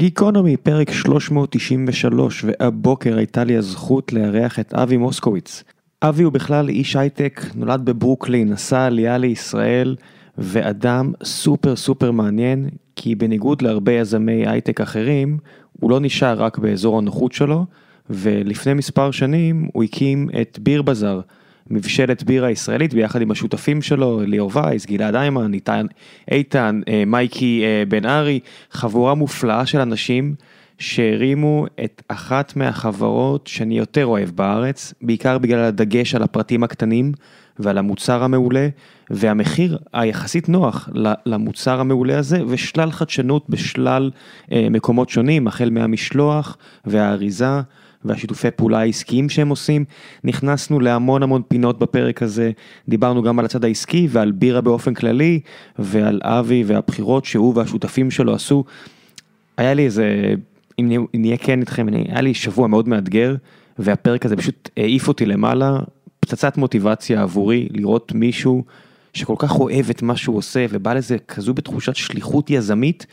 [0.00, 5.64] גיקונומי, פרק 393, והבוקר הייתה לי הזכות לארח את אבי מוסקוביץ.
[6.02, 9.96] אבי הוא בכלל איש הייטק, נולד בברוקלין, עשה עלייה לישראל,
[10.38, 15.38] ואדם סופר סופר מעניין, כי בניגוד להרבה יזמי הייטק אחרים,
[15.80, 17.64] הוא לא נשאר רק באזור הנוחות שלו,
[18.10, 21.20] ולפני מספר שנים הוא הקים את ביר בזאר.
[21.70, 25.86] מבשלת בירה ישראלית ביחד עם השותפים שלו, ליאור וייס, גלעד איימן, איתן,
[26.30, 28.40] איתן, אה, מייקי אה, בן ארי,
[28.72, 30.34] חבורה מופלאה של אנשים
[30.78, 37.12] שהרימו את אחת מהחברות שאני יותר אוהב בארץ, בעיקר בגלל הדגש על הפרטים הקטנים
[37.58, 38.68] ועל המוצר המעולה
[39.10, 40.88] והמחיר היחסית נוח
[41.26, 44.10] למוצר המעולה הזה ושלל חדשנות בשלל
[44.52, 47.60] אה, מקומות שונים, החל מהמשלוח והאריזה.
[48.04, 49.84] והשיתופי פעולה העסקיים שהם עושים.
[50.24, 52.50] נכנסנו להמון המון פינות בפרק הזה,
[52.88, 55.40] דיברנו גם על הצד העסקי ועל בירה באופן כללי,
[55.78, 58.64] ועל אבי והבחירות שהוא והשותפים שלו עשו.
[59.56, 60.34] היה לי איזה,
[60.78, 63.34] אם נהיה כן איתכם, היה לי שבוע מאוד מאתגר,
[63.78, 65.78] והפרק הזה פשוט העיף אותי למעלה,
[66.20, 68.64] פצצת מוטיבציה עבורי לראות מישהו
[69.14, 73.06] שכל כך אוהב את מה שהוא עושה ובא לזה כזו בתחושת שליחות יזמית.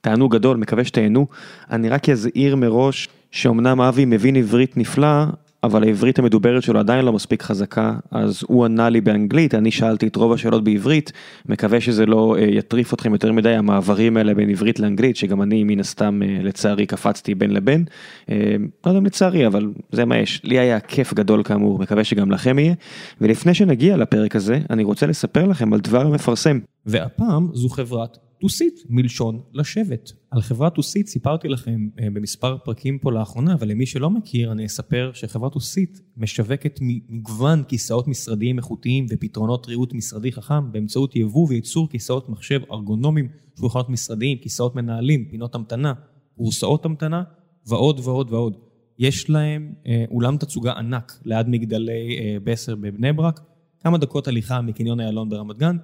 [0.00, 1.26] תענוג גדול, מקווה שתהנו.
[1.70, 5.24] אני רק אזהיר מראש שאומנם אבי מבין עברית נפלא,
[5.64, 10.06] אבל העברית המדוברת שלו עדיין לא מספיק חזקה, אז הוא ענה לי באנגלית, אני שאלתי
[10.06, 11.12] את רוב השאלות בעברית,
[11.46, 15.64] מקווה שזה לא אה, יטריף אתכם יותר מדי המעברים האלה בין עברית לאנגלית, שגם אני
[15.64, 17.84] מן הסתם אה, לצערי קפצתי בין לבין,
[18.30, 22.04] אה, לא יודע אם לצערי, אבל זה מה יש, לי היה כיף גדול כאמור, מקווה
[22.04, 22.74] שגם לכם יהיה,
[23.20, 26.58] ולפני שנגיע לפרק הזה, אני רוצה לספר לכם על דבר המפרסם.
[26.86, 30.12] והפעם זו חברת טוסית, מלשון לשבת.
[30.30, 34.66] על חברת טוסית סיפרתי לכם אה, במספר פרקים פה לאחרונה, אבל למי שלא מכיר, אני
[34.66, 41.88] אספר שחברת טוסית משווקת מגוון כיסאות משרדיים איכותיים ופתרונות ריהוט משרדי חכם באמצעות יבוא וייצור
[41.88, 45.92] כיסאות מחשב ארגונומיים, שולחנות משרדיים, כיסאות מנהלים, פינות המתנה,
[46.36, 47.22] קורסאות המתנה
[47.66, 48.56] ועוד ועוד ועוד.
[48.98, 53.40] יש להם אה, אולם תצוגה ענק ליד מגדלי אה, בסר בבני ברק,
[53.80, 55.76] כמה דקות הליכה מקניון איילון ברמת גן,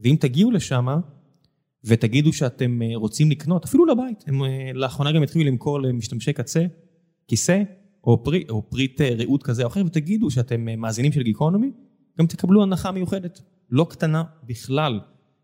[0.00, 0.86] ואם תגיעו לשם,
[1.84, 6.66] ותגידו שאתם אה, רוצים לקנות, אפילו לבית, הם אה, לאחרונה גם התחילו למכור למשתמשי קצה,
[7.28, 7.62] כיסא,
[8.04, 11.70] או, פרי, או פריט אה, ריהוט כזה או אחר, ותגידו שאתם מאזינים של גיקונומי,
[12.18, 13.40] גם תקבלו הנחה מיוחדת,
[13.70, 15.00] לא קטנה בכלל.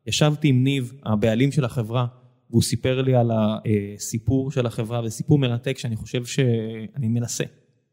[0.06, 2.06] ישבתי עם ניב, הבעלים של החברה,
[2.51, 7.45] והוא סיפר לי על הסיפור של החברה, וסיפור מרתק שאני חושב שאני מנסה,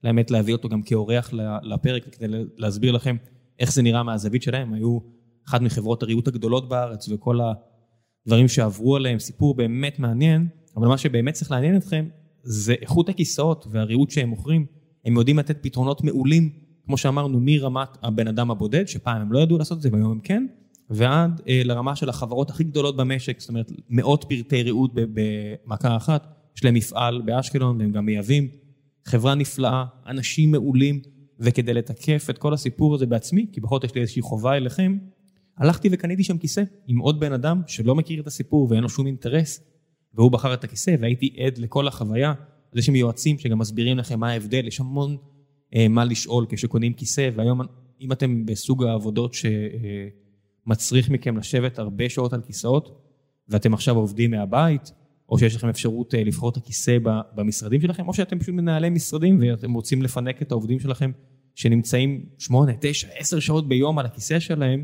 [0.03, 1.33] לאמת להביא אותו גם כאורח
[1.63, 2.27] לפרק, כדי
[2.57, 3.15] להסביר לכם
[3.59, 4.99] איך זה נראה מהזווית שלהם, היו
[5.47, 7.53] אחת מחברות הריהוט הגדולות בארץ, וכל ה...
[8.27, 12.07] דברים שעברו עליהם, סיפור באמת מעניין, אבל מה שבאמת צריך לעניין אתכם
[12.43, 14.65] זה איכות הכיסאות והריהוט שהם מוכרים.
[15.05, 16.49] הם יודעים לתת פתרונות מעולים,
[16.85, 20.19] כמו שאמרנו, מרמת הבן אדם הבודד, שפעם הם לא ידעו לעשות את זה והיום הם
[20.19, 20.45] כן,
[20.89, 26.27] ועד אה, לרמה של החברות הכי גדולות במשק, זאת אומרת מאות פרטי ריהוט במכה אחת,
[26.57, 28.47] יש להם מפעל באשקלון והם גם מייבאים,
[29.05, 31.01] חברה נפלאה, אנשים מעולים,
[31.39, 34.97] וכדי לתקף את כל הסיפור הזה בעצמי, כי בכל זאת יש לי איזושהי חובה אליכם,
[35.57, 39.07] הלכתי וקניתי שם כיסא עם עוד בן אדם שלא מכיר את הסיפור ואין לו שום
[39.07, 39.61] אינטרס,
[40.13, 42.33] והוא בחר את הכיסא והייתי עד לכל החוויה.
[42.71, 45.17] אז יש שם יועצים שגם מסבירים לכם מה ההבדל, יש המון
[45.75, 47.61] אה, מה לשאול כשקונים כיסא, והיום
[48.01, 49.35] אם אתם בסוג העבודות
[50.65, 53.01] שמצריך מכם לשבת הרבה שעות על כיסאות,
[53.49, 54.91] ואתם עכשיו עובדים מהבית,
[55.29, 56.97] או שיש לכם אפשרות אה, לבחור את הכיסא
[57.35, 61.11] במשרדים שלכם, או שאתם פשוט מנהלי משרדים ואתם רוצים לפנק את העובדים שלכם
[61.55, 64.83] שנמצאים 8, 9, 10 שעות ביום על הכיסא שלהם,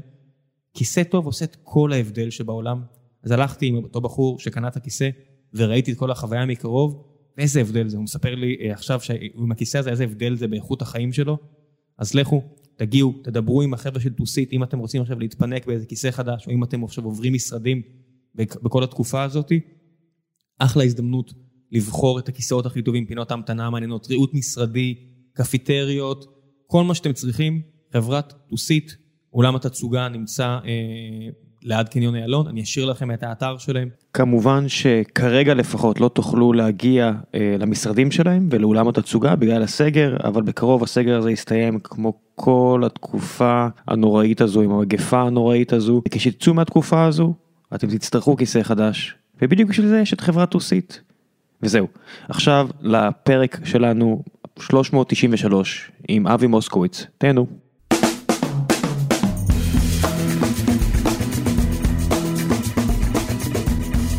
[0.73, 2.83] כיסא טוב עושה את כל ההבדל שבעולם.
[3.23, 5.09] אז הלכתי עם אותו בחור שקנה את הכיסא,
[5.53, 7.03] וראיתי את כל החוויה מקרוב,
[7.37, 7.97] ואיזה הבדל זה.
[7.97, 11.37] הוא מספר לי אה, עכשיו שעם הכיסא הזה, איזה הבדל זה באיכות החיים שלו.
[11.97, 12.41] אז לכו,
[12.75, 16.51] תגיעו, תדברו עם החבר'ה של טוסית, אם אתם רוצים עכשיו להתפנק באיזה כיסא חדש, או
[16.51, 17.81] אם אתם עכשיו עוברים משרדים
[18.35, 19.51] בכל התקופה הזאת,
[20.59, 21.33] אחלה הזדמנות
[21.71, 24.95] לבחור את הכיסאות הכי טובים, פינות המתנה המעניינות, ריהוט משרדי,
[25.33, 26.25] קפיטריות,
[26.67, 27.61] כל מה שאתם צריכים,
[27.93, 28.97] חברת טוסית,
[29.33, 31.29] אולם התצוגה נמצא אה,
[31.63, 33.89] ליד קניון איילון, אני אשאיר לכם את האתר שלהם.
[34.13, 40.83] כמובן שכרגע לפחות לא תוכלו להגיע אה, למשרדים שלהם ולאולם התצוגה בגלל הסגר, אבל בקרוב
[40.83, 46.01] הסגר הזה יסתיים כמו כל התקופה הנוראית הזו עם המגפה הנוראית הזו.
[46.11, 47.33] כשתצאו מהתקופה הזו,
[47.75, 51.01] אתם תצטרכו כיסא חדש, ובדיוק בשביל זה יש את חברת טוסית.
[51.63, 51.87] וזהו,
[52.29, 54.23] עכשיו לפרק שלנו
[54.59, 57.62] 393 עם אבי מוסקוביץ, תהנו.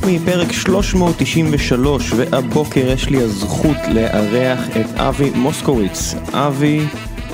[0.06, 6.14] מפרק 393 והבוקר יש לי הזכות לארח את אבי מוסקוביץ.
[6.32, 6.80] אבי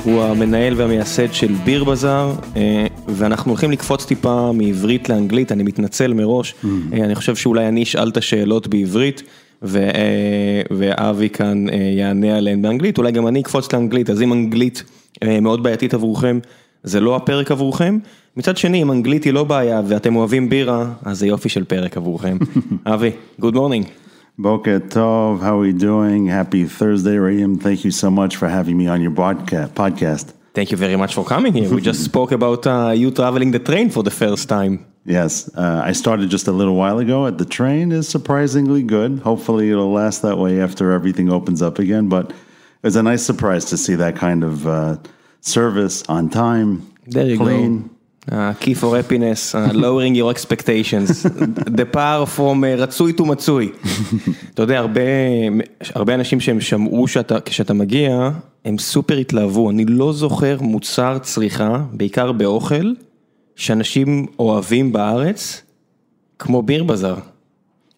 [0.05, 6.15] הוא המנהל והמייסד של ביר בזאר אה, ואנחנו הולכים לקפוץ טיפה מעברית לאנגלית, אני מתנצל
[6.15, 6.67] מראש, mm.
[6.93, 9.23] אני חושב שאולי אני אשאל את השאלות בעברית
[10.71, 14.85] ואבי כאן יענה עליהן באנגלית, אולי גם אני אקפוץ לאנגלית, אז אם אנגלית
[15.43, 16.39] מאוד בעייתית עבורכם,
[16.83, 17.99] זה לא הפרק עבורכם.
[18.40, 21.98] מצד שני, אם אנגלית היא לא בעיה ואתם אוהבים בירה, אז זה יופי של פרק
[21.98, 22.38] עבורכם.
[22.86, 23.12] אבי,
[23.42, 23.86] good morning.
[24.38, 26.28] Boker Tov, how are we doing?
[26.28, 27.58] Happy Thursday, Raim.
[27.58, 29.12] Thank you so much for having me on your
[29.82, 30.26] podcast.
[30.54, 31.70] Thank you very much for coming here.
[31.74, 34.86] We just spoke about uh, you traveling the train for the first time.
[35.06, 37.92] Yes, uh, I started just a little while ago at the train.
[37.94, 39.20] is surprisingly good.
[39.20, 42.10] Hopefully, it'll last that way after everything opens up again.
[42.10, 44.98] But it was a nice surprise to see that kind of uh,
[45.40, 46.92] service on time.
[47.06, 47.74] There you clean.
[47.84, 47.90] go.
[48.32, 51.24] Uh, key for happiness, uh, lowering your expectations,
[51.80, 53.72] the power from uh, רצוי to מצוי.
[54.54, 55.02] אתה יודע, הרבה,
[55.96, 58.30] הרבה אנשים שהם שמעו שאתה, כשאתה מגיע,
[58.66, 59.70] הם סופר התלהבו.
[59.70, 62.94] אני לא זוכר מוצר צריכה, בעיקר באוכל,
[63.56, 65.62] שאנשים אוהבים בארץ,
[66.40, 67.18] כמו ביר בזאר.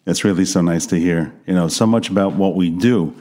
[0.08, 1.32] It's really so nice to hear.
[1.46, 3.12] You know, so much about what we do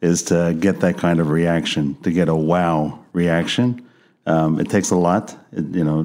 [0.00, 3.82] is to get that kind of reaction, to get a wow reaction.
[4.26, 5.34] Um, it takes a lot.
[5.52, 6.00] It, you know,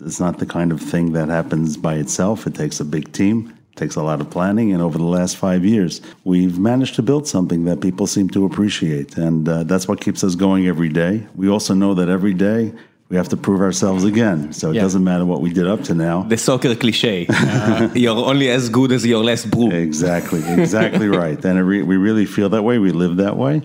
[0.00, 2.46] it's not the kind of thing that happens by itself.
[2.46, 5.36] It takes a big team, it takes a lot of planning, and over the last
[5.36, 9.88] five years, we've managed to build something that people seem to appreciate, and uh, that's
[9.88, 11.26] what keeps us going every day.
[11.34, 12.72] We also know that every day
[13.08, 14.52] we have to prove ourselves again.
[14.52, 14.82] So it yeah.
[14.82, 16.24] doesn't matter what we did up to now.
[16.24, 17.26] The soccer cliche.
[17.28, 19.70] Uh, you're only as good as your last brew.
[19.70, 21.42] Exactly, exactly right.
[21.42, 22.78] And re- we really feel that way.
[22.78, 23.62] We live that way.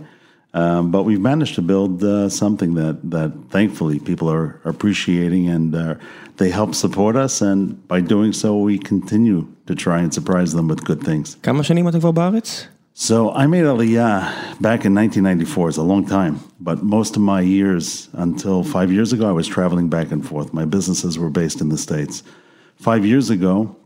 [0.55, 5.75] Um, but we've managed to build uh, something that, that thankfully people are appreciating and
[5.75, 5.95] uh,
[6.37, 7.43] they help support us.
[7.43, 11.37] And by doing so, we continue to try and surprise them with good things.
[11.43, 12.69] כמה שנים אתה כבר בארץ?
[12.95, 15.69] So I made Aliyah back in 1994.
[15.69, 19.47] It's a long time, but most of my years until five years ago, I was
[19.47, 20.53] traveling back and forth.
[20.53, 22.25] My businesses were based in the States.
[22.75, 23.77] Five years ago,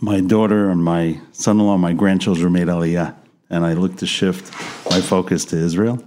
[0.00, 3.14] my daughter and my son-in-law, my grandchildren made Aliyah
[3.48, 4.52] and I looked to shift
[4.90, 6.02] my focus to Israel.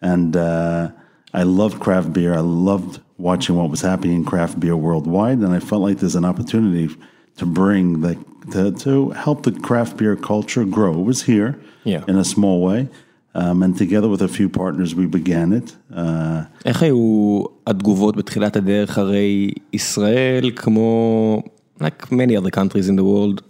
[0.00, 0.90] And uh,
[1.32, 2.34] I loved craft beer.
[2.34, 6.14] I loved watching what was happening in craft beer worldwide, and I felt like there's
[6.14, 6.94] an opportunity
[7.36, 8.16] to bring the
[8.52, 11.00] to, to help the craft beer culture grow.
[11.00, 12.04] It was here yeah.
[12.08, 12.88] in a small way.
[13.34, 15.76] Um, and together with a few partners we began it.
[15.94, 21.42] Uh, איך היו התגובות בתחילת הדרך הרי ישראל כמו
[21.80, 23.42] like many other countries in the world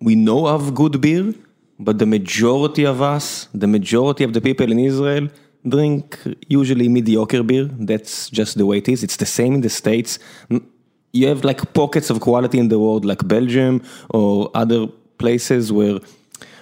[0.00, 1.34] we know of good beer
[1.79, 5.29] but the majority of us, the majority of the people in Israel
[5.67, 6.17] drink
[6.47, 7.69] usually mediocre beer.
[7.79, 9.03] That's just the way it is.
[9.03, 10.19] It's the same in the States.
[11.13, 14.87] You have like pockets of quality in the world like Belgium or other
[15.17, 15.99] places where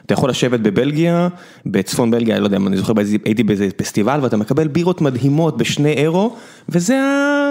[0.05, 1.27] אתה יכול לשבת בבלגיה,
[1.65, 2.93] בצפון בלגיה, לא יודע, אני זוכר,
[3.25, 6.35] הייתי באיזה פסטיבל ואתה מקבל בירות מדהימות בשני אירו,
[6.69, 7.46] וזה ה...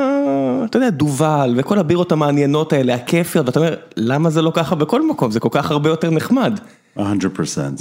[0.65, 5.07] אתה יודע, דובל, וכל הבירות המעניינות האלה, הכיפיות, ואתה אומר, למה זה לא ככה בכל
[5.07, 5.31] מקום?
[5.31, 6.59] זה כל כך הרבה יותר נחמד.
[6.97, 7.01] 100%.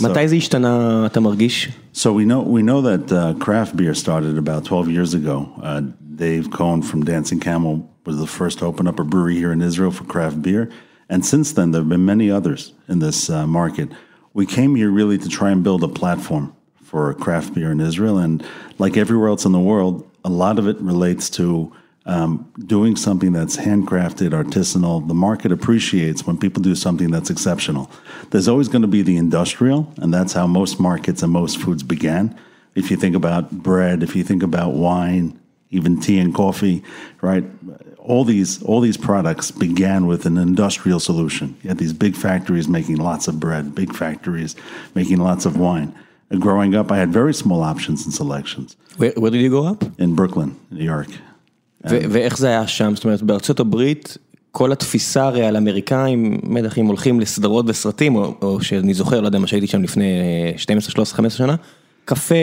[0.03, 1.69] מתי זה השתנה, אתה מרגיש?
[1.95, 5.49] So we know, we know that uh, craft beer started about 12 years ago.
[5.63, 5.81] Uh,
[6.15, 9.61] Dave Cohn from Dancing Camel was the first to open up a brewery here in
[9.61, 10.71] Israel for craft beer.
[11.09, 13.89] And since then, there have been many others in this uh, market.
[14.33, 16.55] We came here really to try and build a platform
[16.85, 18.17] for craft beer in Israel.
[18.19, 18.45] And
[18.79, 21.73] like everywhere else in the world, a lot of it relates to
[22.06, 25.08] um, doing something that's handcrafted, artisanal.
[25.08, 27.90] The market appreciates when people do something that's exceptional.
[28.30, 31.84] There's always going to be the industrial, and that's how most markets and most foods
[31.84, 32.38] began.
[32.76, 35.40] If you think about bread, if you think about wine,
[35.72, 36.84] even tea and coffee,
[37.22, 37.44] right?
[37.98, 41.58] All these all these products began with an industrial solution.
[41.64, 44.56] You had these big factories making lots of bread, big factories
[44.94, 45.96] making lots of wine.
[46.30, 48.76] And growing up, I had very small options and selections.
[48.98, 49.84] Where, where did you go up?
[50.00, 51.08] In Brooklyn, New York.
[51.90, 52.96] ואיך זה היה שם?
[52.96, 54.18] זאת אומרת, בארצות הברית,
[54.52, 59.40] כל התפיסה הרי על אמריקאים, בטח אם הולכים לסדרות וסרטים, או, שאני זוכר, לא יודע
[59.40, 60.06] מה שהייתי שם לפני
[60.58, 61.56] 12, 13, 15 שנה,
[62.06, 62.36] קפה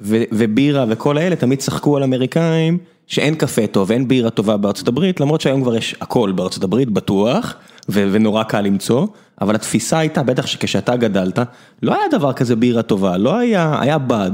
[0.00, 5.20] ובירה וכל האלה תמיד צחקו על אמריקאים שאין קפה טוב, אין בירה טובה בארצות הברית,
[5.20, 7.54] למרות שהיום כבר יש הכל בארצות הברית, בטוח,
[7.88, 9.06] ונורא קל למצוא,
[9.40, 11.38] אבל התפיסה הייתה, בטח שכשאתה גדלת,
[11.82, 14.32] לא היה דבר כזה בירה טובה, לא היה, היה בד.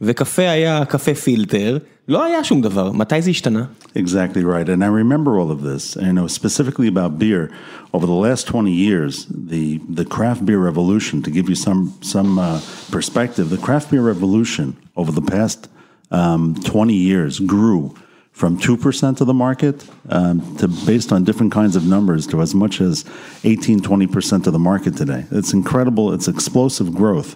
[0.00, 3.65] וקפה היה קפה פילטר, לא היה שום דבר, מתי זה השתנה?
[3.95, 7.51] Exactly right, and I remember all of this, and you know, specifically about beer,
[7.93, 12.39] over the last 20 years, the, the craft beer revolution, to give you some, some
[12.39, 12.59] uh,
[12.89, 15.69] perspective, the craft beer revolution over the past
[16.11, 17.95] um, 20 years grew
[18.31, 22.55] from 2% of the market um, to based on different kinds of numbers to as
[22.55, 23.05] much as
[23.43, 25.25] 18, 20% of the market today.
[25.31, 27.35] It's incredible, it's explosive growth.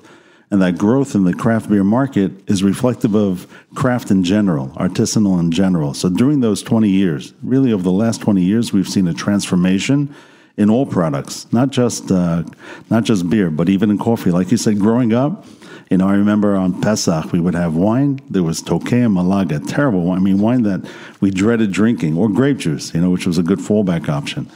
[0.50, 5.38] And that growth in the craft beer market is reflective of craft in general, artisanal
[5.38, 5.94] in general.
[5.94, 10.12] So during those 20 years, really over the last 20 years, we've seen a transformation
[10.56, 12.42] in all products, not just uh,
[12.90, 14.30] not just beer, but even in coffee.
[14.30, 15.46] Like you said, growing up,
[15.88, 18.20] you know, I remember on Pesach we would have wine.
[18.28, 20.18] There was Tokay and Malaga, terrible wine.
[20.18, 20.88] I mean, wine that
[21.20, 24.50] we dreaded drinking, or grape juice, you know, which was a good fallback option.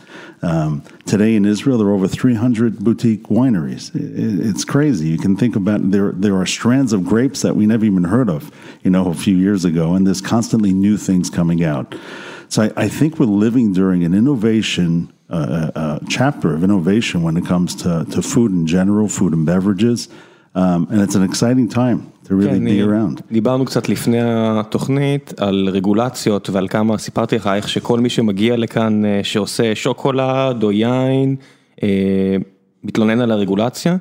[0.44, 3.94] Um, today in Israel, there are over 300 boutique wineries.
[3.94, 5.08] It- it's crazy.
[5.08, 6.12] You can think about there.
[6.12, 8.50] There are strands of grapes that we never even heard of,
[8.82, 11.94] you know, a few years ago, and there's constantly new things coming out.
[12.48, 17.22] So I, I think we're living during an innovation uh, uh, uh, chapter of innovation
[17.22, 20.08] when it comes to, to food in general, food and beverages,
[20.54, 23.22] um, and it's an exciting time to really כן, be around.
[23.32, 29.04] דיברנו קצת לפני התוכנית על רגולציות ועל כמה, סיפרתי לך איך שכל מי שמגיע לכאן
[29.04, 31.36] אה, שעושה שוקולד או יין,
[31.82, 31.88] אה,
[32.84, 33.96] מתלונן על הרגולציה,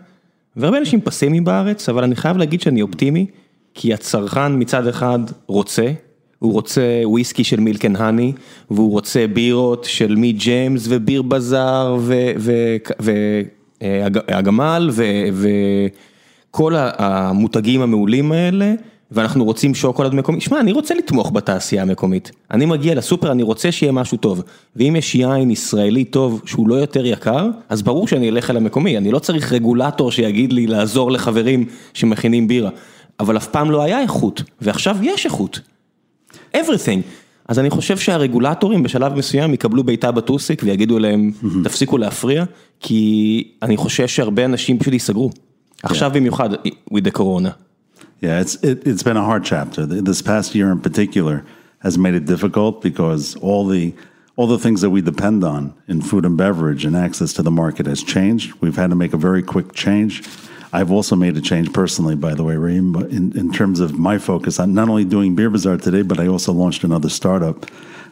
[0.55, 3.25] והרבה אנשים פסימיים בארץ, אבל אני חייב להגיד שאני אופטימי,
[3.73, 5.91] כי הצרכן מצד אחד רוצה,
[6.39, 8.33] הוא רוצה וויסקי של מילק אנד האני,
[8.71, 11.97] והוא רוצה בירות של מי ג'יימס וביר בזאר
[13.79, 14.89] והגמל
[16.53, 18.73] וכל המותגים המעולים האלה,
[19.11, 20.41] ואנחנו רוצים שוקולד מקומי.
[20.41, 22.31] שמע, אני רוצה לתמוך בתעשייה המקומית.
[22.51, 24.43] אני מגיע לסופר, אני רוצה שיהיה משהו טוב.
[24.75, 28.97] ואם יש יין ישראלי טוב שהוא לא יותר יקר, אז ברור שאני אלך אל המקומי.
[28.97, 32.69] אני לא צריך רגולטור שיגיד לי לעזור לחברים שמכינים בירה.
[33.19, 35.59] אבל אף פעם לא היה איכות, ועכשיו יש איכות.
[36.57, 37.01] everything.
[37.47, 41.31] אז אני חושב שהרגולטורים בשלב מסוים יקבלו בעיטה בטוסיק ויגידו להם,
[41.63, 42.43] תפסיקו להפריע,
[42.79, 45.29] כי אני חושש שהרבה אנשים פשוט ייסגרו.
[45.82, 46.50] עכשיו במיוחד,
[46.90, 47.56] with the corona.
[48.20, 49.86] Yeah, it's it, it's been a hard chapter.
[49.86, 51.36] Th- This past year in particular
[51.86, 53.94] has made it difficult because all the
[54.36, 57.50] all the things that we depend on in food and beverage and access to the
[57.50, 58.46] market has changed.
[58.62, 60.12] We've had to make a very quick change.
[60.72, 63.98] I've also made a change personally, by the way, Raheem, but in, in terms of
[63.98, 64.52] my focus.
[64.60, 67.58] I'm not only doing Beer Bazaar today, but I also launched another startup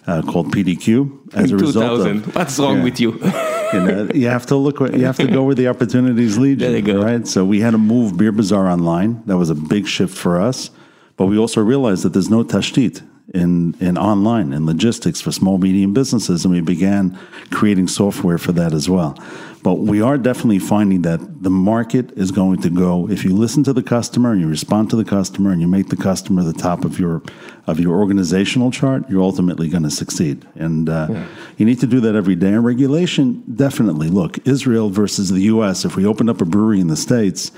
[0.07, 2.83] uh, called PDQ as a result of what's wrong Yeah.
[2.83, 3.11] with you?
[3.73, 4.79] you know, you have to look.
[4.79, 6.67] where- You have to go where the opportunities lead you.
[6.67, 7.01] There you go.
[7.03, 7.27] Right.
[7.27, 9.21] So we had to move Beer Bazaar online.
[9.27, 10.69] That was a big shift for us.
[11.17, 13.01] But we also realized that there's no tashtit
[13.33, 17.17] in in online and logistics for small medium businesses, and we began
[17.51, 19.15] creating software for that as well.
[19.63, 23.63] But we are definitely finding that the market is going to go if you listen
[23.65, 26.53] to the customer and you respond to the customer and you make the customer the
[26.53, 27.21] top of your
[27.67, 30.47] of your organizational chart, you're ultimately going to succeed.
[30.55, 31.25] And uh,
[31.57, 32.53] you need to do that every day.
[32.53, 34.07] And regulation, definitely.
[34.09, 35.85] Look, Israel versus the U.S.
[35.85, 37.51] If we opened up a brewery in the states,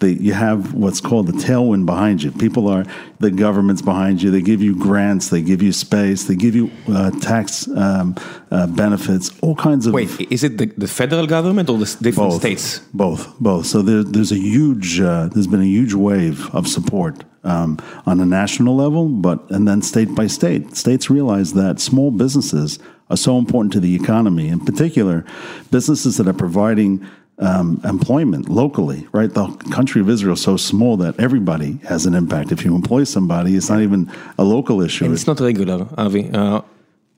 [0.00, 2.30] the, you have what's called the tailwind behind you.
[2.32, 2.84] People are
[3.20, 4.30] the government's behind you.
[4.30, 8.16] They give you grants, they give you space, they give you uh, tax um,
[8.50, 12.30] uh, benefits, all kinds of Wait, is it the, the federal government or the different
[12.30, 12.40] both.
[12.40, 12.80] states?
[12.92, 13.38] both.
[13.38, 13.66] Both.
[13.66, 18.20] So there, there's a huge uh, there's been a huge wave of support um, on
[18.20, 20.76] a national level but and then state by state.
[20.76, 22.78] States realize that small businesses
[23.10, 24.48] are so important to the economy.
[24.48, 25.24] In particular
[25.70, 27.06] businesses that are providing
[27.47, 29.47] um, employment locally right the
[29.77, 33.49] country of israel is so small that everybody has an impact if you employ somebody
[33.57, 34.01] it's not even
[34.43, 36.23] a local issue And it's not regular, Avi.
[36.33, 36.61] Uh,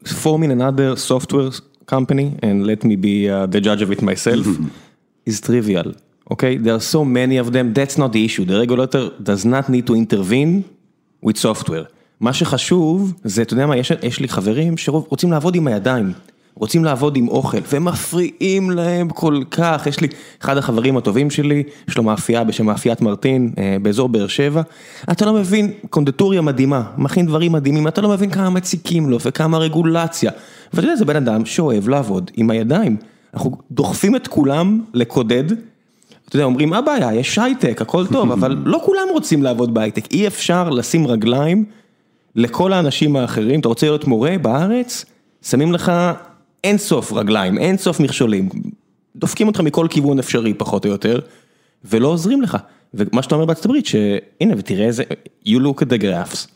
[0.06, 1.52] forming another software
[1.86, 4.46] company, and let me be uh, the judge of it myself,
[5.26, 5.94] is trivial.
[6.34, 8.46] Okay, there are so many of them, that's not the issue.
[8.46, 10.54] The regulator does not need to intervene
[11.22, 11.88] with software.
[12.20, 16.14] מה שחשוב זה, אתה יודע מה, יש, יש לי חברים שרוצים לעבוד עם הידיים,
[16.57, 19.87] רוצים לעבוד עם אוכל, והם מפריעים להם כל כך.
[19.87, 20.09] יש לי,
[20.43, 24.63] אחד החברים הטובים שלי, יש לו מאפייה בשם מאפיית מרטין, אה, באזור באר שבע.
[25.13, 29.59] אתה לא מבין, קונדטוריה מדהימה, מכין דברים מדהימים, אתה לא מבין כמה מציקים לו וכמה
[29.59, 30.31] רגולציה.
[30.75, 32.97] ואתה יודע, זה בן אדם שאוהב לעבוד עם הידיים.
[33.35, 35.45] אנחנו דוחפים את כולם לקודד.
[36.29, 40.13] אתה יודע, אומרים, מה הבעיה, יש הייטק, הכל טוב, אבל לא כולם רוצים לעבוד בהייטק.
[40.13, 41.65] אי אפשר לשים רגליים
[42.37, 43.61] לכל האנשים האחרים.
[43.61, 45.05] אתה רוצה להיות מורה בארץ,
[45.43, 45.93] שמים לך
[46.65, 48.49] אין סוף רגליים, אין סוף מכשולים.
[49.17, 51.21] דופקים אותך מכל כיוון אפשרי, פחות או יותר,
[51.85, 52.57] ולא עוזרים לך.
[52.95, 55.03] ומה שאתה אומר בארצות הברית, שהנה, ותראה איזה,
[55.47, 56.47] you look at the graphs,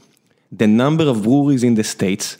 [0.54, 2.36] the number of breweries in the states,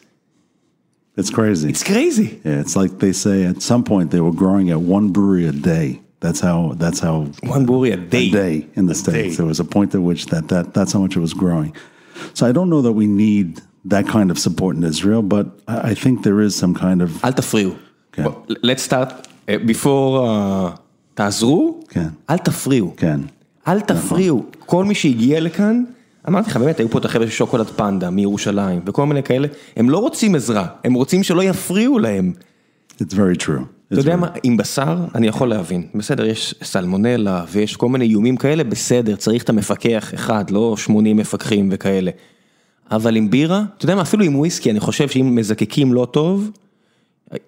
[1.21, 2.29] it's crazy it's crazy.
[2.45, 5.57] yeah it's like they say at some point they were growing at one brewery a
[5.75, 5.89] day
[6.21, 7.17] that's how that's how
[7.57, 8.29] one brewery a day.
[8.29, 9.31] a day in the states.
[9.31, 9.37] day.
[9.37, 11.73] There was a point at which that, that that's how much it was growing.
[12.35, 15.95] So I don't know that we need that kind of support in Israel, but I,
[15.95, 17.73] think there is some kind of אל תפריעו.
[18.13, 18.25] כן.
[18.49, 20.79] let's start uh, before, uh,
[21.15, 22.09] תעזרו, כן.
[22.31, 22.95] אל תפריעו.
[22.97, 23.21] כן.
[23.69, 24.45] אל תפריעו.
[24.59, 25.85] כל מי שהגיע לכאן,
[26.29, 29.91] אמרתי לך, באמת, היו פה את החבר'ה של שוקולד פנדה מירושלים, וכל מיני כאלה, הם
[29.91, 32.33] לא רוצים עזרה, הם רוצים שלא יפריעו להם.
[32.99, 33.63] It's very true.
[33.91, 35.87] It's אתה יודע מה, עם בשר, אני יכול להבין.
[35.95, 41.17] בסדר, יש סלמונלה ויש כל מיני איומים כאלה, בסדר, צריך את המפקח אחד, לא 80
[41.17, 42.11] מפקחים וכאלה.
[42.91, 46.51] אבל עם בירה, אתה יודע מה, אפילו עם וויסקי, אני חושב שאם מזקקים לא טוב,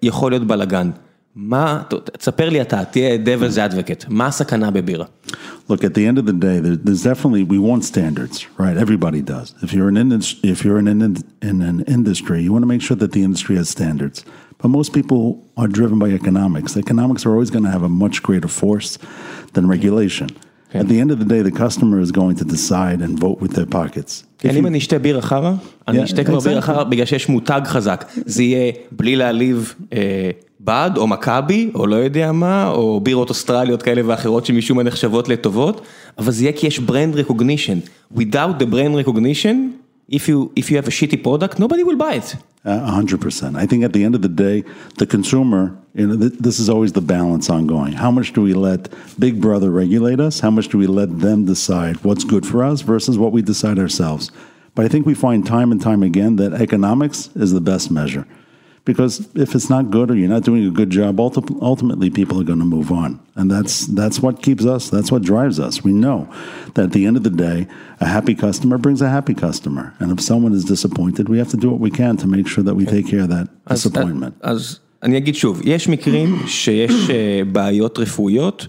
[0.03, 0.91] יכול להיות בלאגן.
[1.35, 1.83] מה,
[2.17, 5.05] תספר לי אתה, תהיה devil's advocate, מה הסכנה בבירה?
[5.69, 8.75] Look, at the end of the day, there, there's definitely we want standards, right?
[8.75, 9.53] Everybody does.
[9.63, 11.15] If you're an indus- if you're in an
[11.49, 14.17] in an industry, you want to make sure that the industry has standards.
[14.61, 15.21] But most people
[15.61, 16.71] are driven by economics.
[16.85, 18.89] Economics are always going to have a much greater force
[19.53, 20.29] than regulation.
[20.73, 23.53] At the end of the day, the customer is going to decide and vote with
[23.55, 24.23] their pockets.
[24.37, 25.53] כן, אם אני אשתה בירה חרא,
[25.87, 26.61] אני Yeah, אשתה כבר בירה exactly.
[26.61, 28.05] חרא בגלל שיש מותג חזק.
[28.25, 33.81] זה יהיה בלי להעליב אה, בד או מכבי, או לא יודע מה, או בירות אוסטרליות
[33.81, 35.81] כאלה ואחרות שמשום מה נחשבות לטובות,
[36.17, 38.15] אבל זה יהיה כי יש ברנד recognition.
[38.17, 39.55] Without the brand recognition,
[40.11, 42.35] if you, if you have a shitty product, nobody will buy it.
[42.63, 43.55] Uh, a hundred percent.
[43.57, 44.63] I think at the end of the day,
[44.99, 47.93] the consumer, you know, th- this is always the balance ongoing.
[47.93, 48.87] How much do we let
[49.17, 50.41] Big Brother regulate us?
[50.41, 53.79] How much do we let them decide what's good for us versus what we decide
[53.79, 54.29] ourselves?
[54.75, 58.27] But I think we find time and time again that economics is the best measure.
[58.83, 62.35] Because if it's not good or you're not doing a good job, ulti- ultimately people
[62.41, 64.83] are going to move on, and that's that's what keeps us.
[64.95, 65.73] That's what drives us.
[65.89, 66.19] We know
[66.73, 67.59] that at the end of the day,
[67.99, 71.57] a happy customer brings a happy customer, and if someone is disappointed, we have to
[71.63, 74.33] do what we can to make sure that we take care of that אז- disappointment.
[74.41, 78.67] אז אני אגיד שוב, יש מקרים שיש אה, בעיות רפואיות,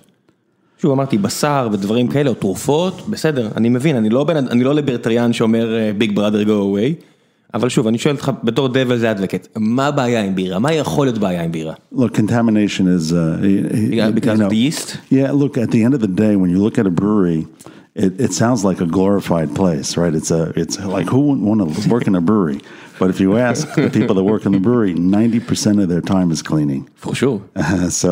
[0.78, 4.75] שוב אמרתי בשר ודברים כאלה, או תרופות, בסדר, אני מבין, אני לא, בן, אני לא
[4.75, 7.02] ליברטריאן שאומר אה, ביג בראדר go away,
[7.53, 10.60] אבל שוב, אני שואל אותך בתור devil's advocate, מה הבעיה עם בירה?
[10.60, 11.74] מה יכול להיות בעיה עם בירה?
[11.96, 14.98] Look, contamination is uh, y- y- Yeah, you because of know- the yeast?
[15.12, 17.41] Yeah, look, at the end of the day, when you look at a brewery,
[18.06, 20.13] it, it sounds like a glorified place, right?
[20.20, 22.60] It's a, it's like who wouldn't want to work in a brewery?
[23.00, 26.01] But if you ask the people that work in the brewery, ninety percent of their
[26.15, 26.82] time is cleaning.
[27.03, 27.38] For sure.
[28.03, 28.10] so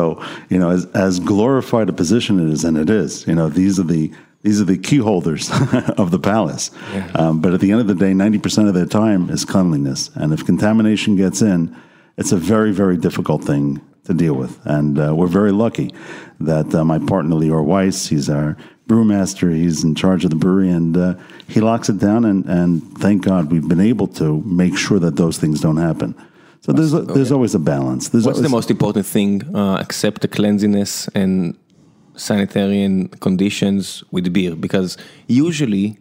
[0.52, 3.74] you know, as, as glorified a position it is, and it is, you know, these
[3.80, 4.04] are the
[4.43, 5.49] these are the key holders
[5.97, 6.71] of the palace.
[7.15, 10.09] Um, but at the end of the day, ninety percent of their time is cleanliness,
[10.15, 11.75] and if contamination gets in,
[12.17, 14.59] it's a very very difficult thing to deal with.
[14.65, 15.93] And uh, we're very lucky
[16.39, 18.57] that uh, my partner Lior Weiss, he's our
[18.87, 21.13] brewmaster, he's in charge of the brewery, and uh,
[21.47, 22.25] he locks it down.
[22.25, 26.15] And, and thank God we've been able to make sure that those things don't happen.
[26.61, 28.09] So there's a, there's always a balance.
[28.09, 31.57] There's What's the most important thing uh, except the cleanliness and
[32.15, 34.55] sanitary conditions with beer?
[34.55, 34.97] Because
[35.27, 35.97] usually,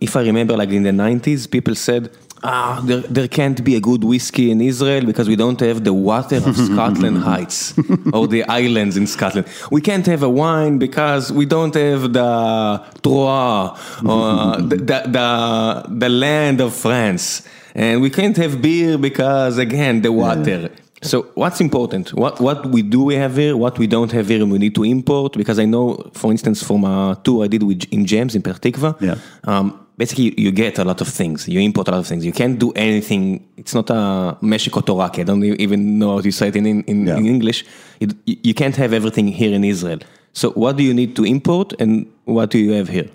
[0.00, 2.10] if I remember like in the 90s, people said,
[2.44, 5.92] ah, there, there can't be a good whiskey in Israel because we don't have the
[5.92, 7.74] water of Scotland Heights
[8.12, 9.46] or the islands in Scotland.
[9.70, 15.84] We can't have a wine because we don't have the terroir or the, the, the,
[15.88, 17.46] the land of France.
[17.74, 20.70] And we can't have beer because, again, the water.
[21.02, 22.14] So what's important?
[22.14, 23.56] What what we do we have here?
[23.56, 25.32] What we don't have here, and we need to import?
[25.42, 28.60] Because I know, for instance, from a tour I did with in James in Petah
[28.60, 29.16] Tikva, Yeah.
[29.44, 29.66] um,
[29.98, 31.48] basically you get a lot of things.
[31.48, 32.24] You import a lot of things.
[32.24, 33.44] You can't do anything.
[33.56, 35.18] It's not a Meshiko Toraki.
[35.20, 37.16] I don't even know how to say it in in, in, Yeah.
[37.18, 37.64] in English.
[38.00, 38.10] It,
[38.48, 39.98] you can't have everything here in Israel.
[40.34, 43.08] So what do you need to import, and what do you have here?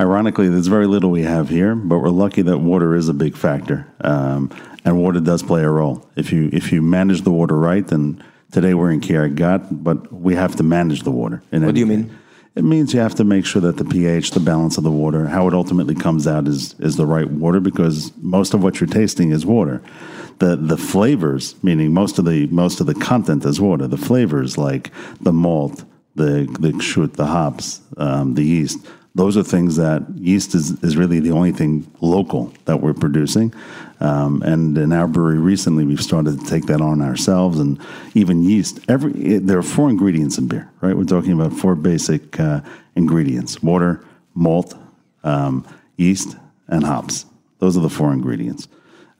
[0.00, 3.34] Ironically, there's very little we have here, but we're lucky that water is a big
[3.36, 3.78] factor,
[4.12, 4.50] um,
[4.84, 6.08] and water does play a role.
[6.16, 10.34] If you if you manage the water right, then today we're in Kiryat, but we
[10.34, 11.42] have to manage the water.
[11.50, 12.16] What do you mean?
[12.56, 15.26] It means you have to make sure that the pH, the balance of the water,
[15.26, 18.88] how it ultimately comes out is is the right water because most of what you're
[18.88, 19.82] tasting is water.
[20.38, 23.88] The the flavors, meaning most of the most of the content is water.
[23.88, 28.86] The flavors like the malt, the the kshut, the hops, um, the yeast.
[29.16, 33.54] Those are things that yeast is, is really the only thing local that we're producing.
[34.00, 37.80] Um, and in our brewery recently, we've started to take that on ourselves and
[38.14, 38.80] even yeast.
[38.88, 40.96] Every it, There are four ingredients in beer, right?
[40.96, 42.60] We're talking about four basic uh,
[42.96, 44.74] ingredients water, malt,
[45.22, 47.26] um, yeast, and hops.
[47.60, 48.66] Those are the four ingredients.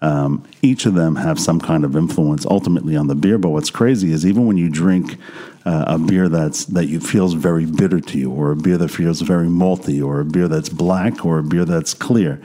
[0.03, 3.39] Um, each of them have some kind of influence ultimately on the beer.
[3.39, 5.19] But what's crazy is even when you drink
[5.65, 8.91] uh, a beer that's that you feels very bitter to you, or a beer that
[8.91, 12.41] feels very malty, or a beer that's black, or a beer that's clear,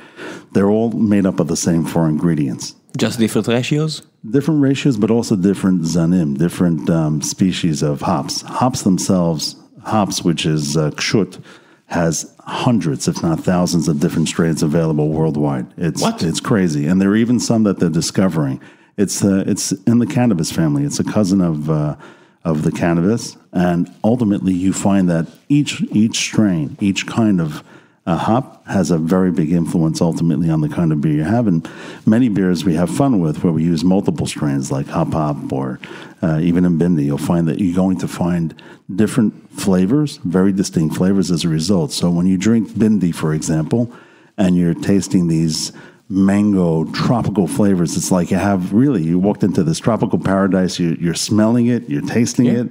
[0.53, 2.75] they're all made up of the same four ingredients.
[2.97, 4.01] Just different ratios?
[4.29, 8.41] Different ratios, but also different zanim, different um, species of hops.
[8.41, 11.41] Hops themselves, hops, which is uh, kshut,
[11.87, 15.67] has hundreds, if not thousands, of different strains available worldwide.
[15.77, 16.23] It's What?
[16.23, 18.61] it's crazy, and there are even some that they're discovering.
[18.97, 20.83] It's uh, it's in the cannabis family.
[20.83, 21.95] It's a cousin of uh,
[22.43, 27.63] of the cannabis, and ultimately you find that each each strain, each kind of
[28.05, 31.47] uh, hop has a very big influence ultimately on the kind of beer you have.
[31.47, 31.69] And
[32.05, 35.79] many beers we have fun with where we use multiple strains like hop hop or
[36.23, 38.59] uh, even in Bindi, you'll find that you're going to find
[38.95, 41.91] different flavors, very distinct flavors as a result.
[41.91, 43.93] So when you drink Bindi, for example,
[44.37, 45.71] and you're tasting these
[46.09, 47.95] mango, tropical flavors.
[47.95, 51.87] It's like you have really, you walked into this tropical paradise, you, you're smelling it,
[51.89, 52.61] you're tasting Yeah.
[52.61, 52.69] it,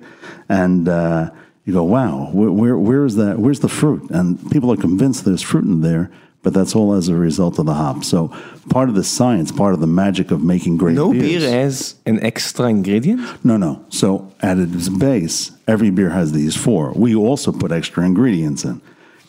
[0.48, 1.30] and uh,
[1.64, 3.38] you go, wow, where, where, where is that?
[3.38, 4.10] Where's the fruit?
[4.10, 6.10] And people are convinced there's fruit in there,
[6.42, 8.02] but that's all as a result of the hop.
[8.04, 8.28] So
[8.70, 11.42] part of the science, part of the magic of making great No beers.
[11.44, 13.44] beer has an extra ingredient?
[13.44, 13.84] No, no.
[13.90, 16.92] So at its base, every beer has these four.
[16.92, 18.80] We also put extra ingredients in.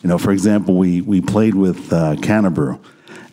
[0.02, 2.78] You know, for example, we we played with uh, Cannabrew,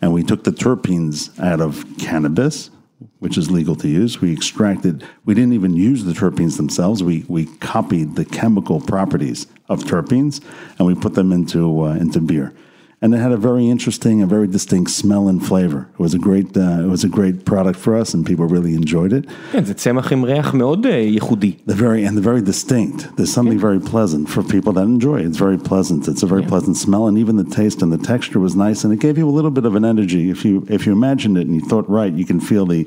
[0.00, 2.70] and we took the terpenes out of cannabis,
[3.18, 4.20] which is legal to use.
[4.20, 5.06] We extracted.
[5.24, 7.02] We didn't even use the terpenes themselves.
[7.02, 10.42] We we copied the chemical properties of terpenes,
[10.78, 12.54] and we put them into uh, into beer
[13.03, 15.89] And it had a very interesting, a very distinct smell and flavor.
[15.95, 18.75] It was a great, uh, it was a great product for us, and people really
[18.75, 19.25] enjoyed it.
[19.51, 21.51] כן, זה צמח עם ריח מאוד אה, ייחודי.
[21.67, 22.99] The very and the very distinct.
[23.17, 25.25] There's something very pleasant for people that enjoy it.
[25.25, 26.07] It's very pleasant.
[26.07, 28.93] It's a very pleasant smell, and even the taste and the texture was nice, and
[28.95, 30.23] it gave you a little bit of an energy.
[30.35, 32.81] If you if you imagined it and you thought right, you can feel the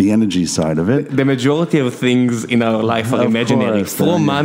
[0.00, 1.02] the energy side of it.
[1.22, 3.80] The majority of things in our life are Of imaginary.
[3.84, 4.38] course, From yeah.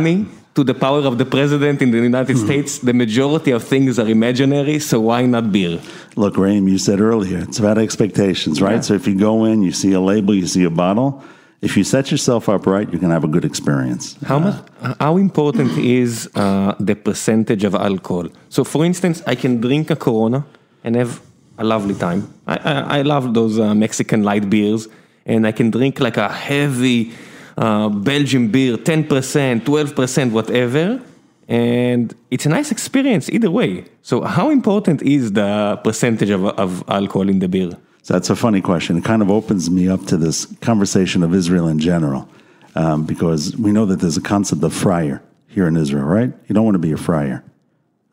[0.55, 4.07] to the power of the president in the United States, the majority of things are
[4.07, 5.79] imaginary, so why not beer?
[6.15, 8.75] Look, Raim, you said earlier, it's about expectations, right?
[8.75, 8.81] Yeah.
[8.81, 11.23] So if you go in, you see a label, you see a bottle.
[11.61, 14.17] If you set yourself up right, you can have a good experience.
[14.25, 14.61] How much?
[14.99, 18.27] How important is uh, the percentage of alcohol?
[18.49, 20.45] So, for instance, I can drink a Corona
[20.83, 21.21] and have
[21.57, 22.31] a lovely time.
[22.45, 24.89] I, I, I love those uh, Mexican light beers,
[25.25, 27.13] and I can drink like a heavy
[27.57, 31.01] uh, Belgian beer, ten percent, twelve percent, whatever,
[31.47, 33.85] and it's a nice experience either way.
[34.01, 37.71] So, how important is the percentage of, of alcohol in the beer?
[38.03, 38.97] So that's a funny question.
[38.97, 42.27] It kind of opens me up to this conversation of Israel in general,
[42.75, 46.33] um, because we know that there's a concept of freier here in Israel, right?
[46.47, 47.43] You don't want to be a freier.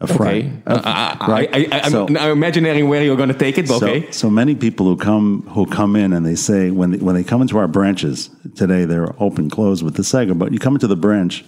[0.01, 0.05] A.
[0.05, 1.49] Okay, A- Uh, I, I, right?
[1.53, 4.11] I, I, I'm, So- imagining where you're going to take it, but so, okay.
[4.11, 7.23] so many people who come who come in and they say when they, when they
[7.25, 10.87] come into our branches today they're open closed with the Sega, but you come into
[10.87, 11.45] the branch,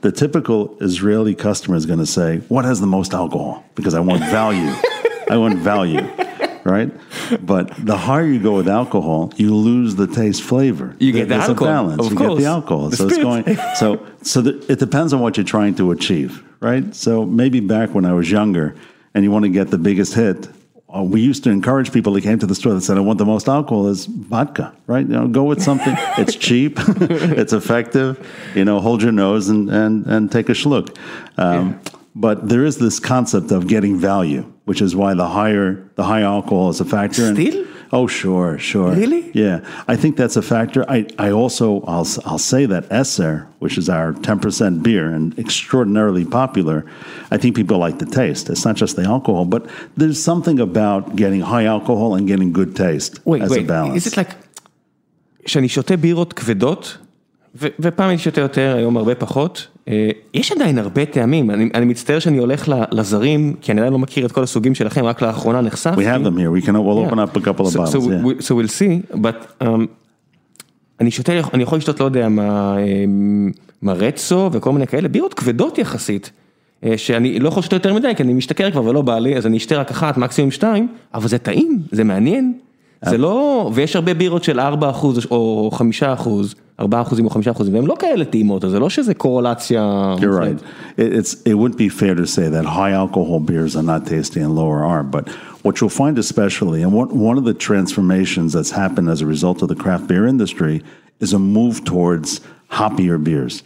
[0.00, 4.00] the typical Israeli customer is going to say, "What has the most alcohol?" Because I
[4.00, 4.72] want value.
[5.30, 6.00] I want value,
[6.64, 6.90] right?
[7.40, 10.94] But the higher you go with alcohol, you lose the taste flavor.
[10.98, 12.04] You get the There's a balance.
[12.04, 12.40] of you get course.
[12.42, 12.88] the alcohol.
[12.90, 13.44] The so it's going.
[13.76, 16.94] So so the, it depends on what you're trying to achieve, right?
[16.94, 18.74] So maybe back when I was younger,
[19.14, 20.48] and you want to get the biggest hit.
[20.96, 23.18] uh, we used to encourage people that came to the store that said, "I want
[23.18, 25.06] the most alcohol is vodka." Right?
[25.06, 25.94] You know, go with something.
[26.18, 26.78] it's cheap,
[27.40, 28.18] it's effective.
[28.54, 30.88] You know, hold your nose and and and take a schluck.
[31.38, 31.80] Um,
[32.19, 36.21] But there is this concept of getting value, which is why the higher the high
[36.35, 37.23] alcohol is a factor.
[37.25, 37.65] And- Still?
[37.97, 38.91] oh, sure, sure.
[39.01, 39.23] Really?
[39.43, 39.57] Yeah,
[39.87, 40.81] I think that's a factor.
[40.97, 43.33] I, I also I'll I'll say that Esser,
[43.63, 46.77] which is our ten percent beer and extraordinarily popular,
[47.31, 48.43] I think people like the taste.
[48.53, 49.61] It's not just the alcohol, but
[49.99, 53.97] there's something about getting high alcohol and getting good taste wait, as wait, a balance.
[54.05, 54.33] is it like,
[55.45, 56.97] כשאני שותה בירות כבדות,
[57.55, 59.78] ו- ופעם אני שותה יותר, היום הרבה פחות, אה,
[60.34, 64.26] יש עדיין הרבה טעמים, אני, אני מצטער שאני הולך לזרים, כי אני עדיין לא מכיר
[64.26, 66.00] את כל הסוגים שלכם, רק לאחרונה נחשפתי.
[66.00, 66.64] we have them here.
[66.64, 67.12] We can we'll Yeah.
[67.12, 68.46] open up a couple of bottles.
[68.48, 69.66] So, we'll see, but um,
[71.00, 73.04] אני שותה, אני יכול לשתות, לא יודע, מה, אה,
[73.82, 76.30] מרצו וכל מיני כאלה, בירות כבדות יחסית,
[76.84, 79.46] אה, שאני לא יכול לשתות יותר מדי, כי אני משתכר כבר ולא בא לי, אז
[79.46, 82.52] אני אשתה רק אחת, מקסימום שתיים, אבל זה טעים, זה מעניין.
[83.04, 84.62] זה לא, ויש הרבה בירות של 4%
[85.30, 86.28] או 5%,
[86.81, 90.15] 4% או 5%, והן לא כאלה טעימות, אז זה לא שזה קורולציה.
[90.19, 90.59] You're right.
[90.97, 94.41] It, it's it wouldn't be fair to say that high alcohol beers are not tasty
[94.41, 95.29] and lower are, but
[95.63, 99.61] what you'll find especially, and what, one of the transformations that's happened as a result
[99.63, 100.83] of the craft beer industry
[101.19, 102.41] is a move towards
[102.77, 103.63] hoppier beers.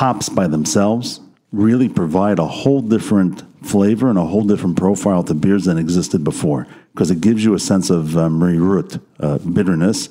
[0.00, 1.20] Hops by themselves
[1.52, 6.22] really provide a whole different flavor and a whole different profile to beers than existed
[6.22, 10.08] before because it gives you a sense of uh, merirut, uh, bitterness,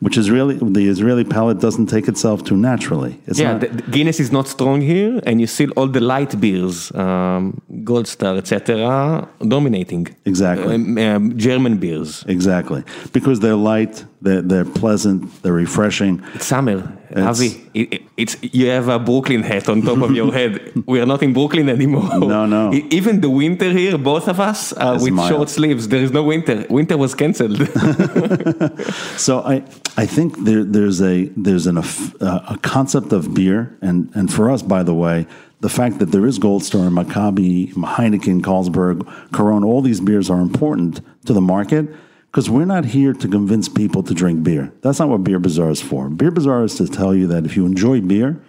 [0.00, 3.14] which is really the Israeli palate doesn't take itself to naturally.
[3.26, 6.76] It's Yeah, not, Guinness is not strong here, and you see all the light beers,
[6.94, 10.08] um, Gold Star, etc., dominating.
[10.24, 10.74] Exactly.
[10.74, 12.24] Um, um, German beers.
[12.26, 12.82] Exactly,
[13.12, 16.22] because they're light, they're, they're pleasant, they're refreshing.
[16.34, 16.78] It's summer,
[17.10, 17.50] It's- Avi.
[17.74, 20.52] It, it- it's you have a Brooklyn hat on top of your head.
[20.86, 22.18] We are not in Brooklyn anymore.
[22.18, 22.70] No, no.
[22.90, 25.30] Even the winter here, both of us uh, are It's with mild.
[25.30, 25.88] short sleeves.
[25.88, 26.66] There is no winter.
[26.68, 27.58] Winter was cancelled.
[29.16, 29.62] So I,
[29.96, 34.62] I think there, there's a there's an, a concept of beer, and and for us,
[34.62, 35.26] by the way,
[35.60, 40.40] the fact that there is Gold Star, Maccabi, Heineken, Carlsberg, Corona, all these beers are
[40.40, 41.88] important to the market
[42.30, 44.72] because we're not here to convince people to drink beer.
[44.82, 46.08] That's not what Beer Bazaar is for.
[46.08, 48.40] Beer Bazaar is to tell you that if you enjoy beer,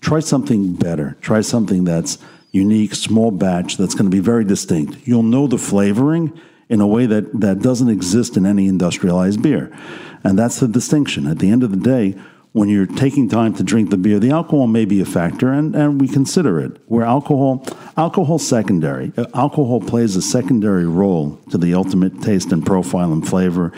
[0.00, 1.16] try something better.
[1.20, 2.18] Try something that's
[2.52, 5.08] unique, small batch, that's going to be very distinct.
[5.08, 6.32] You'll know the flavoring
[6.68, 9.76] in a way that, that doesn't exist in any industrialized beer.
[10.22, 11.26] And that's the distinction.
[11.26, 12.16] At the end of the day,
[12.54, 15.74] when you're taking time to drink the beer, the alcohol may be a factor, and,
[15.74, 16.80] and we consider it.
[16.86, 23.12] Where alcohol, alcohol secondary, alcohol plays a secondary role to the ultimate taste and profile
[23.12, 23.72] and flavor.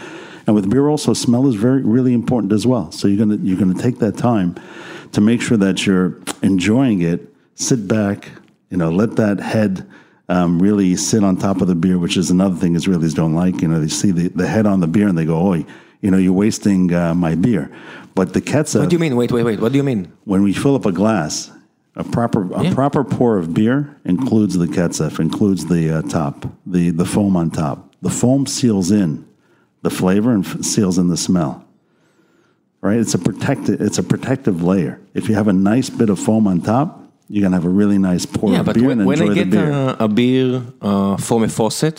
[0.46, 2.92] And with beer, also smell is very really important as well.
[2.92, 4.56] So you're gonna you're gonna take that time
[5.12, 7.32] to make sure that you're enjoying it.
[7.54, 8.30] Sit back,
[8.68, 9.88] you know, let that head
[10.28, 13.62] um, really sit on top of the beer, which is another thing Israelis don't like.
[13.62, 15.64] You know, they see the, the head on the beer and they go, "Oi,
[16.02, 17.74] you know, you're wasting uh, my beer."
[18.16, 19.14] But the ketchup, What do you mean?
[19.20, 19.60] Wait, wait, wait.
[19.60, 20.02] What do you mean?
[20.32, 21.34] when we fill up a glass,
[21.94, 22.74] a proper a Yeah.
[22.80, 26.36] proper pour of beer includes the ketchup, includes the uh, top,
[26.74, 27.76] the the foam on top.
[28.06, 29.10] The foam seals in
[29.86, 31.52] the flavor and f- seals in the smell.
[32.86, 32.98] Right?
[33.04, 34.94] It's a protective it's a protective layer.
[35.18, 36.88] If you have a nice bit of foam on top,
[37.28, 39.34] you're gonna have a really nice pour Yeah, of beer when, and when enjoy I
[39.34, 39.70] the get beer.
[39.72, 41.98] a, a beer uh, from a faucet,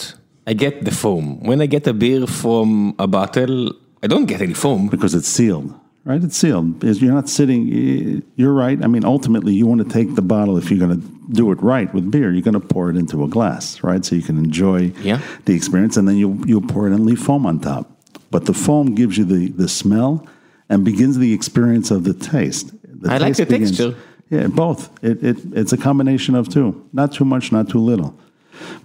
[0.49, 1.25] I get the foam.
[1.49, 4.87] When I get a beer from a bottle, I don't get any foam.
[4.87, 5.69] because it's sealed,
[6.07, 6.23] right?
[6.23, 6.83] It's sealed.
[6.83, 8.23] Is You're not sitting.
[8.35, 8.81] You're right.
[8.83, 11.61] I mean, ultimately, you want to take the bottle if you're going to do it
[11.61, 12.31] right with beer.
[12.31, 14.03] You're going to pour it into a glass, right?
[14.05, 15.19] So you can enjoy Yeah.
[15.45, 17.85] the experience, and then you you pour it and leave foam on top.
[18.31, 20.25] But the foam gives you the the smell
[20.69, 22.71] and begins the experience of the taste.
[22.83, 23.95] The I like taste the texture.
[24.29, 24.89] Yeah, both.
[25.03, 26.85] It, it it's a combination of two.
[26.93, 28.17] Not too much, not too little.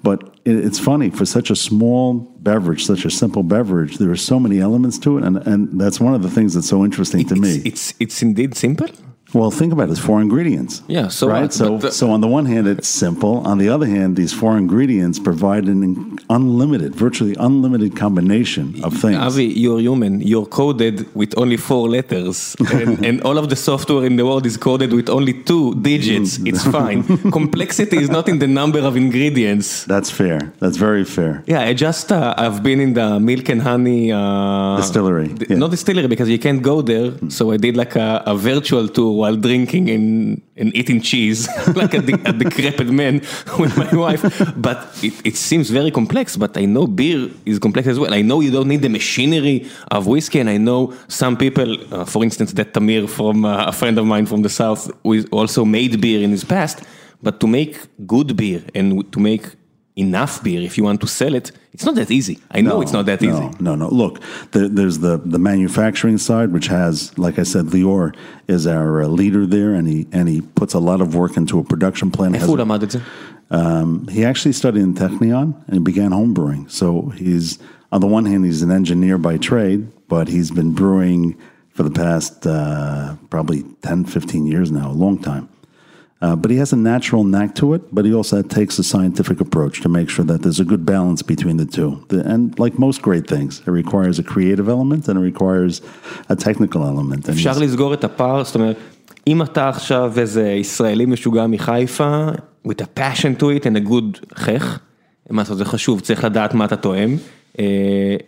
[0.03, 3.99] But it's funny for such a small beverage, such a simple beverage.
[3.99, 6.69] There are so many elements to it, and, and that's one of the things that's
[6.69, 7.63] so interesting to It's, me.
[7.65, 8.89] it's, it's indeed simple.
[9.35, 10.83] Well, think about it: it's four ingredients.
[10.89, 11.43] Yeah, so right.
[11.43, 11.53] what?
[11.53, 13.35] So the- so on the one hand, it's simple.
[13.47, 19.17] On the other hand, these four ingredients provide an unlimited, virtually unlimited combination of things.
[19.17, 20.21] Avi, you're human.
[20.21, 24.45] You're coded with only four letters, and, and all of the software in the world
[24.47, 26.39] is coded with only two digits.
[26.39, 26.49] Mm.
[26.49, 27.03] It's fine.
[27.39, 29.85] Complexity is not in the number of ingredients.
[29.85, 30.53] That's fair.
[30.61, 31.43] That's very fair.
[31.47, 35.57] Yeah, I just uh, I've been in the milk and honey uh, Distillery, yeah.
[35.57, 37.13] Not distillery because you can't go there.
[37.31, 40.43] So I did like a, a virtual tour while drinking and,
[40.81, 41.41] eating cheese,
[41.81, 43.15] like a, a decrepit man
[43.63, 44.23] with my wife.
[44.57, 46.37] But it, it seems very complex.
[46.37, 48.13] But I know beer is complex as well.
[48.21, 49.59] I know you don't need the machinery
[49.97, 53.75] of whiskey, and I know some people, uh, for instance, that Tamir from uh, a
[53.81, 56.77] friend of mine from the south, who also made beer in his past.
[57.23, 57.75] But to make
[58.15, 59.45] good beer and to make
[59.97, 62.39] enough beer if you want to sell it it's not that easy.
[62.51, 63.57] I know no, it's not that no, easy.
[63.61, 63.89] no no.
[63.89, 68.15] Look there, there's the the manufacturing side which has like i said lior
[68.47, 71.59] is our uh, leader there and he and he puts a lot of work into
[71.59, 72.35] a production plan
[73.51, 77.59] um, he actually studied in technion and began homebrewing so he's
[77.91, 81.39] on the one hand he's an engineer by trade but he's been brewing
[81.73, 85.49] for the past uh, probably 10 15 years now a long time.
[86.22, 89.38] Uh, but he has a natural knack to it, but he also takes a scientific
[89.46, 91.92] approach to make sure that there's a good balance between the two.
[92.12, 95.74] The, and like most great things, it requires a creative element and it requires
[96.30, 97.22] a technical element.
[97.28, 98.78] And אפשר he's- לסגור את הפער, זאת אומרת,
[99.28, 102.28] אם אתה עכשיו איזה ישראלי משוגע מחיפה,
[102.68, 104.80] with a passion to it and a good חך,
[105.30, 107.18] מה לעשות, זה חשוב, צריך לדעת מה אתה טועם.
[107.60, 107.66] אה,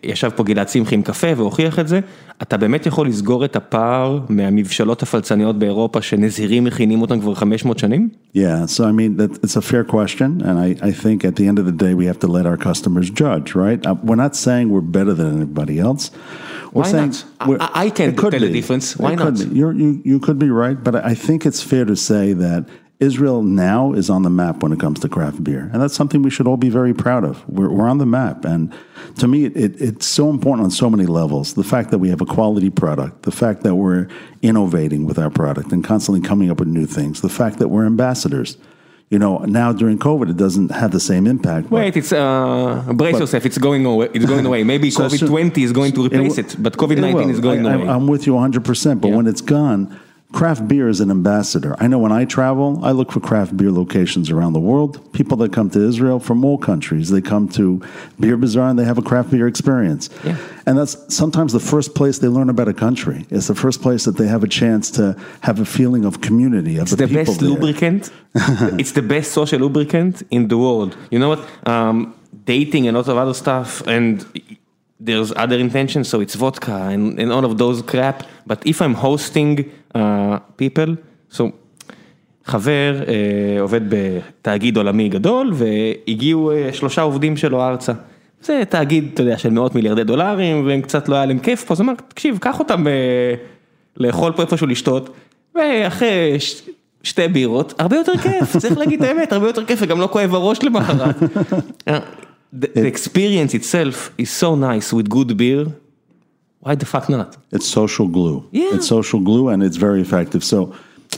[0.04, 2.00] ישב פה גלעד שמחי עם קפה והוכיח את זה,
[2.42, 8.10] אתה באמת יכול לסגור את הפער מהמבשלות הפלצניות באירופה שנזירים מכינים אותם כבר 500 שנים?
[8.36, 10.42] Yeah, so I mean, that, it's a fair question.
[10.48, 12.58] And I, I think at the end of the day, we have to let our
[12.58, 13.80] customers judge, right?
[13.86, 16.04] Uh, we're not saying we're better than anybody else.
[16.74, 17.26] We're Why saying not?
[17.42, 18.60] I- we're- I- I can't it could tell the be.
[18.60, 18.86] difference.
[18.96, 19.50] It Why could not?
[19.52, 19.58] be.
[19.60, 22.62] You're, you, you could be right, but I think it's fair to say that
[23.01, 25.69] Israel now is on the map when it comes to craft beer.
[25.73, 27.47] And that's something we should all be very proud of.
[27.49, 28.45] We're, we're on the map.
[28.45, 28.73] And
[29.19, 31.55] to me, it, it, it's so important on so many levels.
[31.55, 34.09] The fact that we have a quality product, the fact that we're
[34.43, 37.85] innovating with our product and constantly coming up with new things, the fact that we're
[37.85, 38.57] ambassadors.
[39.11, 41.69] You know, now during COVID, it doesn't have the same impact.
[41.71, 44.65] but- Wait, it's, uh, brace But- yourself, it's going away, it's going away.
[44.65, 47.67] Maybe So COVID 20 is going to replace will- it, but COVID 19 is going
[47.67, 47.89] I, away.
[47.89, 49.17] I, am with you 100%, but Yeah.
[49.17, 49.95] when it's gone,
[50.35, 51.77] craft beer is an ambassador.
[51.79, 54.93] I know when I travel, I look for craft beer locations around the world.
[55.13, 57.81] People that come to Israel from all countries, they come to
[58.19, 60.11] Beer Bazaar and they have a craft beer experience.
[60.25, 60.37] Yeah.
[60.67, 63.27] And that's sometimes the first place they learn about a country.
[63.31, 66.77] It's the first place that they have a chance to have a feeling of community,
[66.79, 67.51] of It's the, the best there.
[67.51, 68.11] lubricant.
[68.81, 70.97] it's the best social lubricant in the world.
[71.13, 71.43] You know what?
[71.69, 74.27] Um, dating and lots of other stuff, and
[75.01, 78.23] there's other intentions, so it's vodka and, and all of those crap.
[78.47, 80.97] But if I'm hosting uh, people,
[81.29, 81.53] so
[82.47, 87.93] חבר אה, עובד בתאגיד עולמי גדול, והגיעו אה, שלושה עובדים שלו ארצה.
[88.43, 91.75] זה תאגיד, אתה יודע, של מאות מיליארדי דולרים, והם קצת לא היה להם כיף פה,
[91.75, 93.35] אז הוא אמר, תקשיב, קח אותם אה,
[93.97, 95.11] לאכול פה איפשהו לשתות,
[95.55, 96.63] ואחרי ש...
[97.03, 100.35] שתי בירות, הרבה יותר כיף, צריך להגיד את האמת, הרבה יותר כיף, וגם לא כואב
[100.35, 101.17] הראש למחרת.
[102.55, 105.67] The, the experience itself is so nice with good beer.
[106.61, 107.37] Why the fuck not?
[107.51, 108.49] It's social glue.
[108.51, 108.75] Yeah.
[108.75, 110.43] It's social glue and it's very effective.
[110.45, 110.75] So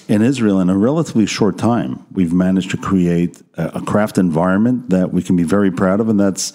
[0.08, 4.90] in Israel, in a relatively short time, we've managed to create a, a craft environment
[4.90, 6.52] that we can be very proud of and that's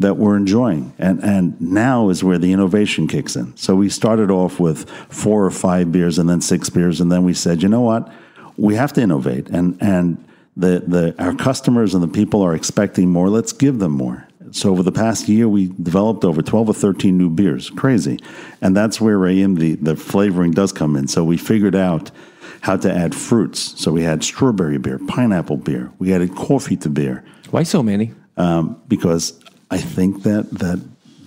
[0.00, 0.94] that we're enjoying.
[0.98, 3.56] And and now is where the innovation kicks in.
[3.56, 7.24] So we started off with four or five beers and then six beers, and then
[7.24, 8.10] we said, you know what?
[8.56, 9.48] We have to innovate.
[9.50, 10.24] And and
[10.56, 13.28] the, the our customers and the people are expecting more.
[13.28, 14.28] Let's give them more.
[14.52, 17.70] So over the past year, we developed over 12 or 13 new beers.
[17.70, 18.20] Crazy.
[18.60, 21.08] And that's where Rayim, the, the flavoring does come in.
[21.08, 22.12] So we figured out
[22.60, 23.80] how to add fruits.
[23.80, 25.90] So we had strawberry beer, pineapple beer.
[25.98, 27.24] We added coffee to beer.
[27.50, 28.12] Why so many?
[28.36, 29.40] Um, because
[29.72, 30.80] I think that, that,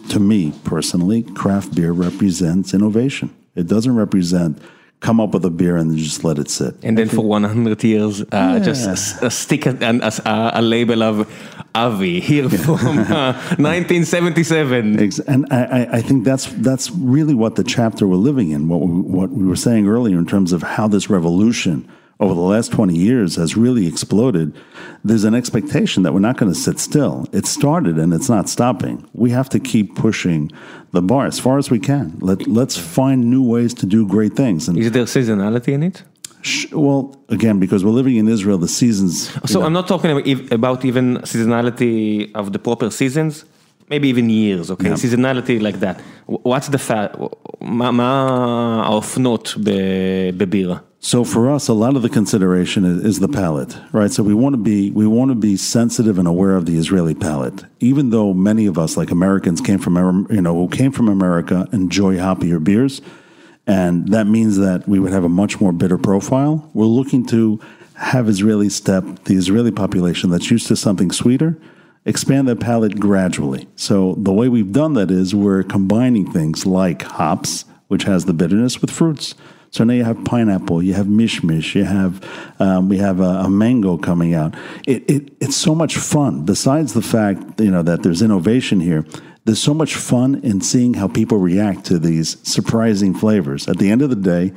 [0.09, 3.35] to me personally, craft beer represents innovation.
[3.55, 4.61] It doesn't represent
[4.99, 6.75] come up with a beer and just let it sit.
[6.83, 8.59] And then for 100 years, uh, yeah.
[8.59, 11.31] just uh, stick a, a, a, label of
[11.75, 14.99] Avi here from uh, 1977.
[15.27, 18.67] And I, I, think that's that's really what the chapter we're living in.
[18.67, 21.87] What we, what we were saying earlier in terms of how this revolution
[22.20, 24.54] over the last 20 years has really exploded,
[25.02, 27.26] there's an expectation that we're not going to sit still.
[27.32, 29.08] It started and it's not stopping.
[29.12, 30.50] We have to keep pushing
[30.92, 32.18] the bar as far as we can.
[32.20, 34.68] Let, let's find new ways to do great things.
[34.68, 36.04] And Is there seasonality in it?
[36.72, 39.30] Well, again, because we're living in Israel, the seasons.
[39.46, 39.66] So know.
[39.66, 40.10] I'm not talking
[40.50, 43.44] about even seasonality of the proper seasons.
[43.92, 44.88] maybe even years, okay?
[44.88, 44.94] Yeah.
[45.04, 45.96] seasonality like that.
[46.50, 47.16] What's the fact,
[47.60, 49.54] מה האופנות
[50.36, 50.85] בבירה?
[50.99, 54.09] So for us, a lot of the consideration is, the palate, right?
[54.11, 57.13] So we want to be we want to be sensitive and aware of the Israeli
[57.13, 57.65] palate.
[57.79, 61.67] Even though many of us, like Americans, came from you know who came from America,
[61.71, 63.01] enjoy hoppier beers,
[63.67, 66.69] and that means that we would have a much more bitter profile.
[66.73, 67.59] We're looking to
[67.95, 71.57] have Israeli step the Israeli population that's used to something sweeter
[72.07, 73.67] expand that palate gradually.
[73.75, 78.33] So the way we've done that is we're combining things like hops, which has the
[78.33, 79.35] bitterness, with fruits.
[79.77, 82.27] So now you have pineapple, you have mishmish, you have
[82.59, 84.55] um, we have a, a, mango coming out.
[84.87, 86.45] It, it, it's so much fun.
[86.45, 89.05] Besides the fact you know that there's innovation here,
[89.45, 93.67] there's so much fun in seeing how people react to these surprising flavors.
[93.67, 94.51] At the end of the day,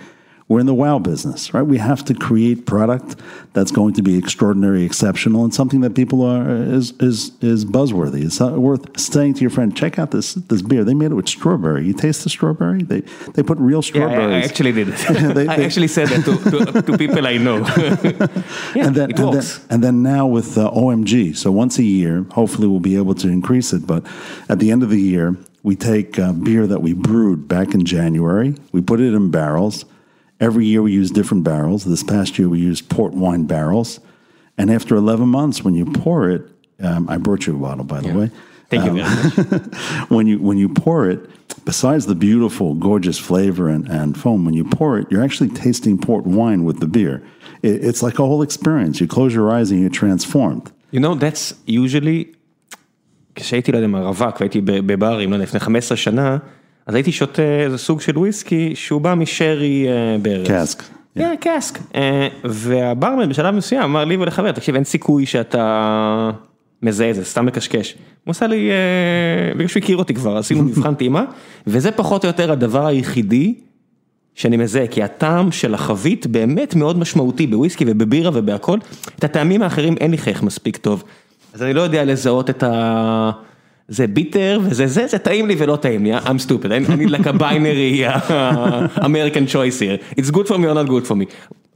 [0.51, 1.63] we're in the wow business, right?
[1.63, 3.15] We have to create product
[3.53, 8.25] that's going to be extraordinary, exceptional, and something that people are is is is buzzworthy.
[8.25, 10.83] It's worth saying to your friend, check out this this beer.
[10.83, 11.87] They made it with strawberry.
[11.87, 12.83] You taste the strawberry?
[12.83, 13.03] They
[13.35, 14.19] they put real strawberries.
[14.19, 14.89] Yeah, I, I actually did.
[15.37, 17.59] they, I actually said that to, to, to people I know.
[18.75, 19.59] yeah, and then, it and works.
[19.59, 23.15] Then, and then now with uh, OMG, so once a year, hopefully we'll be able
[23.15, 23.87] to increase it.
[23.87, 24.05] But
[24.49, 27.85] at the end of the year, we take uh, beer that we brewed back in
[27.85, 29.85] January, we put it in barrels
[30.40, 31.86] Every year we use different barrels.
[31.86, 34.00] This past year we used port wine barrels.
[34.58, 36.44] And after 11 months, when you pour it,
[36.82, 38.18] um, I brought you a bottle, by the yeah.
[38.18, 38.32] way.
[38.70, 40.10] Thank um, you very much.
[40.10, 41.20] when you when you pour it,
[41.66, 45.98] besides the beautiful, gorgeous flavor and, and foam, when you pour it, you're actually tasting
[45.98, 47.24] port wine with the beer.
[47.62, 49.00] It, it's like a whole experience.
[49.00, 50.72] You close your eyes and you're transformed.
[50.92, 52.36] You know, that's usually,
[53.36, 56.38] כשהייתי, לא יודע מה, רווק והייתי בברים, לא יודע, לפני 15 שנה,
[56.91, 59.87] אז הייתי שותה איזה סוג של וויסקי שהוא בא משרי
[60.23, 60.47] בארץ.
[60.47, 60.83] קאסק.
[61.15, 61.79] כן, קאסק.
[62.45, 66.31] והברמן בשלב מסוים אמר לי ולחבר, תקשיב אין סיכוי שאתה
[66.83, 67.95] מזהה את זה, סתם מקשקש.
[68.25, 68.71] הוא עשה לי,
[69.55, 71.25] בגלל שהוא הכיר אותי כבר, עשינו מבחן טעימה,
[71.67, 73.55] וזה פחות או יותר הדבר היחידי
[74.35, 78.79] שאני מזהה, כי הטעם של החבית באמת מאוד משמעותי בוויסקי ובבירה ובהכל,
[79.19, 81.05] את הטעמים האחרים אין לי חייך מספיק טוב,
[81.55, 83.31] אז אני לא יודע לזהות את ה...
[83.90, 87.34] זה ביטר וזה זה, זה טעים לי ולא טעים לי, I'm stupid, אני like a
[87.34, 88.04] binary
[88.98, 91.26] American choice here, it's good for me or not good for me,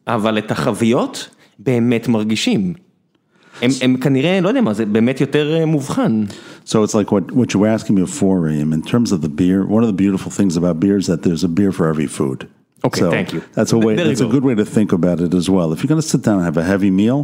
[0.08, 2.74] אבל את החביות באמת מרגישים.
[3.62, 6.24] הם, הם כנראה, לא יודע מה, זה באמת יותר מובחן.
[6.66, 9.30] So it's like what, what you were asking me before, Raim, in terms of the
[9.30, 12.08] beer, one of the beautiful things about beer is that there's a beer for every
[12.08, 12.48] food.
[12.88, 13.42] Okay, so thank you.
[13.58, 13.96] That's a way.
[13.96, 15.68] That's a good way to think about it as well.
[15.74, 17.20] If you're going to sit down and have a heavy meal,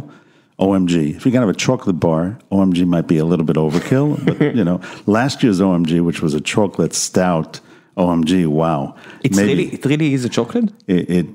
[0.61, 1.15] OMG.
[1.15, 4.23] If you can have a chocolate bar, OMG might be a little bit overkill.
[4.25, 7.59] but you know, last year's OMG, which was a chocolate stout,
[7.97, 8.95] OMG, wow.
[9.23, 10.71] It's Maybe, really, it really is a chocolate.
[10.87, 11.25] It, it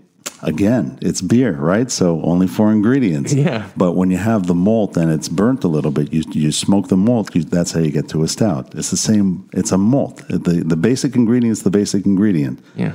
[0.42, 1.90] again, it's beer, right?
[1.90, 3.35] So only four ingredients.
[3.35, 3.68] Yeah.
[3.77, 6.88] But when you have the malt and it's burnt a little bit, you you smoke
[6.88, 7.35] the malt.
[7.35, 8.74] You, that's how you get to a stout.
[8.74, 9.48] It's the same.
[9.52, 10.22] It's a malt.
[10.29, 12.60] The the basic ingredient is the basic ingredient.
[12.77, 12.92] Yeah.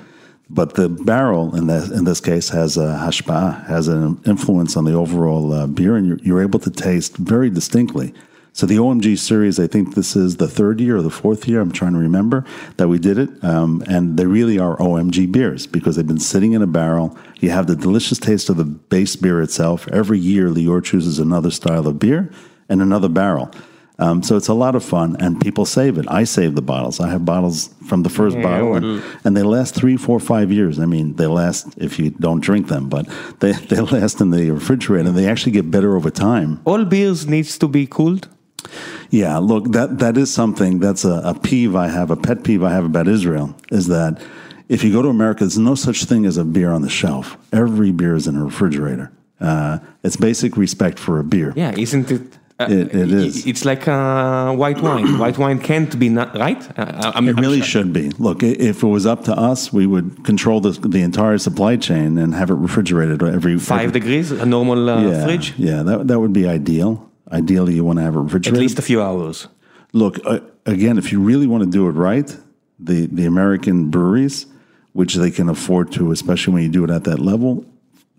[0.54, 4.84] But the barrel in this, in this case has a hashpa, has an influence on
[4.84, 8.14] the overall uh, beer, and you're, you're, able to taste very distinctly.
[8.52, 11.62] So the OMG series, I think this is the third year or the fourth year,
[11.62, 12.44] I'm trying to remember,
[12.76, 13.30] that we did it.
[13.46, 17.18] Um, and they really are OMG beers because they've been sitting in a barrel.
[17.40, 19.88] You have the delicious taste of the base beer itself.
[19.88, 22.30] Every year, Lior chooses another style of beer
[22.68, 23.52] and another barrel.
[24.00, 26.06] Um, so it's a lot of fun, and people save it.
[26.10, 27.00] I save the bottles.
[27.00, 30.52] I have bottles from the first Yeah, bottle, and, and they last three, four, five
[30.52, 30.80] years.
[30.80, 33.08] I mean, they last if you don't drink them, but
[33.40, 36.62] they, they last in the refrigerator, and they actually get better over time.
[36.66, 38.28] All beers needs to be cooled.
[39.10, 42.64] Yeah, look, that that is something that's a, a peeve I have, a pet peeve
[42.64, 44.22] I have about Israel is that
[44.70, 47.38] if you go to America, there's no such thing as a beer on the shelf.
[47.52, 49.12] Every beer is in a refrigerator.
[49.40, 51.52] Uh, it's basic respect for a beer.
[51.58, 52.38] Yeah, isn't it?
[52.62, 53.46] Uh, It- it is.
[53.52, 55.08] It's like uh, white wine.
[55.24, 56.62] white wine can't be not right.
[56.80, 58.06] Uh, I'm, It I'm really should be.
[58.28, 62.18] Look, if it was up to us, we would control the, the entire supply chain
[62.18, 66.08] and have it refrigerated every Five every- degrees, a normal uh, yeah, fridge, Yeah, that
[66.10, 66.92] that would be ideal.
[67.32, 69.48] Ideally, you want to have it refrigerated at least a few hours.
[69.94, 72.30] Look, uh, again, if you really want to do it right,
[72.90, 74.46] the, the American breweries,
[74.94, 77.64] which they can afford to, especially when you do it at that level,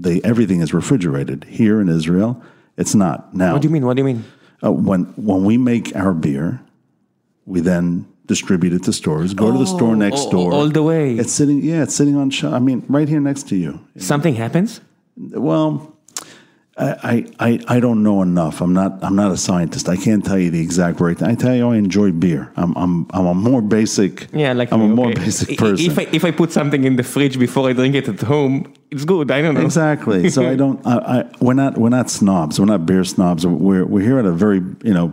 [0.04, 1.44] they everything is refrigerated.
[1.60, 2.30] Here in Israel,
[2.76, 3.34] it's not.
[3.34, 3.86] Now, What do you mean?
[3.86, 4.24] What do you mean?
[4.64, 6.60] uh, when when we make our beer,
[7.46, 9.34] we then distribute it to stores.
[9.34, 10.52] Go to the store next oh, door.
[10.52, 11.16] all the way.
[11.16, 11.62] It's sitting.
[11.62, 12.30] Yeah, it's sitting on.
[12.44, 13.80] I mean, right here next to you.
[13.96, 14.80] Something happens.
[15.16, 15.91] Well,
[16.76, 16.90] I,
[17.38, 18.62] I, I, I don't know enough.
[18.62, 19.88] I'm not I'm not a scientist.
[19.90, 21.22] I can't tell you the exact rate.
[21.22, 22.50] I tell you, I enjoy beer.
[22.56, 24.28] I'm I'm I'm a more basic.
[24.32, 25.20] Yeah, like I'm me, a more okay.
[25.24, 25.90] basic person.
[25.90, 28.72] If I if I put something in the fridge before I drink it at home,
[28.90, 29.30] it's good.
[29.30, 29.60] I don't know.
[29.60, 30.30] exactly.
[30.32, 30.80] So I don't.
[30.86, 32.58] I, I we're not we're not snobs.
[32.58, 33.46] We're not beer snobs.
[33.46, 35.12] We're we're here at a very you know.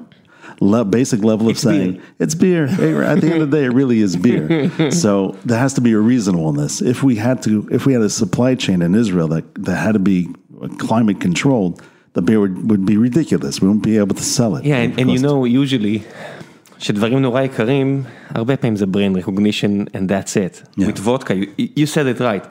[0.61, 2.03] Le- basic level of It's saying beer.
[2.19, 2.65] it's beer.
[2.65, 4.69] At the end of the day, it really is beer.
[4.91, 6.81] so there has to be a reasonableness.
[6.81, 9.93] If we had to, if we had a supply chain in Israel that, that had
[9.93, 10.27] to be
[10.77, 11.81] climate controlled,
[12.13, 13.61] the beer would, would be ridiculous.
[13.61, 14.65] We wouldn't be able to sell it.
[14.65, 16.03] Yeah, and, and you know, usually,
[16.79, 20.63] שדברים נורא יקרים, הרבה פעמים זה brain recognition and that's it.
[20.77, 20.87] Yeah.
[20.87, 22.45] With vodka, you, you said it right.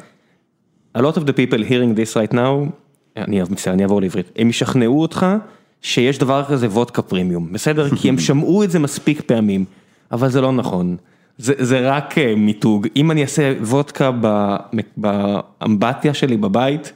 [0.94, 2.70] A lot of the people hearing this right now,
[3.16, 5.26] אני מצטער, אני אעבור לעברית, הם ישכנעו אותך
[5.82, 7.96] שיש דבר כזה וודקה פרימיום, בסדר?
[7.96, 9.64] כי הם שמעו את זה מספיק פעמים,
[10.12, 10.96] אבל זה לא נכון.
[11.38, 12.86] זה, זה רק אה, מיתוג.
[12.96, 14.11] אם אני אעשה וודקה
[14.96, 16.92] באמבטיה שלי בבית,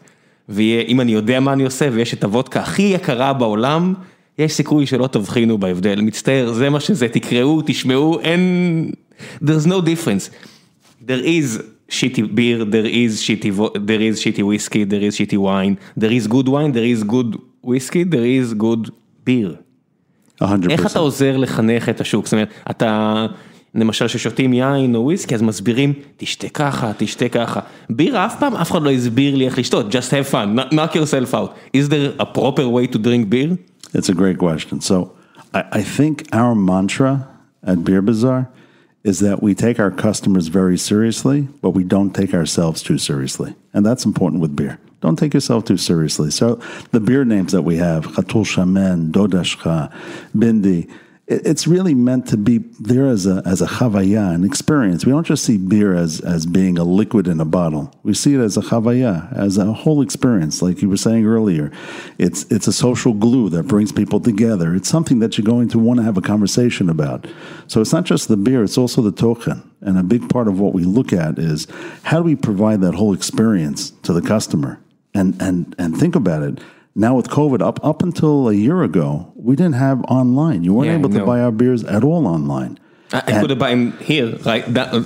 [0.52, 3.94] ואם אני יודע מה אני עושה ויש את הוודקה הכי יקרה בעולם,
[4.38, 6.00] יש סיכוי שלא תבחינו בהבדל.
[6.00, 8.90] מצטער, זה מה שזה, תקראו, תשמעו, אין...
[9.44, 10.30] there's no difference.
[11.06, 13.50] There is shitty beer, there is shitty,
[13.90, 17.30] there is shitty whiskey, there is shitty wine, there is good wine, there is good
[17.62, 18.90] whiskey, there is good
[19.24, 19.56] beer.
[20.42, 20.70] 100%.
[20.70, 22.24] איך אתה עוזר לחנך את השוק?
[22.24, 23.26] זאת אומרת, אתה,
[23.75, 27.59] למשל ששותים יין או וויסקי, אז מסבירים, תשתה ככה, תשתה ככה.
[27.89, 30.93] בירה אף פעם, אף אחד לא הסביר לי איך לשתות, just have fun, knock- knock
[30.95, 31.77] yourself out.
[31.77, 33.57] Is there a proper way to drink beer?
[33.97, 34.81] It's a great question.
[34.81, 35.11] So
[35.53, 37.27] I, I think our mantra
[37.71, 38.49] at Beer Bazaar
[39.03, 43.51] is that we take our customers very seriously, but we don't take ourselves too seriously.
[43.73, 44.75] And that's important with beer.
[45.05, 46.29] Don't take yourself too seriously.
[46.31, 46.59] So
[46.95, 49.77] the beer names that we have, Khatul Shaman, Dodashcha,
[50.35, 50.89] Bindi, it-
[51.28, 55.06] it's really meant to be there as a as a chavaya, an experience.
[55.06, 57.94] We don't just see beer as as being a liquid in a bottle.
[58.02, 61.70] We see it as a chavaya, as a whole experience, like you were saying earlier.
[62.18, 64.74] It's it's a social glue that brings people together.
[64.74, 67.26] It's something that you're going to want to have a conversation about.
[67.68, 69.68] So it's not just the beer; it's also the token.
[69.80, 71.66] And a big part of what we look at is
[72.02, 74.80] how do we provide that whole experience to the customer?
[75.14, 76.58] And and and think about it.
[76.94, 80.62] Now with COVID, up up until a year ago, we didn't have online.
[80.64, 81.26] You weren't Yeah, able to no.
[81.26, 82.78] buy our beers at all online.
[83.12, 85.04] I, I could have bought him here, right down, uh,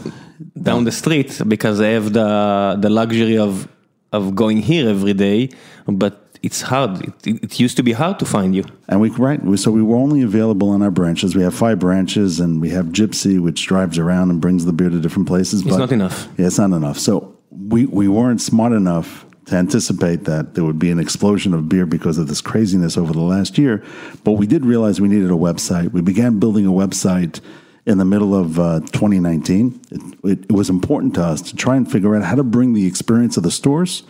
[0.60, 3.68] down the street, because I have the the luxury of
[4.12, 5.50] of going here every day.
[5.86, 6.90] But it's hard.
[7.26, 8.64] It, it, used to be hard to find you.
[8.88, 11.34] And we right, we- so we were only available on our branches.
[11.36, 14.90] We have five branches, and we have Gypsy, which drives around and brings the beer
[14.90, 15.64] to different places.
[15.64, 16.28] It's not enough.
[16.36, 16.98] Yeah, it's not enough.
[16.98, 21.68] So we we weren't smart enough to anticipate that there would be an explosion of
[21.68, 23.82] beer because of this craziness over the last year.
[24.24, 25.92] But we did realize we needed a website.
[25.92, 27.40] We began building a website
[27.86, 29.80] in the middle of uh, 2019.
[29.90, 32.74] It, it, it was important to us to try and figure out how to bring
[32.74, 34.02] the experience of the stores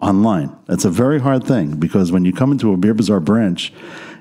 [0.00, 0.54] online.
[0.66, 3.72] That's a very hard thing because when you come into a Beer Bazaar branch,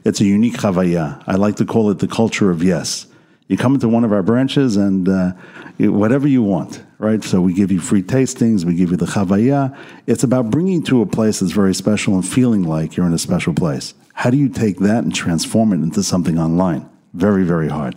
[0.05, 1.22] it's a unique chavaya.
[1.28, 3.07] I like to call it the culture of yes.
[3.52, 5.34] You come into one of our branches and uh,
[5.78, 7.22] whatever you want, right?
[7.22, 9.78] So we give you free tastings, we give you the chavaya.
[10.08, 13.12] It's about bringing you to a place that's very special and feeling like you're in
[13.12, 13.93] a special place.
[14.14, 16.89] How do you take that and transform it into something online?
[17.14, 17.95] Very, very hard.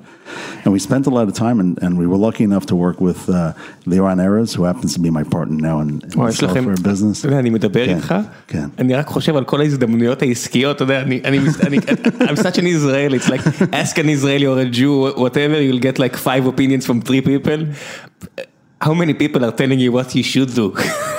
[0.63, 2.97] And we spent a lot of time, and, and we were lucky enough to work
[3.01, 3.51] with uh,
[3.85, 6.63] Leon Eres, who happens to be my partner now in, in וואי, the יש לכם,
[6.63, 7.19] software business.
[7.19, 8.15] אתה יודע, אני מדבר כן, איתך,
[8.47, 8.67] כן.
[8.77, 11.77] אני רק חושב על כל ההזדמנויות העסקיות, אתה יודע, אני, אני, אני,
[12.19, 13.41] I'm such an Israeli, it's like,
[13.73, 17.59] ask an Israeli or a Jew, whatever, you'll get like five opinions from three people.
[18.81, 20.67] How many people are telling you what you should do?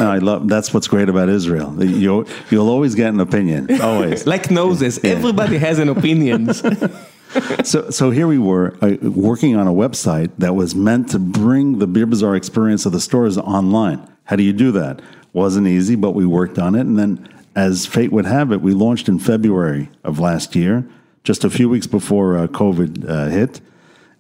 [0.00, 1.70] No, I love that's what's great about Israel.
[2.04, 3.60] You'll, you'll always get an opinion,
[3.90, 4.18] always.
[4.34, 5.10] like noses, Yeah.
[5.16, 6.38] everybody has an opinion.
[7.63, 11.79] so, so here we were uh, working on a website that was meant to bring
[11.79, 14.07] the Beer Bazaar experience of the stores online.
[14.25, 15.01] How do you do that?
[15.33, 16.81] Wasn't easy, but we worked on it.
[16.81, 20.87] And then, as fate would have it, we launched in February of last year,
[21.23, 23.61] just a few weeks before uh, COVID uh, hit.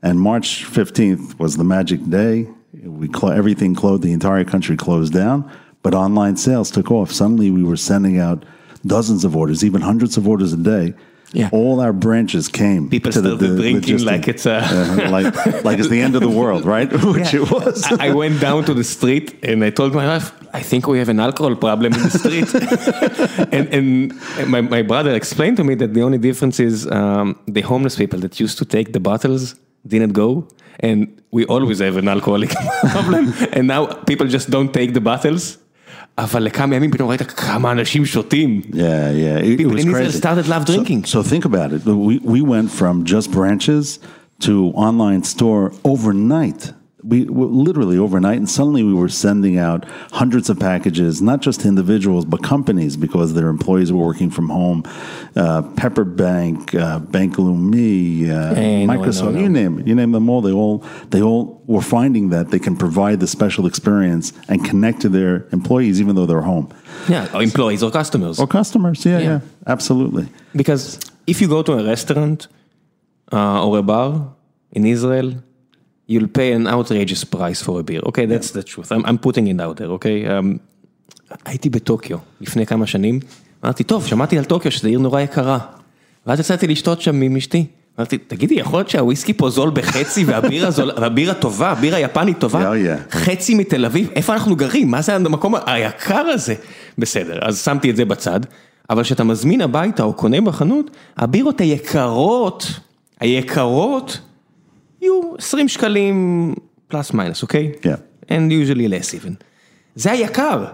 [0.01, 2.47] And March 15th was the magic day.
[2.83, 5.49] We cl- everything closed, the entire country closed down,
[5.81, 7.11] but online sales took off.
[7.11, 8.43] Suddenly, we were sending out
[8.85, 10.93] dozens of orders, even hundreds of orders a day.
[11.33, 11.49] Yeah.
[11.51, 12.89] All our branches came.
[12.89, 15.35] People to the- started the drinking logistic- like it's a- Uh, like
[15.67, 16.89] like it's the end of the world, right?
[17.15, 17.83] Which it was.
[17.91, 20.27] I I went down to the street and I told my wife,
[20.59, 22.49] I think we have an alcohol problem in the street.
[23.57, 23.89] and and
[24.53, 28.19] my, my brother explained to me that the only difference is um, the homeless people
[28.19, 29.55] that used to take the bottles
[29.87, 30.47] didn't go.
[30.79, 30.99] And
[31.31, 32.51] we always have an alcoholic
[32.95, 33.33] problem.
[33.57, 35.57] and now people just don't take the bottles.
[36.18, 38.60] אבל לכמה ימים פתאום ראית כמה אנשים שותים.
[38.64, 38.76] Yeah, yeah.
[38.76, 38.80] It,
[39.44, 40.18] it People was in Israel crazy.
[40.18, 41.04] started love drinking.
[41.04, 41.80] So, so think about it.
[42.08, 43.98] We, we went from just branches
[44.46, 44.52] to
[44.86, 46.72] online store overnight.
[47.07, 51.67] We literally overnight, and suddenly we were sending out hundreds of packages, not just to
[51.67, 54.83] individuals but companies because their employees were working from home.
[55.35, 59.39] Uh, Pepper Bank, uh, Bank Leumi, uh, Hey, no, Microsoft, no, no.
[59.41, 59.87] you name it.
[59.87, 60.41] You name them all.
[60.41, 65.01] They all they all were finding that they can provide the special experience and connect
[65.01, 66.67] to their employees even though they're home
[67.07, 68.39] Yeah, or employees or customers.
[68.39, 69.05] or customers.
[69.05, 69.25] Yeah, Yeah.
[69.29, 69.39] yeah,
[69.73, 70.25] absolutely.
[70.61, 70.83] Because
[71.27, 72.47] if you go to a restaurant
[73.31, 74.09] uh, or a bar
[74.71, 75.29] in Israel,
[76.07, 78.01] you'll pay an outrageous price for a beer.
[78.09, 78.91] Okay, that's the truth.
[78.91, 80.25] I'm, I'm putting it out there, okay?
[80.25, 80.59] Um,
[81.45, 83.19] הייתי בטוקיו לפני כמה שנים,
[83.65, 85.59] אמרתי, טוב, שמעתי על טוקיו שזו עיר נורא יקרה.
[86.27, 87.65] ואז יצאתי לשתות שם עם אשתי.
[87.99, 92.71] אמרתי, תגידי, יכול להיות שהוויסקי פה זול בחצי והבירה זול, והבירה טובה, הבירה יפנית טובה,
[92.71, 93.15] Yeah, yeah.
[93.15, 94.91] חצי מתל אביב, איפה אנחנו גרים?
[94.91, 96.55] מה זה המקום היקר הזה?
[96.97, 98.39] בסדר, אז שמתי את זה בצד,
[98.89, 102.79] אבל כשאתה מזמין הביתה או קונה בחנות, הבירות היקרות,
[103.19, 104.19] היקרות,
[105.05, 106.53] יהיו 20 שקלים
[106.87, 107.71] פלוס מיינוס, אוקיי?
[107.81, 107.93] כן.
[108.23, 109.33] And usually less even.
[109.95, 110.65] זה היקר.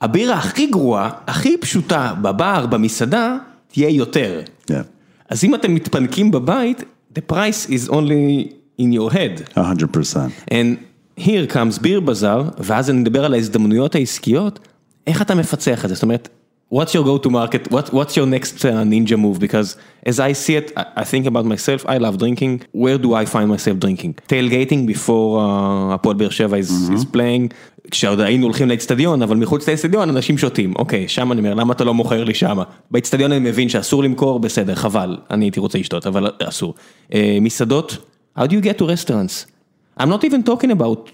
[0.00, 3.36] הבירה הכי גרועה, הכי פשוטה בבר, במסעדה,
[3.68, 4.40] תהיה יותר.
[4.70, 4.74] Yeah,
[5.28, 6.82] אז אם אתם מתפנקים בבית,
[7.14, 9.56] the price is only in your head.
[9.56, 10.50] a hundred percent.
[10.50, 10.76] And
[11.20, 14.58] here comes ביר בזאר, ואז אני מדבר על ההזדמנויות העסקיות,
[15.06, 15.94] איך אתה מפצח את זה?
[15.94, 16.28] זאת אומרת,
[16.68, 19.38] what's your go to market, what, what's your next uh, ninja move?
[19.38, 23.14] Because as I see it, I, I think about myself, I love drinking, where do
[23.14, 24.14] I find myself drinking?
[24.28, 27.54] tailgating before uh, הפועל באר שבע is, is playing,
[27.90, 31.84] כשעוד היינו הולכים לאצטדיון, אבל מחוץ לאצטדיון אנשים שותים, אוקיי, שם אני אומר, למה אתה
[31.84, 32.64] לא מוכר לי שמה?
[32.90, 36.74] באצטדיון אני מבין שאסור למכור, בסדר, חבל, אני הייתי רוצה לשתות, אבל אסור.
[37.10, 37.96] Uh, מסעדות,
[38.38, 39.46] how do you get to restaurants?
[40.00, 41.10] I'm not even talking about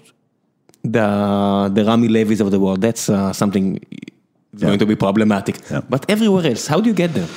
[0.83, 1.09] the
[1.75, 2.81] the Rami Levis of the world.
[2.81, 3.79] That's uh, something
[4.53, 5.57] that's going to be problematic.
[5.69, 5.81] Yeah.
[5.89, 7.27] But everywhere else, how do you get there?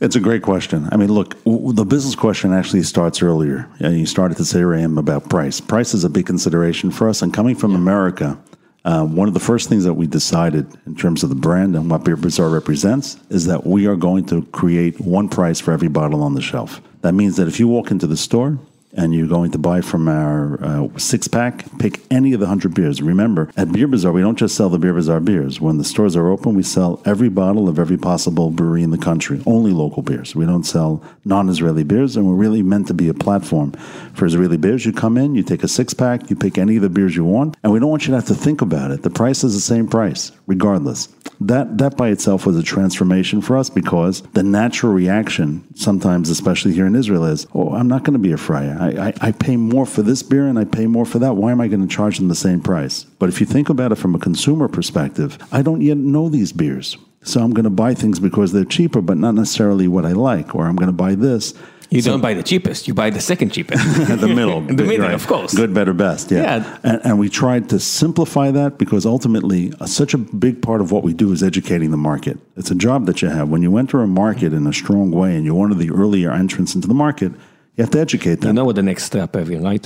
[0.00, 0.88] It's a great question.
[0.90, 3.68] I mean, look, w- the business question actually starts earlier.
[3.78, 5.60] You started to say, Ram, about price.
[5.60, 7.22] Price is a big consideration for us.
[7.22, 8.36] And coming from America,
[8.84, 11.88] uh, one of the first things that we decided in terms of the brand and
[11.88, 15.88] what Beer Bazaar represents is that we are going to create one price for every
[15.88, 16.80] bottle on the shelf.
[17.02, 18.58] That means that if you walk into the store
[18.94, 22.74] and you're going to buy from our uh, six pack, pick any of the 100
[22.74, 23.00] beers.
[23.00, 25.60] Remember, at Beer Bazaar, we don't just sell the Beer Bazaar beers.
[25.60, 28.98] When the stores are open, we sell every bottle of every possible brewery in the
[28.98, 30.34] country, only local beers.
[30.34, 33.72] We don't sell non Israeli beers, and we're really meant to be a platform
[34.14, 34.84] for Israeli beers.
[34.84, 37.24] You come in, you take a six pack, you pick any of the beers you
[37.24, 39.02] want, and we don't want you to have to think about it.
[39.02, 41.08] The price is the same price, regardless.
[41.40, 46.72] That, that by itself was a transformation for us because the natural reaction, sometimes, especially
[46.72, 48.80] here in Israel, is, oh, I'm not going to be a freier.
[48.82, 51.36] I, I, I pay more for this beer and I pay more for that.
[51.36, 53.04] Why am I going to charge them the same price?
[53.18, 56.52] But if you think about it from a consumer perspective, I don't yet know these
[56.52, 56.96] beers.
[57.22, 60.54] So I'm going to buy things because they're cheaper, but not necessarily what I like,
[60.54, 61.54] or I'm going to buy this.
[61.92, 63.84] You don't buy the cheapest, you buy the second cheapest.
[64.20, 64.62] the middle.
[64.72, 65.14] The middle, right.
[65.14, 65.52] of course.
[65.52, 66.30] Good, better, best.
[66.30, 66.42] Yeah.
[66.42, 66.78] Yeah.
[66.82, 70.90] And, and we tried to simplify that because ultimately, uh, such a big part of
[70.90, 72.38] what we do is educating the market.
[72.56, 73.50] It's a job that you have.
[73.50, 76.32] When you enter a market in a strong way and you're one of the earlier
[76.32, 77.32] entrants into the market,
[77.75, 78.55] you have to educate you them.
[78.55, 79.85] know what the next step have you, right?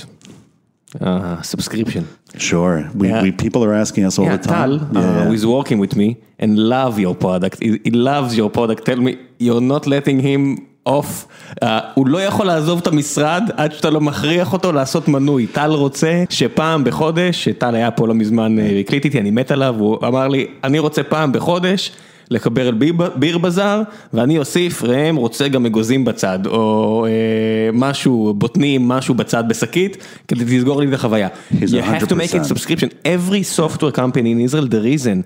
[1.00, 2.04] Uh, subscription.
[2.48, 2.76] Sure.
[3.00, 3.22] We, Yeah.
[3.24, 4.78] we people are asking us all Yeah, the time.
[4.92, 6.08] Tal, uh, who is working with me
[6.42, 9.12] and love your product, he, he loves your product, tell me,
[9.46, 10.42] you're not letting him
[10.84, 11.26] off,
[11.62, 15.70] uh, הוא לא יכול לעזוב את המשרד עד שאתה לא מכריח אותו לעשות מנוי, טל
[15.70, 19.98] רוצה שפעם בחודש, שטל היה פה לא מזמן, אה, הקליט איתי, אני מת עליו, הוא
[20.06, 21.92] אמר לי, אני רוצה פעם בחודש
[22.31, 22.71] לקבל
[23.15, 23.81] ביר, בזאר,
[24.13, 29.97] ואני אוסיף, ראם רוצה גם אגוזים בצד, או אה, משהו, בוטנים, משהו בצד בשקית,
[30.27, 31.27] כדי לסגור לי את החוויה.
[31.51, 32.53] You have to make it 100%.
[32.53, 32.89] subscription.
[33.05, 35.23] Every software company in Israel, the reason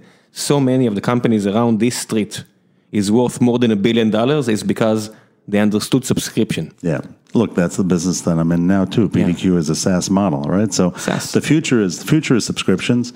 [0.49, 2.43] so many of the companies around this street
[2.91, 5.10] is worth more than a billion dollars is because
[5.47, 6.73] they understood subscription.
[6.81, 7.01] Yeah.
[7.33, 9.07] Look, that's the business that I'm in now too.
[9.07, 10.73] PDQ is a SaaS model, right?
[10.73, 11.31] So SaaS.
[11.31, 13.13] the future is the future is subscriptions.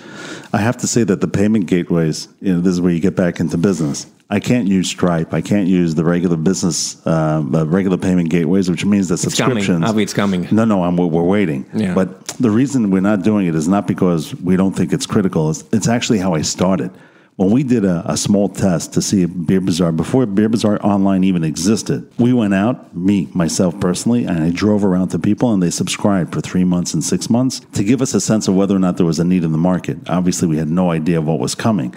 [0.54, 3.16] I have to say that the payment gateways, you know, this is where you get
[3.16, 4.08] back into business.
[4.30, 5.34] I can't use Stripe.
[5.34, 9.36] I can't use the regular business, uh, the regular payment gateways, which means that It's
[9.38, 9.58] coming.
[9.58, 9.86] subscriptions.
[9.90, 10.48] Avi, it's coming.
[10.52, 11.66] No, no, I'm, we're waiting.
[11.76, 11.94] Yeah.
[11.94, 15.52] But the reason we're not doing it is not because we don't think it's critical.
[15.52, 16.90] It's, it's actually how I started.
[17.38, 21.26] When we did a, a small test to see Beer Bazaar, before Beer Bazaar Online
[21.26, 25.62] even existed, we went out, me, myself personally, and I drove around to people and
[25.62, 28.74] they subscribed for three months and six months to give us a sense of whether
[28.74, 29.98] or not there was a need in the market.
[30.10, 31.94] Obviously, we had no idea of what was coming,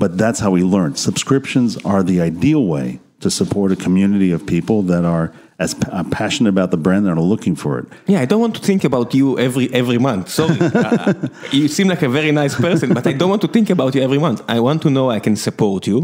[0.00, 0.98] but that's how we learned.
[0.98, 5.90] Subscriptions are the ideal way to support a community of people that are as pa-
[5.92, 7.86] uh, passionate about the brand and are looking for it.
[8.06, 10.28] Yeah, I don't want to think about you every every month.
[10.28, 11.12] Sorry, uh,
[11.50, 14.02] you seem like a very nice person, but I don't want to think about you
[14.02, 14.40] every month.
[14.48, 15.98] I want to know I can support you,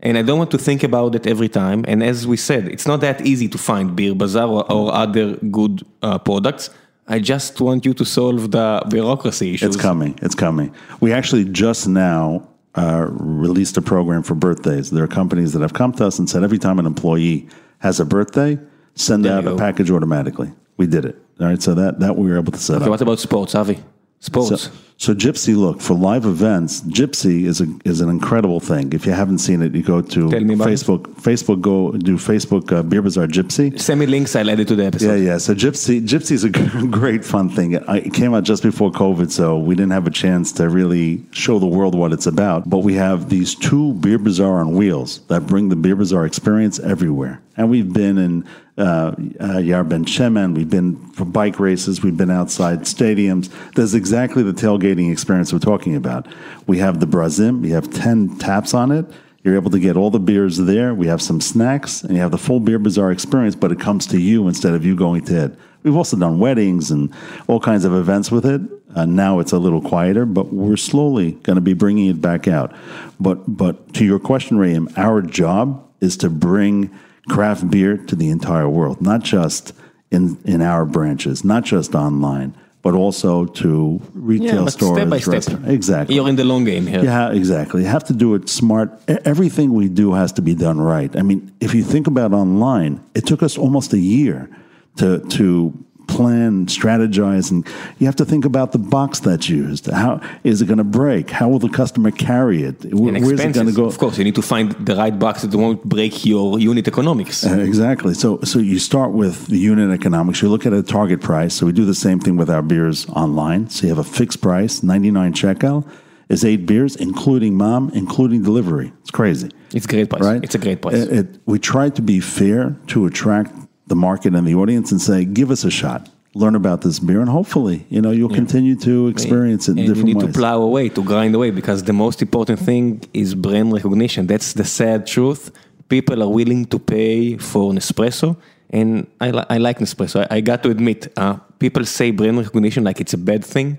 [0.00, 1.84] and I don't want to think about it every time.
[1.88, 5.36] And as we said, it's not that easy to find Beer Bazaar or, or other
[5.36, 6.70] good uh, products.
[7.16, 9.74] I just want you to solve the bureaucracy issues.
[9.74, 10.16] It's coming.
[10.22, 10.72] It's coming.
[11.00, 12.46] We actually just now
[12.76, 14.90] uh, released a program for birthdays.
[14.90, 17.48] There are companies that have come to us and said every time an employee
[17.78, 18.58] has a birthday,
[18.94, 20.52] send There out a package automatically.
[20.76, 21.16] We did it.
[21.40, 21.62] All right.
[21.62, 22.90] So that that we were able to set Okay, up.
[22.90, 23.78] what about sports, Avi?
[24.22, 24.64] Sports.
[24.64, 26.82] So, so Gypsy, look for live events.
[26.82, 28.92] Gypsy is a is an incredible thing.
[28.92, 30.42] If you haven't seen it, you go to it.
[30.42, 31.04] Facebook.
[31.22, 33.80] Facebook, go do Facebook uh, Beer Bazaar Gypsy.
[33.80, 34.36] Send me links.
[34.36, 35.14] I'll add it to the episode.
[35.14, 35.38] Yeah, yeah.
[35.38, 36.50] So Gypsy, Gypsy is a
[36.90, 37.72] great fun thing.
[37.72, 41.58] It came out just before COVID, so we didn't have a chance to really show
[41.58, 42.68] the world what it's about.
[42.68, 46.78] But we have these two Beer Bazaar on wheels that bring the Beer Bazaar experience
[46.78, 47.40] everywhere.
[47.56, 48.44] And we've been in
[48.80, 53.50] uh, uh, Yar Ben Shemen, we've been for bike races, we've been outside stadiums.
[53.74, 56.26] That's exactly the tailgating experience we're talking about.
[56.66, 59.06] We have the Brazim, we have 10 taps on it.
[59.42, 60.94] You're able to get all the beers there.
[60.94, 64.06] We have some snacks, and you have the full Beer Bazaar experience, but it comes
[64.08, 65.58] to you instead of you going to it.
[65.82, 67.12] We've also done weddings and
[67.46, 68.60] all kinds of events with it.
[68.94, 72.48] Uh, now it's a little quieter, but we're slowly going to be bringing it back
[72.48, 72.74] out.
[73.18, 76.90] But but to your question, Ram, our job is to bring
[77.28, 79.72] craft beer to the entire world, not just
[80.10, 82.52] in in our branches, not just online,
[82.82, 84.96] but also to retail Yeah, stores.
[84.96, 85.60] step by step.
[85.66, 86.14] Exactly.
[86.16, 87.04] You're in the long game here.
[87.04, 87.82] Yeah, exactly.
[87.82, 88.88] You have to do it smart.
[89.24, 91.14] Everything we do has to be done right.
[91.16, 94.48] I mean, if you think about online, it took us almost a year
[94.96, 95.72] to to
[96.16, 97.60] plan, strategize, and
[97.98, 99.84] you have to think about the box that's used.
[99.86, 101.30] How is it going to break?
[101.30, 102.76] How will the customer carry it?
[102.82, 103.84] Wh- And Where's it going to go?
[103.86, 107.36] Of course, you need to find the right box that won't break your unit economics.
[107.46, 108.14] Uh, Exactly.
[108.14, 110.42] So, so you start with the unit economics.
[110.42, 111.52] You look at a target price.
[111.54, 113.68] So we do the same thing with our beers online.
[113.70, 115.86] So you have a fixed price, ninety nine shekel,
[116.28, 118.92] is eight beers, including mom, including delivery.
[119.02, 119.50] It's crazy.
[119.72, 120.22] It's a great price.
[120.30, 120.42] right?
[120.44, 120.96] It's a great price.
[120.96, 123.50] It, it- we try to be fair to attract
[123.90, 126.08] the market and the audience and say, give us a shot,
[126.42, 129.86] learn about this beer, and hopefully, you know, you'll continue to experience it in and
[129.86, 130.32] you different need ways.
[130.34, 132.82] to plow away, to grind away, because the most important thing
[133.12, 134.20] is brand recognition.
[134.32, 135.42] That's the sad truth.
[135.88, 138.36] People are willing to pay for Nespresso,
[138.70, 138.88] and
[139.20, 140.16] I, li- I like Nespresso.
[140.24, 143.78] I, I got to admit, uh, people say brand recognition like it's a bad thing,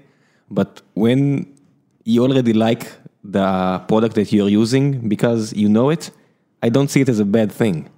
[0.50, 1.22] but when
[2.04, 2.84] you already like
[3.24, 6.12] the product that you're using because you know it,
[6.62, 7.90] I don't see it as a bad thing.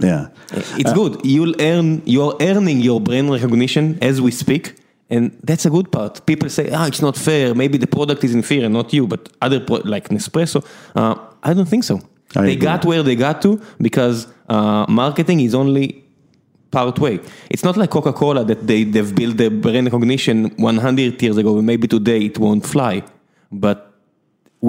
[0.00, 0.28] Yeah.
[0.52, 1.20] It's good.
[1.24, 2.02] You'll earn.
[2.04, 4.74] You're earning your brand recognition as we speak,
[5.10, 6.24] and that's a good part.
[6.26, 7.54] People say, "Ah, it's not fair.
[7.54, 10.64] Maybe the product is inferior, not you, but other pro- like Nespresso."
[10.94, 12.00] Uh, I don't think so.
[12.36, 12.56] I they agree.
[12.56, 16.02] got where they got to because uh, marketing is only
[16.70, 17.20] part way.
[17.50, 21.56] It's not like Coca-Cola that they they've built the brand recognition 100 years ago.
[21.58, 23.02] and Maybe today it won't fly,
[23.52, 23.93] but.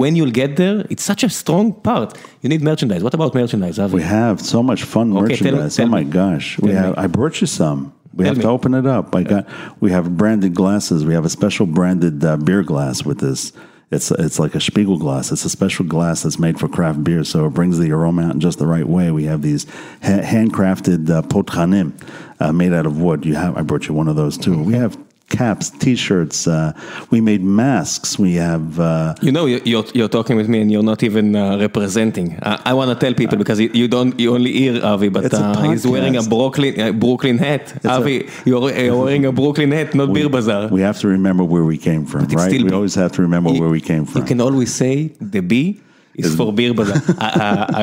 [0.00, 2.08] When you'll get there, it's such a strong part.
[2.42, 3.02] You need merchandise.
[3.02, 3.94] What about merchandise, Avi?
[3.94, 5.76] We have so much fun Okay, merchandise.
[5.76, 6.10] tell oh my me.
[6.10, 6.58] gosh.
[6.58, 7.02] We Tell have me.
[7.04, 7.94] I brought you some.
[8.12, 9.14] We Tell have to open it up.
[9.16, 9.48] I got
[9.80, 11.06] we have branded glasses.
[11.06, 13.52] We have a special branded uh, beer glass with this
[13.90, 15.30] it's it's like a Spiegelau glass.
[15.30, 18.34] It's a special glass that's made for craft beer, so it brings the aroma out
[18.34, 19.10] in just the right way.
[19.12, 19.64] We have these
[20.02, 21.92] ha- handcrafted uh, potranim
[22.40, 23.24] uh, made out of wood.
[23.24, 24.60] You have I brought you one of those too.
[24.60, 24.98] We have
[25.28, 26.46] caps, t-shirts.
[26.46, 26.72] Uh,
[27.10, 28.18] we made masks.
[28.18, 31.34] We have uh, You know, you- you're, you're talking with me and you're not even
[31.34, 32.36] uh, representing.
[32.42, 35.32] Uh, I want to tell people because you, you don't, you only hear Avi, but
[35.34, 36.22] uh, he's wearing a.
[36.22, 37.84] Brooklyn, uh, Brooklyn hat.
[37.84, 40.68] a- Avi, you're, you're wearing a Brooklyn hat, not Beer Bazaar.
[40.68, 42.62] we have to remember where we came from, right?
[42.62, 44.20] We always have to remember where we came from.
[44.22, 45.80] You can always say the B
[46.15, 47.01] is for Beer Bazaar.
[47.19, 47.27] I,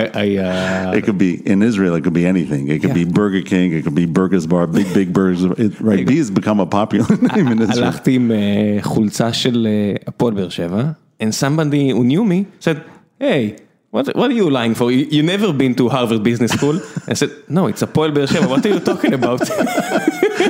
[0.01, 1.95] I, I, uh, It could be in Israel.
[1.99, 2.63] It could be anything.
[2.69, 3.03] It could Yeah.
[3.03, 3.69] be Burger King.
[3.77, 4.67] It could be Burgers Bar.
[4.67, 5.43] Big Big Burgers.
[5.65, 6.07] It, right.
[6.07, 7.85] B has become a popular name in Israel.
[7.85, 8.35] הלכתי עם uh,
[8.85, 10.83] חולצה של uh, הפועל באר שבע,
[11.23, 12.77] and somebody who knew me said,
[13.21, 13.57] hey,
[13.94, 14.92] What, what are you lying for?
[14.92, 16.82] You, you never been to Harvard Business School?
[17.08, 19.40] I said, no, it's Hapoel Be'er Sheva, what are you talking about?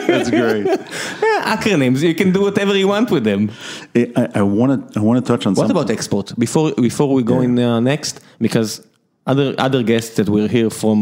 [0.10, 0.66] That's great.
[1.24, 3.52] Yeah, Acronyms, you can do whatever you want with them.
[4.36, 5.76] I want to I want to touch on What something.
[5.76, 6.34] about export?
[6.40, 8.70] Before before we go in uh, next, because
[9.28, 11.02] other other guests that were here from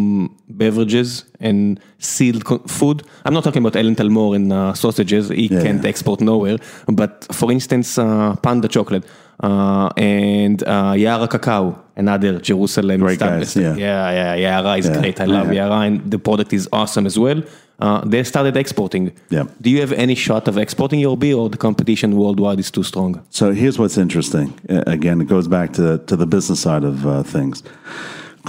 [0.49, 3.03] beverages and sealed co- food.
[3.25, 5.29] I'm not talking about Ellen Talmor and uh, sausages.
[5.29, 5.89] He Yeah, can't yeah.
[5.89, 6.57] export nowhere.
[6.87, 9.05] But for instance, uh, Panda chocolate
[9.41, 12.97] uh, and uh, Yara cacao, another Jerusalem.
[13.01, 13.85] Great established- guys, yeah.
[13.87, 14.33] yeah, yeah.
[14.45, 15.17] Yara is Yeah, great.
[15.25, 15.59] I love yeah.
[15.67, 17.39] Yara, and the product is awesome as well.
[17.85, 19.03] Uh, they started exporting.
[19.37, 19.45] Yeah.
[19.63, 22.83] Do you have any shot of exporting your beer, or the competition worldwide is too
[22.91, 23.11] strong?
[23.29, 24.47] So here's what's interesting.
[24.95, 27.63] Again, it goes back to to the business side of uh, things.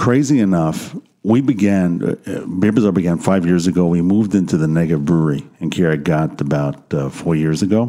[0.05, 0.77] Crazy enough,
[1.33, 1.87] we began.
[2.03, 3.83] Uh, uh, Beer Bazaar began five years ago.
[3.97, 7.81] We moved into the Negev Brewery in Kiryat Gat about uh, four years ago.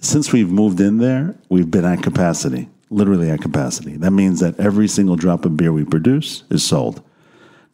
[0.00, 3.96] Since we've moved in there, we've been at capacity, literally at capacity.
[3.96, 7.02] That means that every single drop of beer we produce is sold.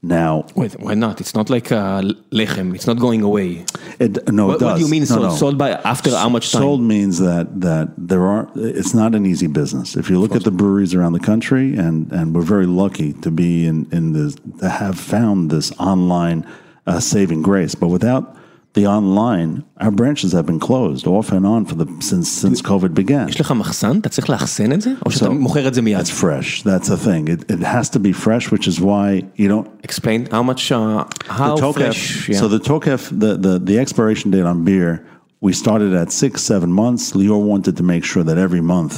[0.00, 1.20] Now, Wait, why not?
[1.20, 2.72] It's not like uh, lechem.
[2.72, 3.64] It's not going away.
[3.98, 4.62] it, no, What, it does.
[4.70, 5.22] what do you mean No, sold?
[5.22, 5.34] no.
[5.34, 6.62] Sold by after how much time?
[6.62, 8.48] Sold means that that there are.
[8.54, 9.96] It's not an easy business.
[9.96, 13.30] If you look at the breweries around the country, and and we're very lucky to
[13.32, 16.46] be in in this to have found this online
[16.86, 17.74] uh, saving grace.
[17.74, 18.36] But without
[18.73, 22.93] the online, our branches have been closed off and on for the since since COVID
[22.95, 23.29] began.
[23.29, 23.97] יש לך מחסן?
[23.97, 24.91] אתה צריך לאחסן את זה?
[25.05, 25.99] או שאתה So- מוכר את זה מיד?
[25.99, 26.63] It's fresh.
[26.63, 27.27] That's the thing.
[27.27, 31.03] It, it has to be fresh, which is why you don't Explain how much, uh,
[31.27, 32.29] how the Tokef, fresh.
[32.29, 32.39] Yeah.
[32.39, 35.05] So the Tokef, the, the, the expiration date on beer,
[35.47, 37.03] we started at six, seven months.
[37.19, 38.93] Lior wanted to make sure that every month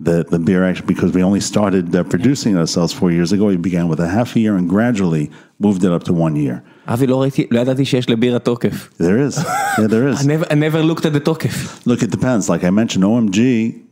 [0.00, 3.56] the, the beer actually, because we only started uh, producing ourselves four years ago, we
[3.56, 6.62] began with a half a year and gradually moved it up to one year.
[6.88, 8.90] אבי, לא ראיתי, לא ידעתי שיש לבירה תוקף.
[8.98, 9.38] There is.
[9.38, 10.26] Yeah, there I is.
[10.26, 11.86] never, I never looked at the תוקף.
[11.86, 12.48] Look, it depends.
[12.50, 13.38] Like I mentioned, OMG,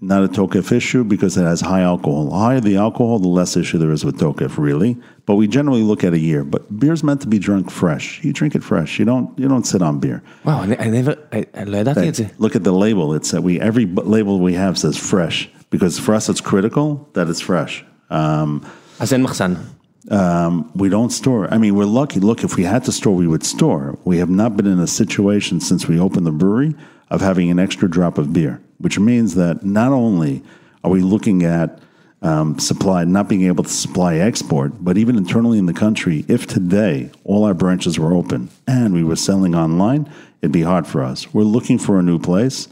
[0.02, 2.24] not a Tokef issue because it has high alcohol.
[2.30, 4.92] The higher the alcohol, the less issue there is with Tokef, really.
[5.24, 6.42] But we generally look at a year.
[6.44, 8.06] But beer's meant to be drunk fresh.
[8.24, 8.90] You drink it fresh.
[8.98, 9.26] You don't.
[9.40, 10.20] You don't sit on beer.
[10.44, 12.24] וואו, אני I never, I- I לא ידעתי את זה.
[12.38, 13.14] Look at the label.
[13.14, 17.08] It's that we every b- label we have says fresh because for us it's critical
[17.14, 17.84] that it's fresh.
[18.10, 18.60] Um,
[18.98, 19.54] אז אין מחסן.
[20.10, 21.52] um, we don't store.
[21.54, 22.20] I mean, we're lucky.
[22.20, 23.98] Look, if we had to store, we would store.
[24.04, 26.74] We have not been in a situation since we opened the brewery
[27.10, 30.42] of having an extra drop of beer, which means that not only
[30.82, 31.78] are we looking at
[32.22, 36.46] um, supply, not being able to supply export, but even internally in the country, if
[36.46, 40.10] today all our branches were open and we were selling online,
[40.40, 41.32] it'd be hard for us.
[41.34, 42.68] We're looking for a new place.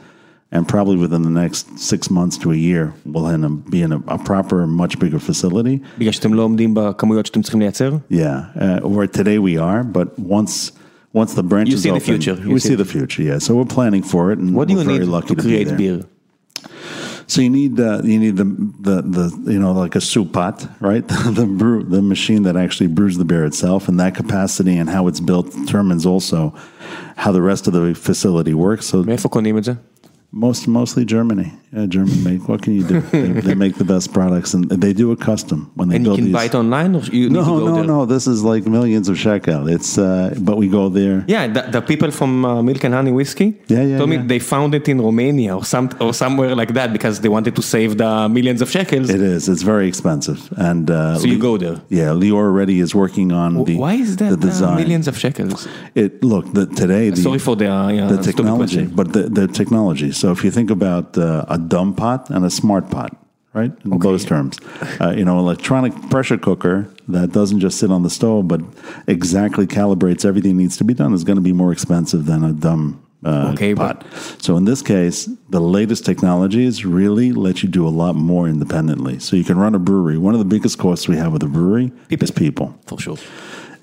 [0.54, 3.92] And probably within the next six months to a year, we'll end up be in
[3.92, 5.80] a, a proper, much bigger facility.
[5.98, 7.96] בגלל שאתם לא עומדים בכמויות שאתם צריכים לייצר?
[8.10, 10.72] Yeah, uh, or today we are, but once
[11.12, 12.36] once the branches You see the open, future.
[12.44, 13.22] You we see see the the future.
[13.22, 15.34] Yeah, so we're planning for it, and What do we're you very need lucky to
[15.36, 15.76] to, be create there.
[15.76, 16.00] beer?
[17.32, 18.44] So you need uh, you need the,
[18.88, 21.06] the the you know like a soup pot, right?
[21.40, 25.06] the brew the machine that actually brews the beer itself, and that capacity and how
[25.06, 26.52] it's built determines also
[27.16, 28.86] how the rest of the facility works.
[28.86, 28.96] So
[30.35, 32.47] most mostly Germany yeah, German make.
[32.49, 33.01] What can you do?
[33.11, 36.09] they, they make the best products, and they do it custom when they And you
[36.09, 36.33] build can these.
[36.33, 37.83] buy it online or you need to no, no, there?
[37.83, 38.05] no.
[38.05, 39.67] This is like millions of shekel.
[39.67, 41.17] It's uh, but we go there.
[41.27, 44.39] Yeah, the, the people from uh, Milk and Honey Whiskey Yeah, yeah, told me they
[44.39, 47.97] found it in Romania or some or somewhere like that because they wanted to save
[47.97, 49.09] the millions of shekels.
[49.09, 49.49] It is.
[49.49, 51.77] It's very expensive, and uh, so you Le- go there.
[51.89, 53.75] Yeah, Lior already is working on the.
[53.77, 54.73] Why is that the design?
[54.73, 55.67] uh, millions of shekels?
[56.03, 59.47] It look the, today the, Sorry for the, uh, yeah, the technology, but the, the
[59.47, 60.11] technology.
[60.11, 63.15] So if you think about uh, a dumb pot and a smart pot,
[63.53, 63.71] right?
[63.83, 64.57] In those terms,
[65.01, 68.61] uh, you know, electronic pressure cooker that doesn't just sit on the stove, but
[69.07, 72.53] exactly calibrates everything needs to be done is going to be more expensive than a
[72.53, 73.01] dumb.
[73.23, 74.05] Uh, Okay, but- pot.
[74.41, 79.17] So in this case, the latest technologies really let you do a lot more independently.
[79.19, 80.17] So you can run a brewery.
[80.19, 82.77] One of the biggest costs we have with a brewery is people.
[82.85, 83.17] For sure.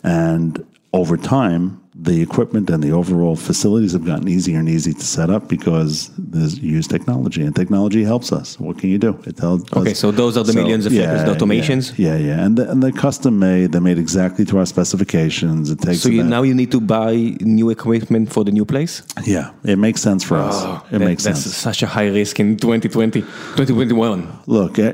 [0.05, 5.05] And over time, the equipment and the overall facilities have gotten easier and easy to
[5.05, 8.59] set up because there's use technology and technology helps us.
[8.59, 9.21] What can you do?
[9.27, 9.71] It tells.
[9.75, 11.93] Okay, so those are the millions of shekels, the automations?
[11.99, 12.45] Yeah, yeah, yeah.
[12.47, 13.73] and the, and they're custom made.
[13.73, 15.71] They're made exactly to our specifications.
[15.71, 19.03] It takes So you, now you need to buy new equipment for the new place?
[19.25, 20.63] yeah, it makes sense for us.
[20.63, 21.57] It Oh, That- makes that's sense.
[21.57, 24.27] such a high risk in 2020, 2021.
[24.47, 24.93] Look, uh,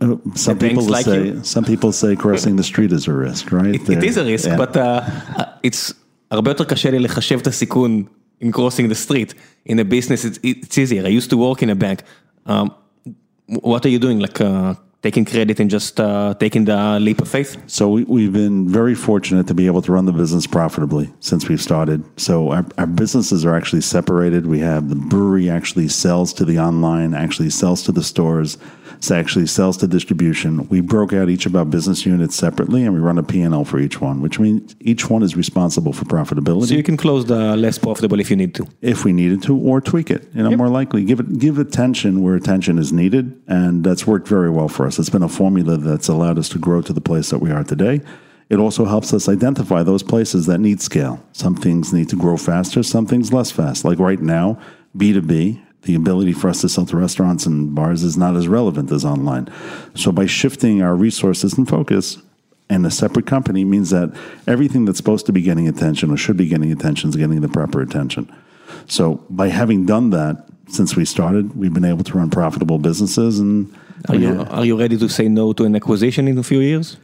[0.00, 1.40] uh, some The people like say you.
[1.42, 3.74] some people say crossing the street is a risk, right?
[3.74, 4.56] It, it a risk, yeah.
[4.58, 5.00] but uh,
[5.62, 5.94] it's
[6.33, 8.03] הרבה יותר קשה לי לחשב את הסיכון
[8.41, 9.33] in crossing the street.
[9.65, 11.05] In a business, it's, it's easier.
[11.05, 12.03] I used to work in a bank.
[12.45, 12.73] Um,
[13.47, 14.19] what are you doing?
[14.19, 17.57] Like uh, taking credit and just uh, taking the leap of faith?
[17.67, 21.47] So we, we've been very fortunate to be able to run the business profitably since
[21.47, 22.03] we've started.
[22.19, 24.45] So our, our businesses are actually separated.
[24.45, 28.57] We have the brewery actually sells to the online, actually sells to the stores.
[29.10, 30.68] actually sales to distribution.
[30.68, 33.78] We broke out each of our business units separately and we run a P&L for
[33.78, 36.68] each one, which means each one is responsible for profitability.
[36.68, 38.66] So you can close the less profitable if you need to.
[38.80, 40.28] if we needed to, or tweak it.
[40.34, 44.28] You know, more likely give it give attention where attention is needed, and that's worked
[44.28, 44.98] very well for us.
[44.98, 47.64] It's been a formula that's allowed us to grow to the place that we are
[47.64, 48.00] today.
[48.50, 51.18] It also helps us identify those places that need scale.
[51.32, 53.84] Some things need to grow faster, some things less fast.
[53.84, 54.58] Like right now,
[54.96, 55.62] B two B.
[55.84, 59.04] The ability for us to sell to restaurants and bars is not as relevant as
[59.04, 59.52] online.
[59.94, 62.18] So, by shifting our resources and focus,
[62.70, 64.14] and a separate company means that
[64.46, 67.48] everything that's supposed to be getting attention or should be getting attention is getting the
[67.48, 68.32] proper attention.
[68.86, 73.38] So by having done that since we started, we've been able to run profitable businesses.
[73.38, 73.74] And
[74.08, 76.96] Are you, are you ready to say no to an acquisition in a few years?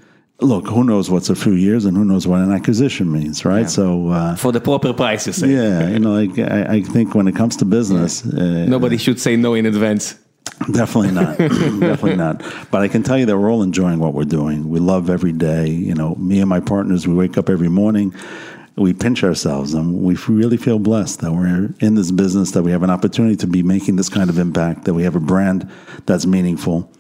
[0.43, 3.69] Look, who knows what's a few years and who knows what an acquisition means, right?
[3.69, 5.49] So uh, For the proper price, you say.
[5.49, 9.21] yeah, you know, like I, I think when it comes to business, uh, Nobody should
[9.21, 10.17] say no in advance.
[10.73, 11.39] Definitely not.
[11.81, 12.43] Definitely not.
[12.71, 14.69] But I can tell you that we're all enjoying what we're doing.
[14.69, 15.69] We love every day.
[15.69, 18.15] You know, me and my partners, we wake up every morning,
[18.77, 22.73] we pinch ourselves, and we really feel blessed that we're in this business, that we
[22.73, 25.71] have an opportunity to be making this kind of impact, that we have a brand
[26.07, 26.91] that's meaningful.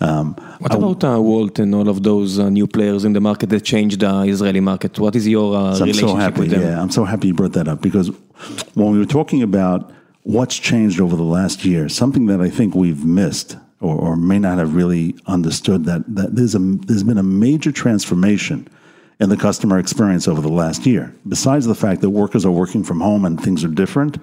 [0.00, 3.50] Um, What about uh, Wolt and all of those uh, new players in the market
[3.50, 4.98] that changed the Israeli market?
[4.98, 6.40] What is your uh, So I'm relationship so happy.
[6.40, 6.62] with them?
[6.62, 8.08] Yeah, I'm so happy you brought that up because
[8.74, 9.92] when we were talking about
[10.22, 14.38] what's changed over the last year, something that I think we've missed or, or may
[14.38, 18.68] not have really understood that that there's a there's been a major transformation
[19.20, 21.14] in the customer experience over the last year.
[21.28, 24.16] Besides the fact that workers are working from home and things are different,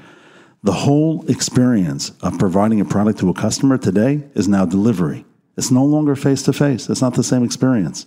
[0.63, 5.23] the whole experience of providing a product to a customer today is now delivery.
[5.57, 6.89] It's no longer face to face.
[6.89, 8.05] It's not the same experience,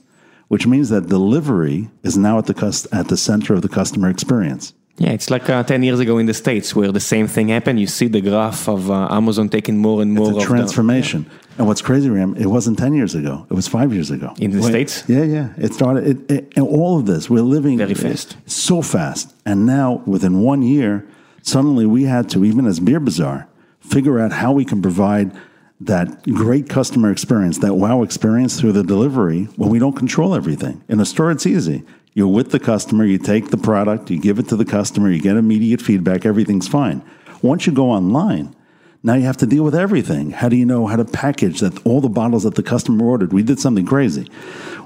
[0.48, 4.08] which means that delivery is now at the cus- at the center of the customer
[4.08, 4.72] experience.
[4.98, 7.80] Yeah, it's like uh, 10 years ago in the States where the same thing happened.
[7.80, 10.54] You see the graph of uh, Amazon taking more and more It's a of the-
[10.54, 11.24] transformation.
[11.56, 13.46] And what's crazy, Ram, it wasn't 10 years ago.
[13.50, 14.34] It was five years ago.
[14.38, 15.04] In the States?
[15.08, 15.48] Yeah, yeah.
[15.58, 18.36] It started, it, it, and all of this, we're living Very fast.
[18.46, 19.34] So fast.
[19.46, 21.06] And now, within one year,
[21.42, 23.48] suddenly we had to, even as Beer Bazaar,
[23.80, 25.32] figure out how we can provide
[25.80, 30.84] that great customer experience, that wow experience through the delivery well, we don't control everything.
[30.88, 31.84] In a store, it's easy.
[32.12, 35.20] You're with the customer, you take the product, you give it to the customer, you
[35.20, 37.02] get immediate feedback, everything's fine.
[37.40, 38.54] Once you go online,
[39.02, 40.32] now you have to deal with everything.
[40.32, 43.32] How do you know how to package that all the bottles that the customer ordered?
[43.32, 44.28] We did something crazy.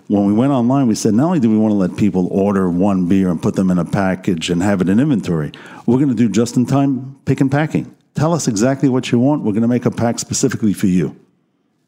[0.07, 2.71] When we went online, we said not only do we want to let people order
[2.71, 5.51] one beer and put them in a package and have it in inventory,
[5.87, 7.97] we're going to do just in time pick and packing.
[8.15, 9.43] Tell us exactly what you want.
[9.43, 11.17] We're going to make a pack specifically for you.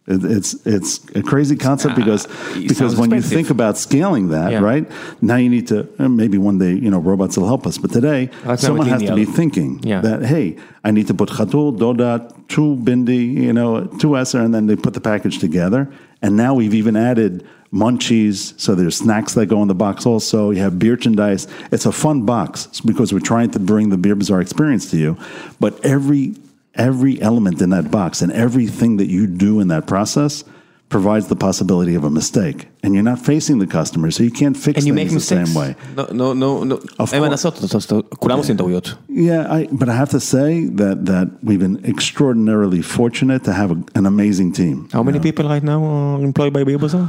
[0.09, 4.53] It, it's it's a crazy concept because it because when you think about scaling that,
[4.53, 4.61] Yeah.
[4.61, 4.89] right?
[5.20, 7.91] Now you need to uh, maybe one day you know robots will help us, but
[7.93, 10.01] today now someone has to be thinking Yeah.
[10.03, 14.55] that hey, I need to put chatul, dodat, two bindi, you know, two esser, and
[14.55, 15.91] then they put the package together.
[16.22, 20.05] And now we've even added munchies, so there's snacks that go in the box.
[20.05, 21.47] Also, you have merchandise.
[21.72, 25.17] It's a fun box because we're trying to bring the beer bazaar experience to you.
[25.59, 26.36] But every
[26.76, 30.43] every element in that box and everything that you do in that process
[30.88, 34.57] provides the possibility of a mistake, and you're not facing the customer, so you can't
[34.57, 35.49] fix And you things make the mistakes.
[35.51, 35.76] same way.
[35.95, 36.76] No, no, no, no.
[36.99, 37.32] Of אין מה course.
[37.32, 38.95] לעשות, אתה- אתה- אתה- כולם עושים טעויות.
[39.09, 40.49] Yeah, I, but I have to say
[40.82, 44.89] that that we've been extraordinarily fortunate to have a, an amazing team.
[44.91, 47.07] How many people right now are employed by Beer Bazaar?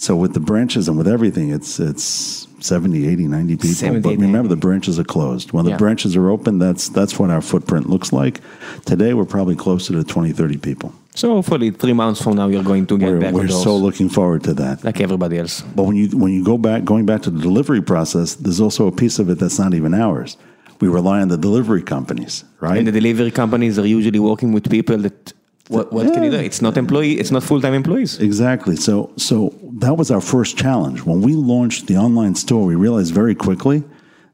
[0.00, 3.68] so with the branches and with everything, it's it's 70, 80, 90 people.
[3.68, 4.22] 70, but 80.
[4.22, 5.52] remember, the branches are closed.
[5.52, 5.72] When Yeah.
[5.72, 8.40] the branches are open, that's that's what our footprint looks like.
[8.86, 10.94] Today, we're probably closer to 20, 30 people.
[11.14, 14.08] So hopefully three months from now you're going to get We're, back we're so looking
[14.08, 14.84] forward to that.
[14.84, 15.60] like everybody else.
[15.76, 18.86] But when you when you go back going back to the delivery process, there's also
[18.86, 20.38] a piece of it that's not even ours.
[20.80, 22.78] We rely on the delivery companies, right?
[22.78, 25.34] And the delivery companies are usually working with people that,
[25.68, 26.38] what, what can you do?
[26.38, 28.18] It's not employee, it's not full-time employees.
[28.18, 28.76] Exactly.
[28.76, 31.02] So so that was our first challenge.
[31.02, 33.82] When we launched the online store, we realized very quickly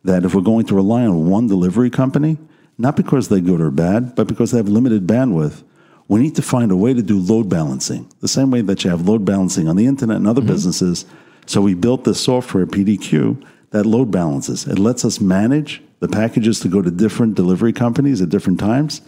[0.04, 2.38] that if we're going to rely on one delivery company,
[2.78, 5.62] not because they're good or bad, but because they have limited bandwidth,
[6.08, 8.08] we need to find a way to do load balancing.
[8.20, 10.50] The same way that you have load balancing on the internet and other mm-hmm.
[10.50, 11.04] businesses.
[11.46, 14.66] So we built this software, PDQ, that load balances.
[14.66, 19.00] It lets us manage the packages to go to different delivery companies at different times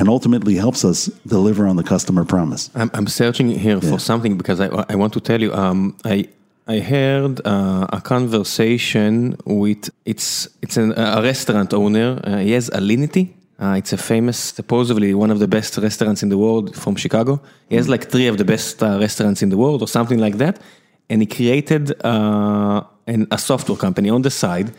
[0.00, 2.70] and ultimately helps us deliver on the customer promise.
[2.74, 5.52] I'm, I'm searching here for something because I, I want to tell you.
[5.52, 6.28] Um, I
[6.66, 12.18] I heard uh, a conversation with it's it's an, a restaurant owner.
[12.24, 13.28] Uh, he has Alinea.
[13.62, 17.38] Uh, it's a famous, supposedly one of the best restaurants in the world from Chicago.
[17.68, 20.38] He has like three of the best uh, restaurants in the world or something like
[20.38, 20.62] that.
[21.10, 24.72] And he created uh, an, a software company on the side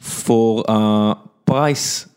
[0.00, 1.14] for uh,
[1.46, 2.08] price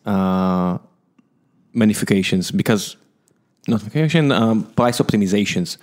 [1.78, 2.96] magnifications because
[3.70, 5.78] notification uh, price optimizations.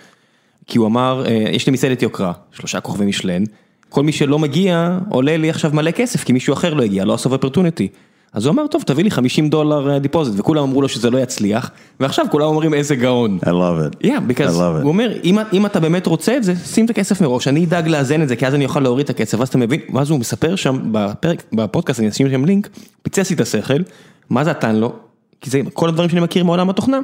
[0.67, 3.43] כי הוא אמר, uh, יש לי מסעדת יוקרה, שלושה כוכבי משלן,
[3.89, 7.13] כל מי שלא מגיע עולה לי עכשיו מלא כסף כי מישהו אחר לא הגיע, לא
[7.13, 7.87] עשו opportunity.
[8.35, 11.71] אז הוא אמר, טוב, תביא לי 50 דולר דיפוזיט, וכולם אמרו לו שזה לא יצליח,
[11.99, 13.39] ועכשיו כולם אומרים איזה גאון.
[13.41, 14.05] I love it.
[14.05, 14.81] Yeah, because I love it.
[14.81, 17.87] הוא אומר, אם, אם אתה באמת רוצה את זה, שים את הכסף מראש, אני אדאג
[17.87, 20.19] לאזן את זה, כי אז אני אוכל להוריד את הכסף, ואז אתה מבין, ואז הוא
[20.19, 22.69] מספר שם בפרק, בפודקאסט, אני אשים שם לינק,
[23.01, 23.81] פיצץ לי את השכל,
[24.29, 24.93] מה זה נתן לו?
[25.41, 26.99] כי זה כל הדברים שאני מכיר מעולם התוכנה,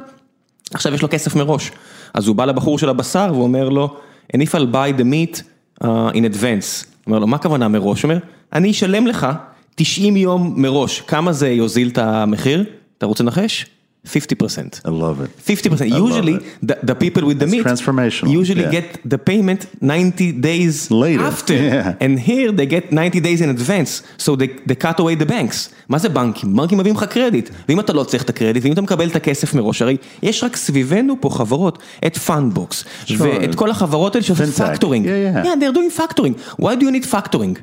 [0.74, 1.70] עכשיו יש לו כסף מראש.
[2.14, 3.96] אז הוא בא לבחור של הבשר ואומר לו,
[4.36, 5.42] and if I'll buy the meat
[5.82, 8.02] uh, in advance, אומר לו, מה הכוונה מראש?
[8.02, 8.22] הוא אומר,
[8.52, 9.26] אני אשלם לך
[9.74, 12.64] 90 יום מראש, כמה זה יוזיל את המחיר?
[12.98, 13.66] אתה רוצה לנחש?
[14.05, 14.81] 50%.
[14.85, 15.29] I love it.
[15.37, 15.89] 50%.
[15.91, 16.43] love Usually, it.
[16.69, 18.71] the, the people with the It's meat transformational, usually yeah.
[18.79, 21.53] get the payment 90 days Later, after.
[21.53, 21.95] yeah.
[21.99, 25.69] And here they get 90 days in advance, so they, they cut away the banks.
[25.89, 26.55] מה זה בנקים?
[26.55, 27.49] בנקים מביאים לך קרדיט.
[27.69, 30.55] ואם אתה לא צריך את הקרדיט, ואם אתה מקבל את הכסף מראש, הרי יש רק
[30.55, 32.83] סביבנו פה חברות, את פאנבוקס,
[33.17, 34.71] ואת כל החברות האלה שעושות Fintech.
[34.73, 35.05] פקטורינג.
[35.05, 35.45] Yeah, yeah.
[35.45, 36.61] Yeah, they're doing factoring.
[36.61, 37.57] Why do you need factoring?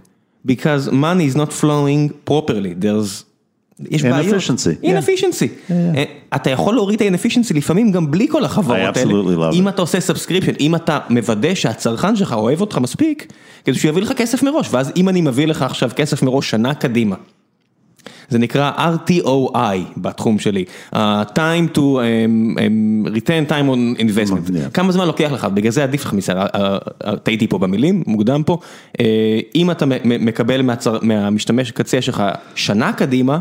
[0.47, 2.75] Because money is not flowing properly.
[2.75, 3.25] There's...
[3.92, 4.36] יש בעיות.
[4.36, 4.88] Inefficiency, yeah.
[4.88, 5.72] inefficiency.
[5.72, 6.04] אה,
[6.36, 9.14] אתה יכול להוריד את ה-inefficiency לפעמים גם בלי כל החברות האלה.
[9.54, 9.68] אם.
[9.68, 13.34] אתה עושה סאבסקריפשן, אם אתה מוודא שהצרכן שלך אוהב אותך מספיק,
[13.66, 16.74] כדי שהוא יביא לך כסף מראש, ואז אם אני מביא לך עכשיו כסף מראש שנה
[16.74, 17.16] קדימה.
[18.30, 20.98] זה נקרא RTOI בתחום שלי, uh,
[21.36, 24.70] time to um, um, return time on investment, Yeah.
[24.74, 26.46] כמה זמן לוקח לך, בגלל זה עדיף לך מסער,
[27.24, 28.58] טעיתי פה במילים, מוקדם פה,
[29.00, 29.06] אה,
[29.56, 32.24] אם אתה מקבל מהצר- מהמשתמש קצה שלך
[32.56, 33.38] שנה קדימה,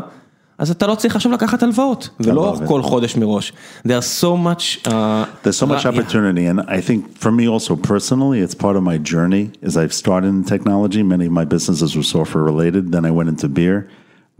[0.58, 2.68] אז אתה לא צריך עכשיו לקחת הלוואות, ולא love it.
[2.68, 3.52] כל חודש מראש.
[3.86, 4.86] There are so much...
[4.86, 5.88] uh, There's so much yeah.
[5.88, 9.50] opportunity, and I think for me also personally, it's part of my journey.
[9.68, 12.92] As I've started in technology, many of my businesses were software related.
[12.92, 13.78] Then I went into beer,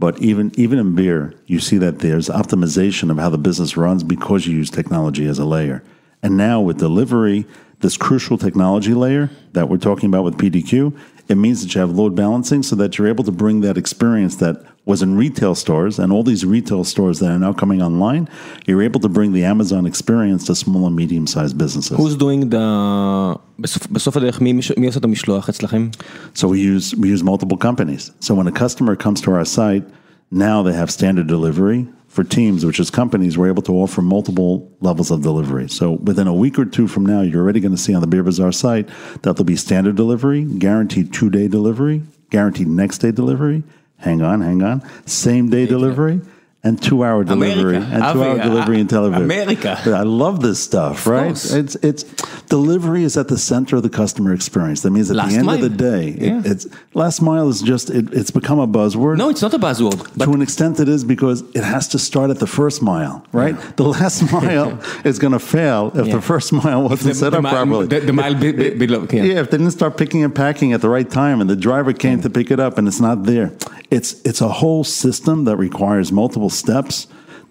[0.03, 1.21] but even even in beer,
[1.53, 5.37] you see that there's optimization of how the business runs because you use technology as
[5.45, 5.77] a layer.
[6.23, 7.39] And now with delivery,
[7.81, 11.91] this crucial technology layer that we're talking about with PDQ, it means that you have
[11.91, 15.97] load balancing so that you're able to bring that experience that was in retail stores
[15.97, 18.29] and all these retail stores that are now coming online,
[18.67, 21.97] you're able to bring the Amazon experience to small and medium sized businesses.
[21.97, 23.37] Who's doing the...
[23.59, 25.89] בסוף, בסוף הדרך, מי, מש- מי עושה את המשלוח אצלכם?
[26.35, 28.11] So we use we use multiple companies.
[28.19, 29.83] So when a customer comes to our site,
[30.31, 31.87] now they have standard delivery.
[32.10, 35.68] for teams, which is companies, we're able to offer multiple levels of delivery.
[35.68, 38.08] So within a week or two from now, you're already going to see on the
[38.08, 43.12] Beer Bazaar site that there'll be standard delivery, guaranteed two day delivery, guaranteed next day
[43.12, 43.62] delivery.
[43.98, 44.82] Hang on, hang on.
[45.06, 46.20] Same day delivery
[46.62, 47.94] and two hour delivery America.
[47.94, 49.16] and two hour delivery in Tel Aviv.
[49.22, 49.78] America.
[49.96, 51.30] I love this stuff, right?
[51.30, 52.04] It's it's
[52.48, 54.82] delivery is at the center of the customer experience.
[54.82, 55.54] That means at Last the end mile.
[55.56, 56.42] of the day, it- Yeah.
[56.44, 59.16] it's last mile is just it, it's become a buzzword.
[59.16, 60.06] No, it's not a buzzword.
[60.16, 63.24] But to an extent, it is because it has to start at the first mile,
[63.32, 63.56] right?
[63.76, 66.16] The last mile is going to fail if Yeah.
[66.16, 67.86] the first mile wasn't set up mile- properly.
[67.86, 69.22] The, the mile be- below, yeah.
[69.22, 71.92] Yeah, if they didn't start picking and packing at the right time, and the driver
[71.94, 73.52] came to pick it up, and it's not there,
[73.90, 77.07] it's it's a whole system that requires multiple steps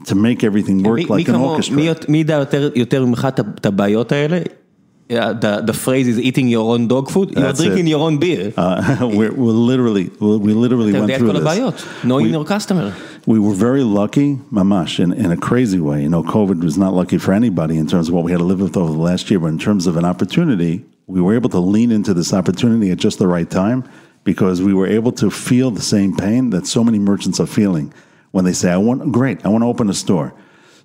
[0.06, 1.74] to make everything work מי- like מי an כמוהו- orchestra.
[1.76, 4.38] מי יות- מי ידע יותר- יותר ממך את ה- את הבעיות האלה?
[5.10, 7.94] Yeah, The the phrase is eating your own dog food, you're That's drinking it.
[7.94, 8.44] your own beer.
[8.56, 10.06] Uh, we're, we're literally
[10.46, 11.42] we literally אתה went יודע את through כל this.
[11.42, 11.74] הבעיות,
[12.04, 12.86] knowing We- your customer.
[13.26, 14.28] We were very lucky,
[14.58, 15.98] mamash, in, in a crazy way.
[16.04, 18.48] You know, COVID was not lucky for anybody in terms of what we had to
[18.52, 20.74] live with over the last year, but in terms of an opportunity,
[21.14, 23.78] we were able to lean into this opportunity at just the right time
[24.30, 27.86] because we were able to feel the same pain that so many merchants are feeling
[28.31, 30.33] when they say, I want, great, I want to open a store.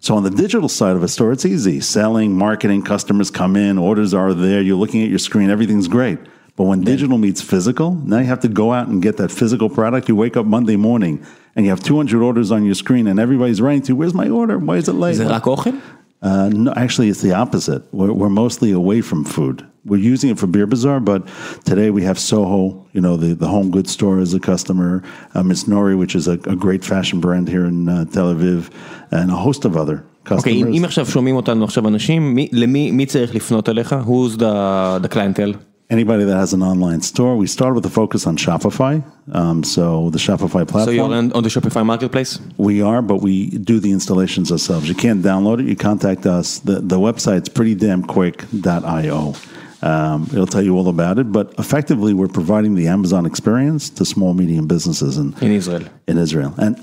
[0.00, 3.78] So on the digital side of a store, it's easy selling, marketing, customers come in,
[3.78, 6.18] orders are there, you're looking at your screen, everything's great.
[6.56, 9.68] But when digital meets physical, now you have to go out and get that physical
[9.68, 10.08] product.
[10.08, 11.24] You wake up Monday morning
[11.56, 14.58] and you have 200 orders on your screen, and everybody's writing to, Where's my order?
[14.58, 15.12] Why is it late?
[15.12, 15.46] Is it like
[16.22, 17.82] Uh, no, actually, it's the opposite.
[17.92, 21.21] We're, we're mostly away from food We're using it for Beer Bazaar, but
[21.65, 22.61] today we have Soho,
[22.93, 24.91] you know, the, the home goods store as a customer,
[25.35, 28.61] uh, Miss Nori, which is a, a great fashion brand here in uh, Tel Aviv,
[29.11, 30.77] and a host of other אוקיי, אם- customers.
[30.77, 33.95] אם עכשיו שומעים אותנו עכשיו אנשים, מי- למי מי צריך לפנות אליך?
[34.05, 35.53] Who's the the clientele?
[35.91, 38.93] Anybody that has an online store, we started with a focus on Shopify.
[39.39, 40.95] Um, so the Shopify So platform.
[40.97, 42.31] you're on on the Shopify marketplace?
[42.69, 43.33] We are, but we
[43.71, 44.83] do the installations ourselves.
[44.91, 45.65] You can't download it.
[45.71, 46.47] You contact us.
[46.69, 49.33] The, the website's prettydamnquick.io.
[49.84, 51.30] um, it'll tell you all about it.
[51.30, 55.84] But effectively, we're providing the Amazon experience to small, medium businesses in, In Israel.
[56.06, 56.54] in Israel.
[56.56, 56.76] And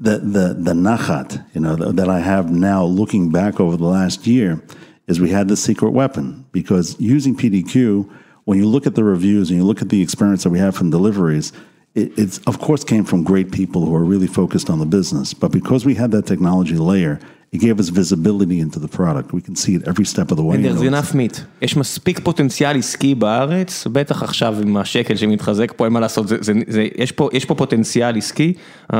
[0.00, 4.26] the, the, the nachat, you know, that I have now looking back over the last
[4.26, 4.62] year
[5.06, 8.08] is we had the secret weapon because using PDQ,
[8.44, 10.74] when you look at the reviews and you look at the experience that we have
[10.74, 11.52] from deliveries,
[11.94, 15.34] it, it's of course came from great people who are really focused on the business.
[15.34, 17.20] But because we had that technology layer,
[17.52, 20.42] he gave us visibility into the product, we can see it every step of the
[20.42, 20.56] way.
[20.56, 25.84] And there's enough meat, יש מספיק פוטנציאל עסקי בארץ, בטח עכשיו עם השקל שמתחזק פה,
[25.84, 28.54] אין מה לעשות, זה, זה, זה, יש, פה, יש פה פוטנציאל עסקי.
[28.92, 28.96] Uh,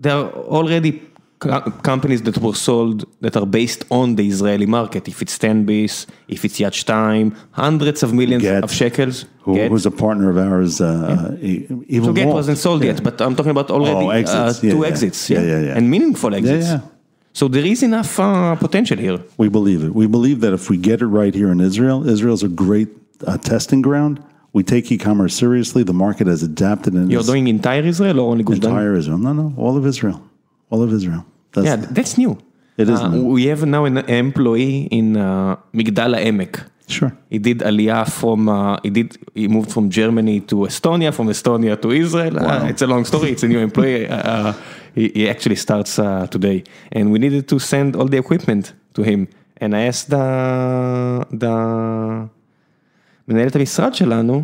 [0.00, 0.92] there are already
[1.82, 6.44] companies that were sold that are based on the Israeli market, if it's Tenbis, if
[6.44, 9.24] it's Yad Shtaim, hundreds of millions Gett, of shekels.
[9.40, 9.70] Who, Gett.
[9.70, 11.96] Who's a partner of ours, uh, uh yeah.
[11.96, 12.92] even So Gett wasn't sold yeah.
[12.92, 14.58] yet, but I'm talking about already oh, exits.
[14.58, 15.30] Uh, two yeah, exits.
[15.30, 15.40] Yeah.
[15.40, 16.66] Yeah, yeah, And meaningful exits.
[16.66, 16.80] Yeah,
[17.32, 19.18] so there is enough uh, potential here.
[19.38, 19.94] We believe it.
[19.94, 22.88] We believe that if we get it right here in Israel, Israel is a great
[23.26, 24.22] uh, testing ground.
[24.52, 25.82] We take e-commerce seriously.
[25.82, 26.92] The market has adapted.
[26.92, 29.18] And You're doing entire Israel or only Gush Entire Israel.
[29.18, 30.22] No, no, all of Israel.
[30.70, 31.24] All of Israel.
[31.52, 32.36] That's, yeah, that's new.
[32.76, 33.24] It is uh, new.
[33.24, 36.68] We have now an employee in uh, Migdal HaEmek.
[36.88, 37.12] Sure.
[37.30, 41.80] He did Aliyah from, uh, he did, he moved from Germany to Estonia, from Estonia
[41.80, 42.38] to Israel.
[42.38, 42.64] Uh, wow.
[42.64, 43.30] Uh, it's a long story.
[43.30, 44.06] It's a new employee.
[44.06, 44.54] Uh, uh,
[44.94, 46.64] He, he actually starts uh, today.
[46.92, 49.28] And we needed to send all the equipment to him.
[49.62, 50.24] And I asked the,
[51.42, 51.52] the
[53.28, 54.42] מנהלת המשרד שלנו,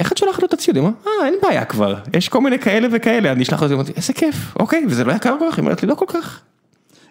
[0.00, 0.76] איך את שולחת לו את הציוד?
[0.76, 3.68] היא אמרה, אה, אין בעיה כבר, יש כל מיני כאלה וכאלה, אני אשלח לו את
[3.68, 5.58] זה, אמרתי, איזה כיף, אוקיי, וזה לא יקר כל כך?
[5.58, 6.40] היא אומרת לי, לא כל כך.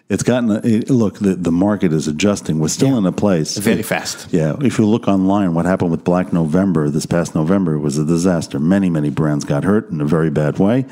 [0.08, 2.58] It's gotten, a, it- look, the, the market is adjusting.
[2.58, 3.56] We're still in a place.
[3.56, 4.32] Very fast.
[4.32, 8.04] Yeah, if you look online, what happened with Black November this past November was a
[8.04, 8.58] disaster.
[8.58, 10.84] Many, many brands got hurt in a very bad way.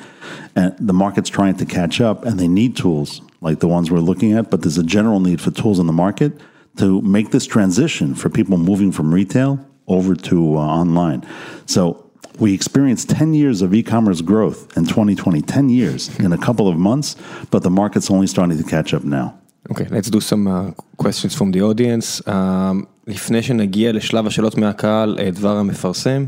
[0.56, 3.98] And the market's trying to catch up, and they need tools like the ones we're
[4.00, 6.32] looking at, but there's a general need for tools in the market
[6.76, 9.58] to make this transition for people moving from retail
[9.88, 11.26] over to uh, online.
[11.66, 16.67] So we experienced 10 years of e-commerce growth in 2020, 10 years in a couple
[16.67, 17.15] of months,
[17.51, 19.33] but the market's only starting to catch up now.
[19.69, 22.21] אוקיי, let's do some uh, questions from the audience.
[22.27, 26.25] Um, לפני שנגיע לשלב השאלות מהקהל, אה, דבר המפרסם.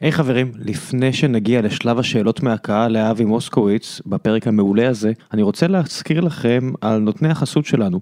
[0.00, 5.66] היי hey, חברים, לפני שנגיע לשלב השאלות מהקהל לאבי מוסקוביץ, בפרק המעולה הזה, אני רוצה
[5.66, 8.00] להזכיר לכם על נותני החסות שלנו.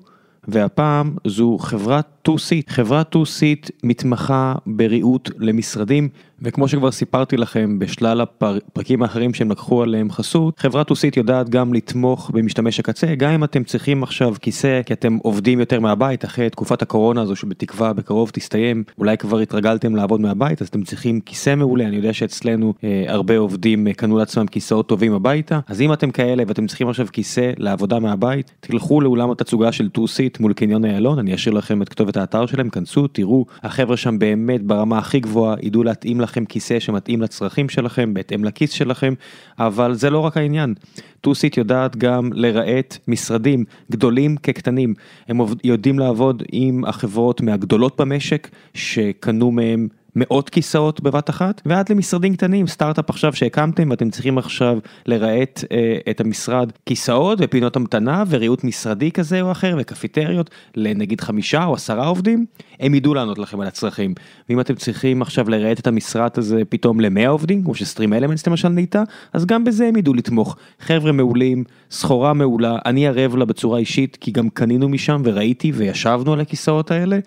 [0.49, 2.64] והפעם זו חברת 2-Seat.
[2.68, 6.09] חברת 2-Seat מתמחה בריהוט למשרדים,
[6.42, 11.74] וכמו שכבר סיפרתי לכם בשלל הפרקים האחרים שהם לקחו עליהם חסות, חברת 2-Seat יודעת גם
[11.74, 16.50] לתמוך במשתמש הקצה, גם אם אתם צריכים עכשיו כיסא כי אתם עובדים יותר מהבית אחרי
[16.50, 21.56] תקופת הקורונה הזו שבתקווה בקרוב תסתיים, אולי כבר התרגלתם לעבוד מהבית אז אתם צריכים כיסא
[21.56, 25.94] מעולה, אני יודע שאצלנו אה, הרבה עובדים אה, קנו לעצמם כיסאות טובים הביתה, אז אם
[25.94, 30.86] אתם כאלה ואתם צריכים עכשיו כיסא לעבודה מהבית, תלכו לאולם התצוגה של 2-Seat מול קניון
[30.86, 35.20] איילון, אני אשאיר לכם את כתובת האתר שלהם, כנסו, תראו, החבר'ה שם באמת ברמה הכי
[35.20, 39.14] גבוהה, ידעו להתאים לכם כיסא שמתאים לצרכים שלכם, בהתאם לכיס שלכם,
[39.60, 40.74] אבל זה לא רק העניין.
[41.22, 44.94] טוסיט יודעת גם לרהט משרדים גדולים כקטנים,
[45.28, 49.88] הם יודעים לעבוד עם החברות מהגדולות במשק, שקנו מהם
[50.20, 55.97] מאות כיסאות בבת אחת ועד למשרדים קטנים סטארט-אפ עכשיו שהקמתם ואתם צריכים עכשיו לרהט אה,
[56.09, 62.07] את המשרד כיסאות ופינות המתנה וריהוט משרדי כזה או אחר וקפיטריות לנגיד חמישה או עשרה
[62.07, 62.45] עובדים.
[62.80, 64.13] הם ידעו לענות לכם על הצרכים.
[64.49, 68.70] ואם אתם צריכים עכשיו לרהט את המשרד הזה פתאום למאה עובדים כמו שסטרים אלמנטס למשל
[68.70, 69.03] נהייתה
[69.34, 70.57] אז גם בזה הם ידעו לתמוך.
[70.80, 76.34] חבר'ה מעולים סחורה מעולה אני ערב לה בצורה אישית כי גם קנינו משם וראיתי וישבנו
[76.34, 77.20] על הכיסאות האלה.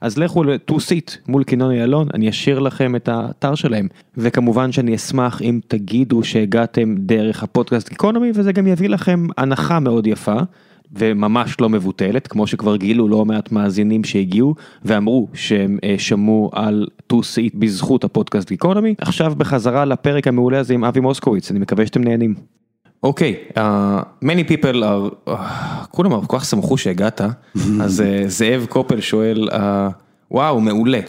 [0.00, 5.42] אז לכו ל-2-Seat מול קינון איילון אני אשאיר לכם את האתר שלהם וכמובן שאני אשמח
[5.42, 10.36] אם תגידו שהגעתם דרך הפודקאסט גיקונומי וזה גם יביא לכם הנחה מאוד יפה.
[10.92, 16.86] וממש לא מבוטלת כמו שכבר גילו לא מעט מאזינים שהגיעו ואמרו שהם uh, שמעו על
[17.12, 22.04] 2-Seat בזכות הפודקאסט גיקונומי עכשיו בחזרה לפרק המעולה הזה עם אבי מוסקוביץ אני מקווה שאתם
[22.04, 22.34] נהנים.
[23.02, 25.32] אוקיי, okay, uh, many people are, uh,
[25.90, 27.20] כולם כל כך שמחו שהגעת,
[27.82, 29.56] אז uh, זאב קופל שואל, uh,
[30.30, 31.00] וואו, מעולה.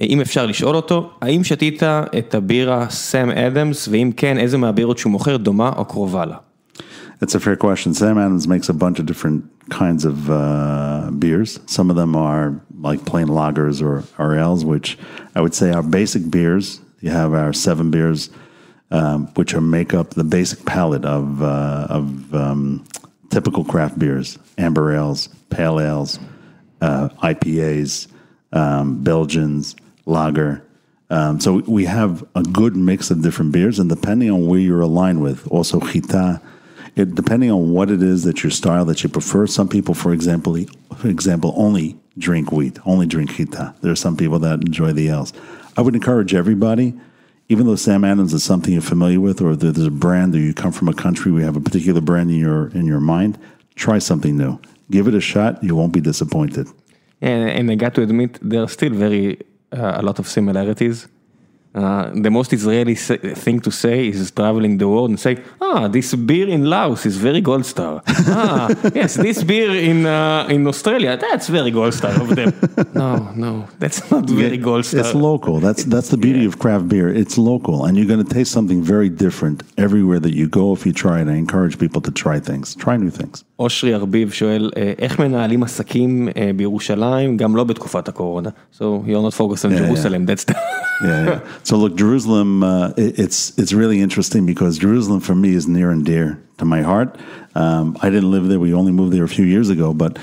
[0.00, 1.82] אם אפשר לשאול אותו, האם שתית
[2.18, 6.36] את הבירה סם אדמס, ואם כן, איזה מהבירות שהוא מוכר דומה או קרובה לה?
[7.22, 7.92] It's a fair question.
[7.92, 11.60] Sam Adams makes a bunch of different kinds of uh, beers.
[11.66, 14.98] Some of them are like plain lagers or, or ales, which
[15.34, 16.80] I would say are basic beers.
[17.00, 18.30] You have our seven beers,
[18.90, 22.84] um, which are make up the basic palette of, uh, of um,
[23.28, 26.18] typical craft beers: amber ales, pale ales,
[26.80, 28.06] uh, IPAs,
[28.54, 30.65] um, Belgians, lager.
[31.09, 34.81] Um, so we have a good mix of different beers, and depending on where you're
[34.81, 36.41] aligned with, also chita.
[36.95, 39.47] It, depending on what it is that your style that you prefer.
[39.47, 40.57] Some people, for example,
[40.97, 43.75] for example, only drink wheat, only drink chita.
[43.81, 45.33] There are some people that enjoy the ales.
[45.75, 46.93] I would encourage everybody,
[47.49, 50.53] even though Sam Adams is something you're familiar with, or there's a brand, or you
[50.53, 53.37] come from a country we have a particular brand in your in your mind,
[53.75, 54.57] try something new.
[54.89, 55.61] Give it a shot.
[55.63, 56.67] You won't be disappointed.
[57.21, 59.39] And, and I got to admit, they're still very
[59.71, 61.07] a lot of similarities.
[61.74, 65.86] Uh, the most Israeli say, thing to say is traveling the world and say, ah,
[65.86, 68.02] this beer in Laos is very gold star.
[68.08, 72.52] ah, yes, this beer in uh, in Australia, that's very gold star of them.
[72.92, 75.00] no, no, that's not very gold star.
[75.00, 75.60] It's local.
[75.60, 77.08] That's that's the beauty of craft beer.
[77.08, 80.84] It's local, and you're going to taste something very different everywhere that you go if
[80.84, 81.28] you try it.
[81.28, 82.74] I encourage people to try things.
[82.74, 83.44] Try new things.
[83.60, 88.50] אושרי ארביב שואל, אה, איך מנהלים עסקים אה, בירושלים, גם לא בתקופת הקורונה?
[88.74, 90.54] So you're not focused on Yeah, Jerusalem, that's the...
[91.04, 91.38] Yeah, yeah.
[91.65, 92.63] So look, Jerusalem.
[92.63, 96.65] Uh, it- it's it's really interesting because Jerusalem for me is near and dear to
[96.65, 97.17] my heart.
[97.55, 98.59] Um, I didn't live there.
[98.59, 100.17] We only moved there a few years ago, but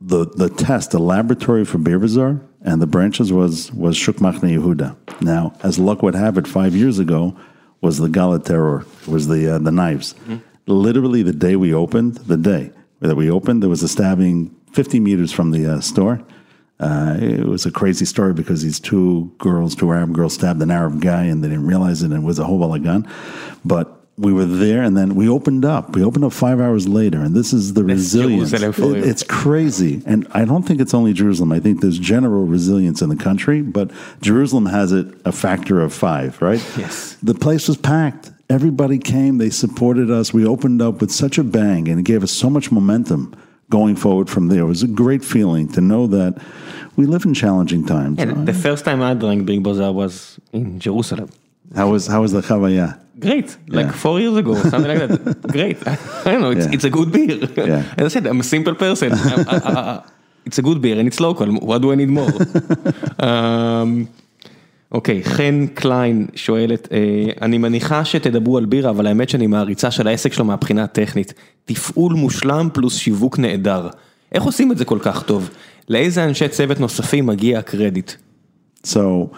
[0.00, 4.50] the the test, the laboratory for Beer Bazaar and the branches was was Shuk Machne
[4.56, 4.94] Yehuda.
[5.22, 7.34] Now, as luck would have it, five years ago
[7.80, 8.84] was the Gala terror.
[9.06, 10.14] Was the uh, the knives.
[10.66, 12.70] Literally, the day we opened, the day
[13.00, 16.20] that we opened, there was a stabbing 50 meters from the uh, store.
[16.78, 20.70] Uh, it was a crazy story because these two girls, two Arab girls, stabbed an
[20.70, 23.08] Arab guy and they didn't realize it and it was a whole gun.
[23.64, 25.94] But we were there and then we opened up.
[25.94, 28.50] We opened up five hours later, and this is the resilience.
[29.04, 30.02] It- it's crazy.
[30.06, 31.52] And I don't think it's only Jerusalem.
[31.52, 33.90] I think there's general resilience in the country, but
[34.22, 36.62] Jerusalem has it a factor of five, right?
[36.78, 37.16] Yes.
[37.22, 38.32] The place was packed.
[38.48, 40.32] Everybody came, they supported us.
[40.32, 43.34] We opened up with such a bang, and it gave us so much momentum
[43.70, 44.60] going forward from there.
[44.60, 46.40] It was a great feeling to know that
[46.96, 48.18] we live in challenging times.
[48.18, 51.28] Yeah, the first time I drank Beer Bazaar was in Jerusalem.
[51.74, 52.98] How was how was the chavaya?
[53.18, 53.92] Great, like Yeah.
[53.92, 55.42] four years ago, something like that.
[55.56, 55.78] Great.
[55.88, 55.96] I
[56.32, 56.72] don't know, it's, Yeah.
[56.74, 57.38] it's a good beer.
[57.56, 57.82] Yeah.
[57.98, 59.12] As I said, I'm a simple person.
[59.12, 60.02] I- I- I-
[60.44, 62.30] it's a good beer and it's local, what do I need more?
[63.18, 64.08] um,
[64.96, 66.98] אוקיי, חן קליין שואלת, אה,
[67.42, 71.34] אני מניחה שתדברו על בירה, אבל האמת שאני מעריצה של העסק שלו מהבחינה הטכנית.
[71.64, 73.88] תפעול מושלם פלוס שיווק נהדר.
[74.32, 75.50] איך עושים את זה כל כך טוב?
[75.88, 78.12] לאיזה אנשי צוות נוספים מגיע הקרדיט?
[78.86, 79.30] So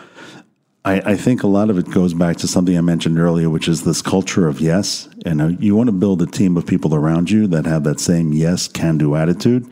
[0.85, 3.69] I, I think a lot of it goes back to something I mentioned earlier, which
[3.69, 5.09] is this culture of yes.
[5.27, 7.99] And uh, you want to build a team of people around you that have that
[8.11, 9.63] same yes, can do attitude.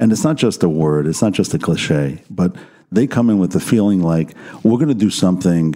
[0.00, 2.50] And it's not just a word, it's not just a cliche, but
[2.94, 5.74] they come in with the feeling like we're going to do something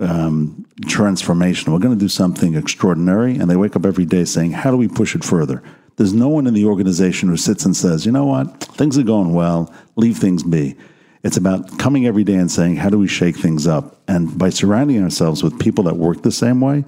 [0.00, 1.72] um, transformational.
[1.72, 3.36] We're going to do something extraordinary.
[3.36, 5.62] And they wake up every day saying, How do we push it further?
[5.96, 8.64] There's no one in the organization who sits and says, You know what?
[8.64, 9.72] Things are going well.
[9.96, 10.76] Leave things be.
[11.22, 14.00] It's about coming every day and saying, How do we shake things up?
[14.08, 16.84] And by surrounding ourselves with people that work the same way,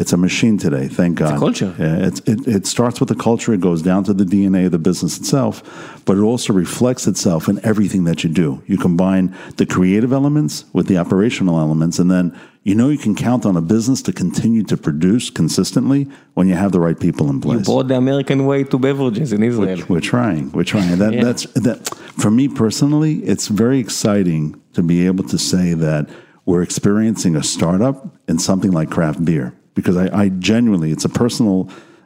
[0.00, 1.32] it's a machine today, thank God.
[1.32, 1.74] It's culture.
[1.78, 4.72] Yeah, it's, it, it starts with the culture, it goes down to the DNA of
[4.72, 8.62] the business itself, but it also reflects itself in everything that you do.
[8.66, 13.14] You combine the creative elements with the operational elements, and then you know you can
[13.14, 17.28] count on a business to continue to produce consistently when you have the right people
[17.28, 17.52] in place.
[17.52, 17.66] You place.
[17.66, 19.84] brought the American way to beverages in Israel.
[19.86, 20.50] We're trying.
[20.52, 20.96] We're trying.
[20.98, 21.24] That, Yeah.
[21.24, 21.94] That's that.
[22.22, 26.08] For me personally, it's very exciting to be able to say that
[26.46, 27.96] we're experiencing a startup
[28.28, 31.57] in something like craft beer because I, I genuinely, it's a personal,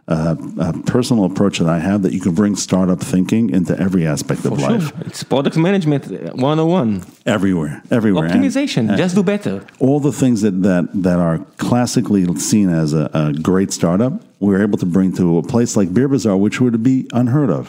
[0.07, 4.03] uh, a personal approach that I have that you can bring startup thinking into every
[4.07, 5.01] aspect of For life, sure.
[5.05, 7.03] It's product management uh, 101.
[7.25, 8.25] everywhere, everywhere.
[8.25, 9.55] And- Optimization, and just do better.
[9.79, 14.61] all the things that that that are classically seen as a, a great startup, we're
[14.67, 17.65] able to bring to a place like Beer Bazaar, which would be unheard of.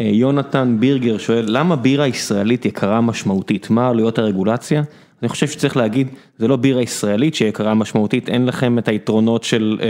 [0.00, 3.70] אה, יונתן בירגר שואל, למה בירה ישראלית יקרה משמעותית?
[3.70, 4.82] מה עלויות הרגולציה?
[5.21, 6.07] אני חושב שצריך להגיד,
[6.39, 9.87] זה לא בירה ישראלית שיקרה משמעותית, אין לכם את היתרונות של אה,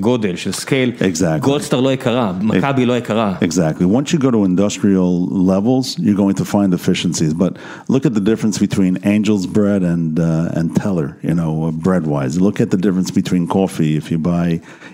[0.00, 0.92] גודל, של סקייל.
[1.00, 1.38] Exactly.
[1.40, 3.34] גולדסטאר לא יקרה, מכבי לא יקרה.
[3.42, 3.84] Exactly.
[3.84, 7.32] Once you go to industrial levels, you're going to find efficiencies.
[7.34, 7.52] But
[7.88, 11.08] look at the difference between Angel's bread and uh, and Teller.
[11.28, 12.34] You know, uh, bread wise.
[12.46, 13.92] Look at the difference between coffee.
[14.00, 14.48] If you buy,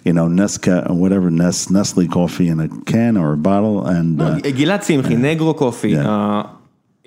[0.07, 4.49] you know, Nesca whatever Nest, Nestle coffee in a can or a bottle, and uh,
[4.51, 6.07] גלעד שמחי, נגרו קופי, Yeah.
[6.07, 6.60] uh,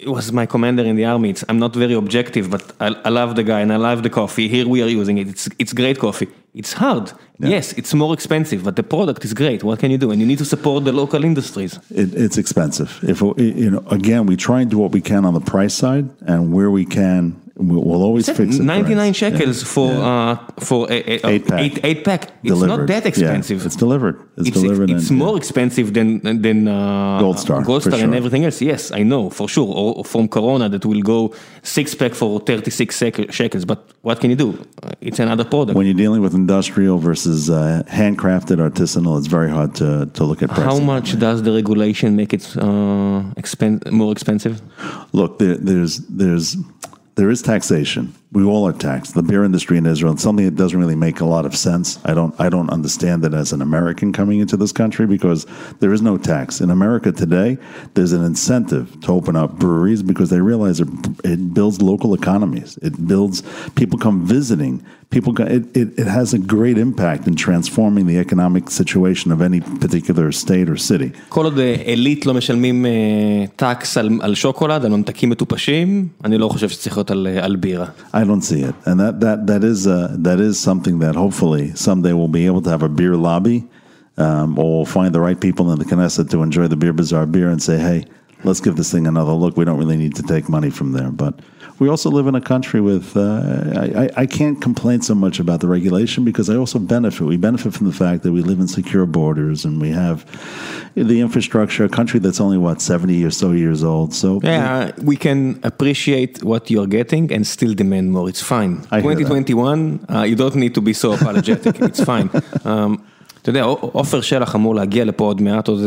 [0.03, 3.09] it was my commander in the army, it's, I'm not very objective, but I, I
[3.09, 5.73] love the guy and I love the coffee, here we are using it, it's, it's
[5.73, 6.27] great coffee.
[6.53, 10.11] It's hard, yes, it's more expensive, but the product is great, what can you do?
[10.11, 11.79] And you need to support the local industries.
[11.89, 12.99] it, it's expensive.
[13.01, 16.09] If you know, again, we try and do what we can on the price side,
[16.27, 18.61] and where we can, we'll, always fix it.
[18.61, 21.59] 99 shekels for, uh, for a, a, Eight pack.
[21.61, 23.59] Eight, eight pack, it's not that expensive.
[23.59, 24.19] Yeah, it's delivered.
[24.37, 24.89] It's, It's, delivered.
[24.89, 28.61] it's and- more expensive than than uh, Gold Star, Gold Star and everything else.
[28.61, 29.67] Yes, I know for sure.
[29.73, 32.95] Or, from Corona that will go six pack for 36
[33.29, 33.65] shekels.
[33.65, 34.49] But what can you do?
[35.01, 35.75] It's another product.
[35.77, 40.41] When you're dealing with industrial versus uh, handcrafted artisanal, it's very hard to, to look
[40.41, 40.65] at pricing.
[40.65, 44.61] How much does the regulation make it uh, expen- more expensive?
[45.13, 46.57] Look, there, there's there's
[47.15, 48.13] there is taxation.
[48.31, 49.13] We all are taxed.
[49.13, 51.99] The beer industry in Israel, it's something that doesn't really make a lot of sense.
[52.03, 55.45] I don't, I don't understand it as an American coming into this country because
[55.79, 56.59] there is no tax.
[56.59, 57.59] In America today,
[57.93, 60.87] there's an incentive to open up breweries because they realize it,
[61.23, 62.77] it builds local economies.
[62.81, 63.43] It builds,
[63.75, 68.18] people come visiting People, go, it, it, it has a great impact in transforming the
[68.18, 71.10] economic situation of any particular state or city.
[71.28, 72.86] כל עוד עילית לא משלמים
[73.56, 77.86] טקס על, על שוקולד, על ממתקים מטופשים, אני לא חושב שצריך להיות על, על בירה.
[78.12, 81.72] I don't see it, and that that that is uh, that is something that hopefully
[81.74, 83.58] someday we'll be able to have a beer lobby,
[84.24, 87.24] um, or we'll find the right people in the Knesset to enjoy the beer bazaar
[87.26, 88.00] beer and say, hey,
[88.44, 89.52] let's give this thing another look.
[89.56, 91.34] We don't really need to take money from there, but
[91.79, 93.17] we also live in a country with.
[93.17, 97.25] Uh, I, I can't complain so much about the regulation because I also benefit.
[97.25, 100.25] We benefit from the fact that we live in secure borders and we have
[100.95, 101.83] the infrastructure.
[101.85, 104.13] A country that's only what seventy or so years old.
[104.13, 108.73] So Yeah, we can appreciate what you're getting and still demand more, it's fine.
[108.91, 109.29] I hear that.
[109.29, 112.29] 2021, uh, you don't need to be so apologetic, it's fine.
[112.65, 113.01] Um,
[113.41, 115.79] אתה יודע, עופר שלח אמור להגיע לפה עוד מעט, עוד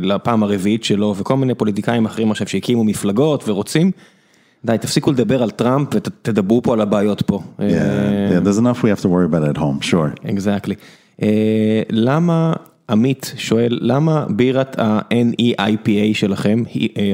[0.00, 3.90] לפעם הרביעית שלו, וכל מיני פוליטיקאים אחרים עכשיו שהקימו מפלגות ורוצים.
[4.64, 7.40] די, תפסיקו לדבר על טראמפ ותדברו פה על הבעיות פה.
[7.58, 9.90] yeah, yeah, there's enough we have to worry about at home.
[9.90, 10.30] Sure.
[10.30, 10.74] אקזקטלי.
[11.90, 12.52] למה,
[12.90, 16.62] עמית שואל, למה בירת ה-NEIPA שלכם,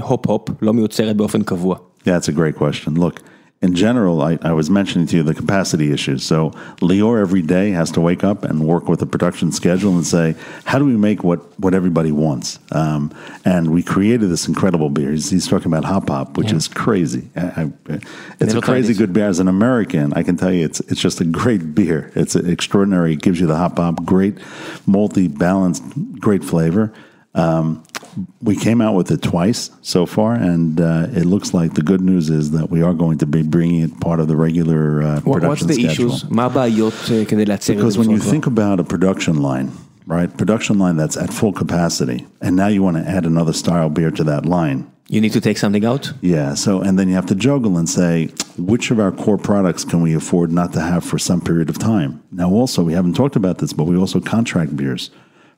[0.03, 1.77] הופ-הופ, לא מיוצרת באופן קבוע?
[1.77, 3.01] Yeah, that's a great question.
[3.01, 3.21] Look,
[3.63, 6.25] in general, I, I was mentioning to you the capacity issues.
[6.25, 10.05] So Lior every day has to wake up and work with the production schedule and
[10.05, 10.35] say,
[10.65, 12.59] how do we make what, what everybody wants?
[12.73, 13.15] Um,
[13.45, 15.13] and we created this incredible beer.
[15.13, 16.57] He's, he's talking about Hop Hop, which Yeah.
[16.57, 17.29] is crazy.
[17.37, 18.01] I, I,
[18.41, 19.29] it's a crazy good beer.
[19.29, 22.11] As an American, I can tell you it's, it's just a great beer.
[22.17, 23.13] It's extraordinary.
[23.13, 24.39] It gives you the Hop Hop, great,
[24.87, 25.85] multi balanced,
[26.19, 26.93] great flavor.
[27.35, 27.85] Um,
[28.42, 32.02] we came out with it twice so far, and uh, it looks like the good
[32.02, 35.20] news is that we are going to be bringing it part of the regular uh,
[35.22, 36.12] What- What's production the schedule.
[36.14, 36.26] issues?
[36.30, 39.36] מה הבעיות אה, כדי לייצר את זה Because when you בצורה think about a production
[39.42, 39.70] line,
[40.08, 43.90] right, production line that's at full capacity, and now you want to add another style
[43.90, 44.80] beer to that line.
[45.10, 46.04] You need to take something out?
[46.36, 48.14] Yeah, so and then you have to juggle and say
[48.72, 51.78] which of our core products can we afford not to have for some period of
[51.94, 52.12] time.
[52.42, 55.04] Now, also we haven't talked about this, but we also contract beers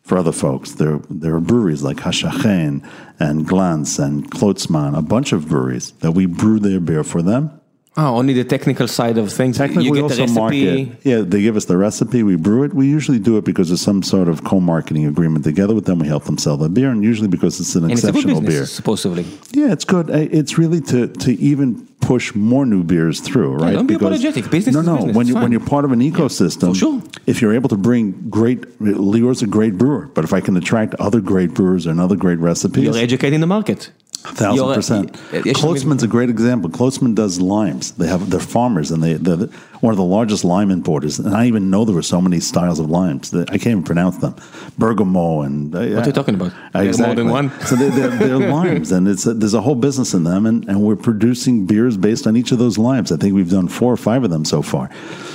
[0.05, 0.72] for other folks.
[0.72, 2.86] There, there are breweries like Hashachen
[3.18, 7.60] and Glantz and Klotzmann, a bunch of breweries that we brew their beer for them.
[7.96, 9.56] Oh, only the technical side of things.
[9.56, 10.74] Technically, you we get the also recipe.
[10.86, 10.98] market.
[11.04, 12.74] Yeah, they give us the recipe, we brew it.
[12.74, 16.00] We usually do it because of some sort of co-marketing agreement together with them.
[16.00, 18.16] We help them sell the beer, and usually because it's an And it's a good
[18.24, 18.66] exceptional beer.
[18.66, 19.24] supposedly.
[19.52, 20.10] Yeah, it's good.
[20.10, 23.72] It's really to to even push more new beers through, right?
[23.72, 24.50] don't be apologetic.
[24.50, 24.96] Business no, is no.
[24.96, 25.16] business.
[25.16, 25.52] When It's you when fine.
[25.52, 27.02] you're part of an ecosystem, for sure.
[27.26, 30.94] if you're able to bring great, Lior's a great brewer, but if I can attract
[30.96, 33.90] other great brewers and other great recipes, You're educating the market.
[34.24, 35.16] Thousand You're- percent.
[35.44, 36.70] יש- a great example.
[36.70, 37.92] Klotzman does limes.
[37.92, 39.48] They have they're farmers, and they they're
[39.80, 41.18] one of the largest lime importers.
[41.18, 43.32] And I even know there were so many styles of limes.
[43.32, 44.34] That I can't even pronounce them.
[44.78, 46.52] Bergamo and uh, What are you talking about?
[46.74, 47.06] Exactly.
[47.06, 47.60] more than one?
[47.66, 50.64] so they, they're, they're limes, and it's a, there's a whole business in them, and,
[50.70, 53.12] and we're producing beers based on each of those limes.
[53.12, 54.88] I think we've done four or five of them so far.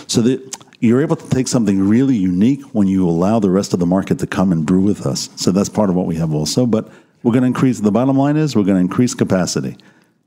[0.07, 3.80] So that you're able to take something really unique when you allow the rest of
[3.80, 5.30] the market to come and brew with us.
[5.36, 6.66] So that's part of what we have also.
[6.66, 6.90] But
[7.24, 7.80] we're going to increase.
[7.80, 9.76] The bottom line is we're going to increase capacity.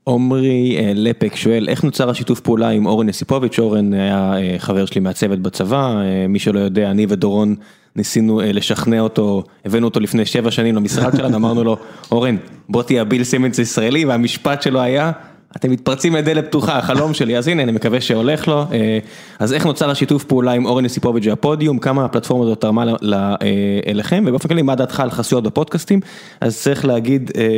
[0.03, 3.59] עומרי אה, לפק שואל, איך נוצר השיתוף פעולה עם אורן יסיפוביץ'?
[3.59, 7.55] אורן היה אה, חבר שלי מהצוות בצבא, אה, מי שלא יודע, אני ודורון
[7.95, 11.77] ניסינו לשכנע אותו, הבאנו אותו לפני שבע שנים למשרד שלנו, אמרנו לו,
[12.11, 12.35] אורן,
[12.69, 15.11] בוא תהיה הביל סימנס הישראלי, והמשפט שלו היה,
[15.55, 18.65] אתם מתפרצים לדלת פתוחה, החלום שלי, אז הנה, אני מקווה שהולך לו.
[18.71, 18.99] אה,
[19.39, 23.47] אז איך נוצר השיתוף פעולה עם אורן יסיפוביץ' והפודיום, כמה הפלטפורמה הזאת תרמה אה,
[23.87, 25.99] אליכם, ובאופן כללי, מה דעתך על חסויות בפודקאסטים?
[26.41, 27.57] אז צריך להגיד, אה,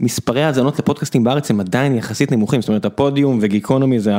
[0.00, 4.12] מספרי האזנות לפודקאסטים בארץ הם עדיין יחסית נמוכים, זאת אומרת הפודיום וגיקונומי זה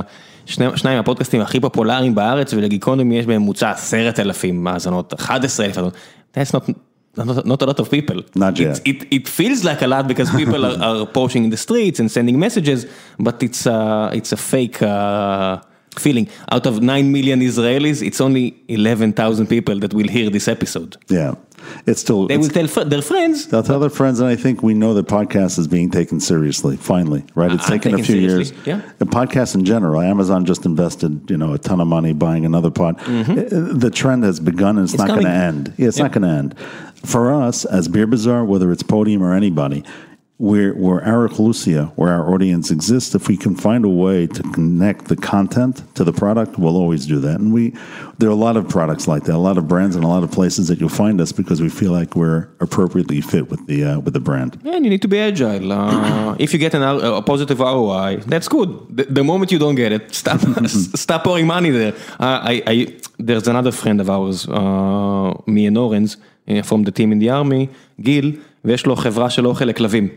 [0.48, 5.94] השני, שניים הפודקאסטים הכי פופולריים בארץ ולגיקונומי יש בממוצע עשרת אלפים האזנות, 11 אלף האזנות,
[6.36, 8.22] that's not, not, a lot of people.
[8.36, 8.82] Not yet.
[8.86, 12.00] It, it, it feels like a lot because people are, are posting in the streets
[12.00, 12.86] and sending messages,
[13.20, 15.62] but it's a, it's a fake uh,
[15.98, 16.28] feeling.
[16.52, 20.98] Out of 9 million Israelis, it's only 11,000 people that will hear this episode.
[21.10, 21.36] Yeah,
[21.86, 22.28] it's still.
[22.28, 24.94] They it's- will tell their friends, They'll tell their friends, and I think we know
[24.96, 26.78] that podcast is being taken seriously.
[26.78, 27.52] Finally, right?
[27.52, 28.68] It's I'm taken a few seriously, years.
[28.68, 28.82] yeah.
[29.00, 32.72] The podcast in general, Amazon just invested, you know, a ton of money buying another
[32.72, 33.00] pod.
[33.00, 33.24] Uh,
[33.86, 35.02] The trend has begun, and it's, Mm-hmm.
[35.02, 35.74] It's not going to end.
[35.78, 36.04] Yeah, it's Yeah.
[36.04, 36.56] not going to end.
[37.04, 39.84] For us, as Beer Bazaar, whether it's Podium or anybody
[40.41, 44.43] where where our Lucia, where our audience exists, if we can find a way to
[44.55, 47.39] connect the content to the product, we'll always do that.
[47.41, 47.75] And we
[48.19, 50.23] there are a lot of products like that, a lot of brands and a lot
[50.23, 53.85] of places that you'll find us because we feel like we're appropriately fit with the
[53.85, 54.59] uh, with the brand.
[54.62, 55.71] Yeah, and you need to be agile.
[55.73, 58.71] Uh, if you get an, a positive ROI, that's good.
[58.97, 60.41] The, the moment you don't get it, stop
[60.97, 61.93] stop pouring money there.
[62.19, 62.75] Uh, I, I,
[63.19, 66.17] there's another friend of ours, uh, me and Oren's,
[66.49, 67.69] uh, from the team in the army,
[68.01, 70.09] גיל, ויש לו חברה של אוכל לכלבים.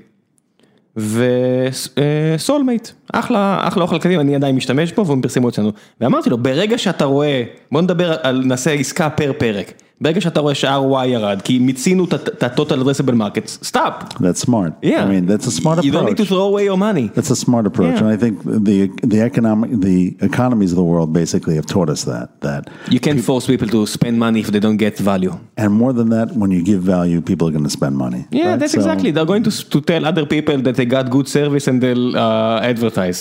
[0.99, 5.73] וסולמייט, אחלה, אחלה אוכל כלבים, אני עדיין משתמש בו והם פרסמו אצלנו.
[6.01, 7.43] ואמרתי לו, ברגע שאתה רואה,
[7.73, 9.73] בוא נדבר על, נעשה עסקה פר פרק.
[10.02, 14.14] ברגע שאתה רואה שה-ROI ירד, כי מיצינו את ה-total addressable markets, stop.
[14.20, 14.72] That's smart.
[14.82, 15.04] Yeah.
[15.04, 15.86] I mean, that's a smart approach.
[15.86, 17.06] You don't need to throw away your money.
[17.18, 18.02] That's a smart approach, Yeah.
[18.04, 18.34] and I think
[18.70, 18.78] the
[19.14, 19.98] the economic the
[20.30, 22.62] economies of the world basically have taught us that that
[22.96, 25.34] You can't force people to spend money if they don't get value.
[25.62, 28.22] and more than that, when you give value, people are going to spend money.
[28.30, 28.60] Yeah, right?
[28.62, 29.10] that's So- exactly.
[29.16, 32.72] They're going to, to tell other people that they got good service and they'll uh,
[32.72, 33.20] advertise.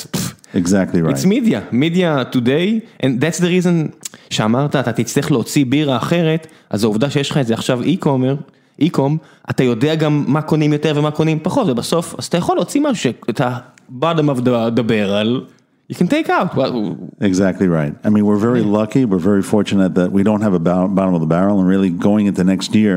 [0.56, 1.14] Pff, exactly right.
[1.16, 3.90] It's media, media today, and that's the reason
[4.30, 8.36] שאמרת, אתה תצטרך להוציא בירה אחרת, אז העובדה שיש לך את זה עכשיו אי-קומר,
[8.78, 9.18] אי-קום,
[9.50, 12.96] אתה יודע גם מה קונים יותר ומה קונים פחות, ובסוף, אז אתה יכול להוציא משהו
[13.02, 15.46] שאת ה-bottom of the, the barrel,
[15.90, 16.56] you can take out.
[16.56, 17.94] Well, Exactly right.
[18.04, 19.04] I mean, we're very lucky.
[19.04, 21.90] We're very fortunate that we don't have a bow- bottom of the barrel, and really
[21.90, 22.96] going into next year,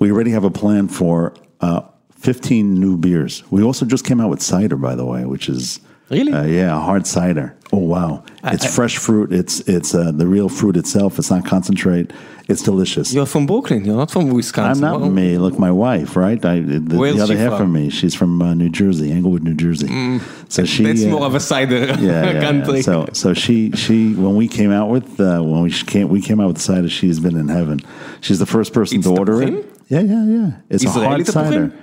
[0.00, 1.16] we already have a plan for
[1.60, 1.80] uh,
[2.10, 3.44] 15 new beers.
[3.50, 5.80] We also just came out with cider, by the way, which is
[6.11, 6.33] Really?
[6.33, 7.55] uh, yeah, hard cider.
[7.73, 9.31] Oh wow, it's fresh fruit.
[9.31, 11.17] It's it's uh, the real fruit itself.
[11.17, 12.11] It's not concentrate.
[12.49, 13.13] It's delicious.
[13.13, 14.83] you're from Brooklyn, you're not from Wisconsin.
[14.83, 15.37] I'm not Well, me.
[15.37, 16.43] Look, my wife, right?
[16.43, 17.67] I, the, the other half from?
[17.67, 20.19] of me, she's from uh, New Jersey, Englewood, New Jersey.
[20.49, 20.83] So she.
[20.83, 22.77] That's uh, more of a cider yeah, yeah, country.
[22.77, 22.81] yeah.
[22.81, 26.41] So, so she, she, when we came out with, uh, when we came, we came
[26.41, 26.89] out with the cider.
[26.89, 27.79] She's been in heaven.
[28.19, 29.65] She's the first person It's to order it.
[29.87, 30.51] Yeah, yeah, yeah.
[30.69, 31.73] It's Israeli a hard cider.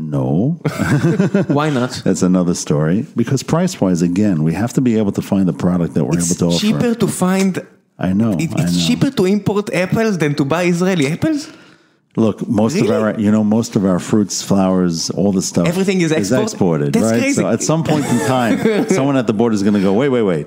[0.00, 0.58] No,
[1.58, 1.90] Why not?
[2.04, 3.06] that's another story.
[3.20, 6.18] Because price wise, again, we have to be able to find the product that we're
[6.18, 6.60] It's able to offer.
[6.64, 7.52] cheaper to find,
[7.98, 8.32] I know.
[8.32, 8.86] it, I it's know.
[8.86, 11.50] cheaper to import apples than to buy Israeli apples?
[12.16, 12.88] Look, most Really?
[12.88, 16.42] of our, you know, most of our fruits, flowers, all the stuff, Everything is export-
[16.42, 17.20] exported, That's right?
[17.20, 17.40] crazy.
[17.42, 20.08] So at some point in time, someone at the border is going to go, wait,
[20.08, 20.46] wait, wait,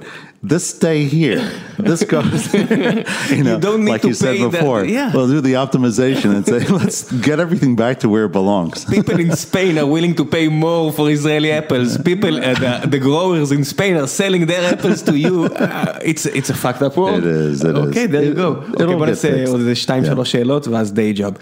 [0.51, 1.41] this stay here,
[1.89, 2.43] this goes,
[3.37, 4.81] you know, don't need like to you said pay the- before.
[4.85, 5.13] yeah.
[5.15, 8.77] We'll do the optimization and say, let's get everything back to where it belongs.
[8.97, 11.91] People in Spain are willing to pay more for Israeli apples.
[12.11, 15.35] People, uh, the, the growers in Spain are selling their apples to you.
[15.47, 17.19] Uh, it's, it's a fucked up world.
[17.25, 17.85] It is, it is.
[17.85, 18.49] אוקיי, there you It- go.
[18.73, 19.49] it'll אוקיי, בוא get נעשה fixed.
[19.49, 20.07] עוד איזה שתיים Yeah.
[20.07, 21.35] שלוש שאלות ואז דיי ג'וב.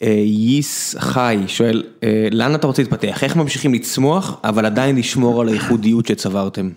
[0.00, 3.24] ייס חי שואל, אה, לאן אתה רוצה להתפתח?
[3.24, 6.70] איך ממשיכים לצמוח, אבל עדיין לשמור על הייחודיות שצברתם?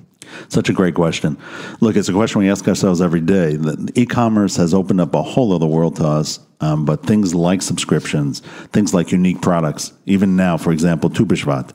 [0.50, 1.38] Such a great question.
[1.82, 3.56] Look, it's a question we ask ourselves every day.
[3.58, 7.62] The e-commerce has opened up a whole other world to us, um, but things like
[7.62, 8.42] subscriptions,
[8.72, 11.68] things like unique products, even now, for example, Tu B'Shvat,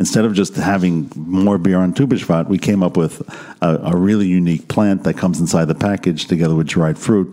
[0.00, 3.22] instead of just having more beer on Tu B'Shvat, we came up with
[3.62, 7.28] a, a really unique plant that comes inside the package together with dried fruit.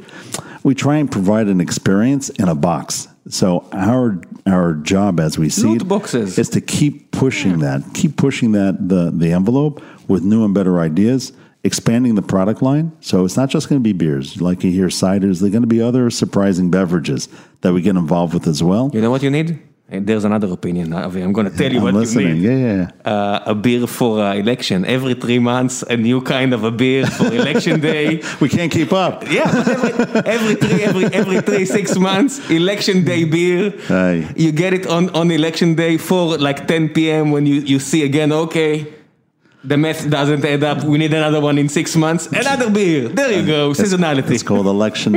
[0.63, 3.07] We try and provide an experience in a box.
[3.28, 6.38] so our our job as we see it boxes.
[6.38, 10.80] is to keep pushing that, keep pushing that the the envelope with new and better
[10.80, 11.32] ideas,
[11.62, 12.92] expanding the product line.
[13.00, 15.40] So it's not just going to be beers, like you hear ciders.
[15.40, 17.28] There are going to be other surprising beverages
[17.60, 18.90] that we get involved with as well.
[18.92, 19.62] You know what you need?
[19.92, 21.20] Uh, There's another opinion, Avi.
[21.20, 22.28] I'm going to tell you I'm what listening.
[22.28, 22.60] you need.
[22.60, 23.12] Yeah, yeah.
[23.12, 24.84] Uh, a beer for uh, election.
[24.84, 28.22] Every three months, a new kind of a beer for election day.
[28.40, 29.24] We can't keep up.
[29.30, 33.72] Yeah, every, every three, every every three, six months, election day beer.
[33.90, 34.32] Aye.
[34.36, 37.30] You get it on, on election day for like 10 p.m.
[37.30, 38.86] when you, you see again, okay,
[39.64, 40.82] the math doesn't add up.
[40.84, 42.26] We need another one in six months.
[42.26, 43.08] Another beer.
[43.08, 43.70] There you go.
[43.72, 44.30] Seasonality.
[44.32, 45.12] It's called election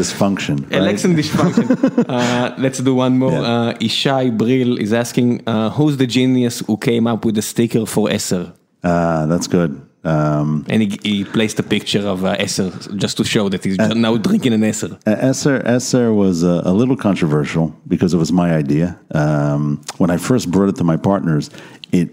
[0.00, 0.62] dysfunction.
[0.64, 0.72] right?
[0.74, 2.04] Election dysfunction.
[2.08, 3.32] uh, let's do one more.
[3.32, 3.40] Yeah.
[3.40, 7.86] Uh, Ishai Brill is asking, uh, who's the genius who came up with the sticker
[7.86, 8.52] for Esser?
[8.84, 9.84] Ah, that's good.
[10.04, 13.76] Um, And he, he placed a picture of uh, Esser just to show that he's
[13.78, 14.96] now drinking an Esser.
[15.06, 18.98] Esser, Esser was a, a little controversial because it was my idea.
[19.12, 21.50] Um, when I first brought it to my partners,
[21.90, 22.10] it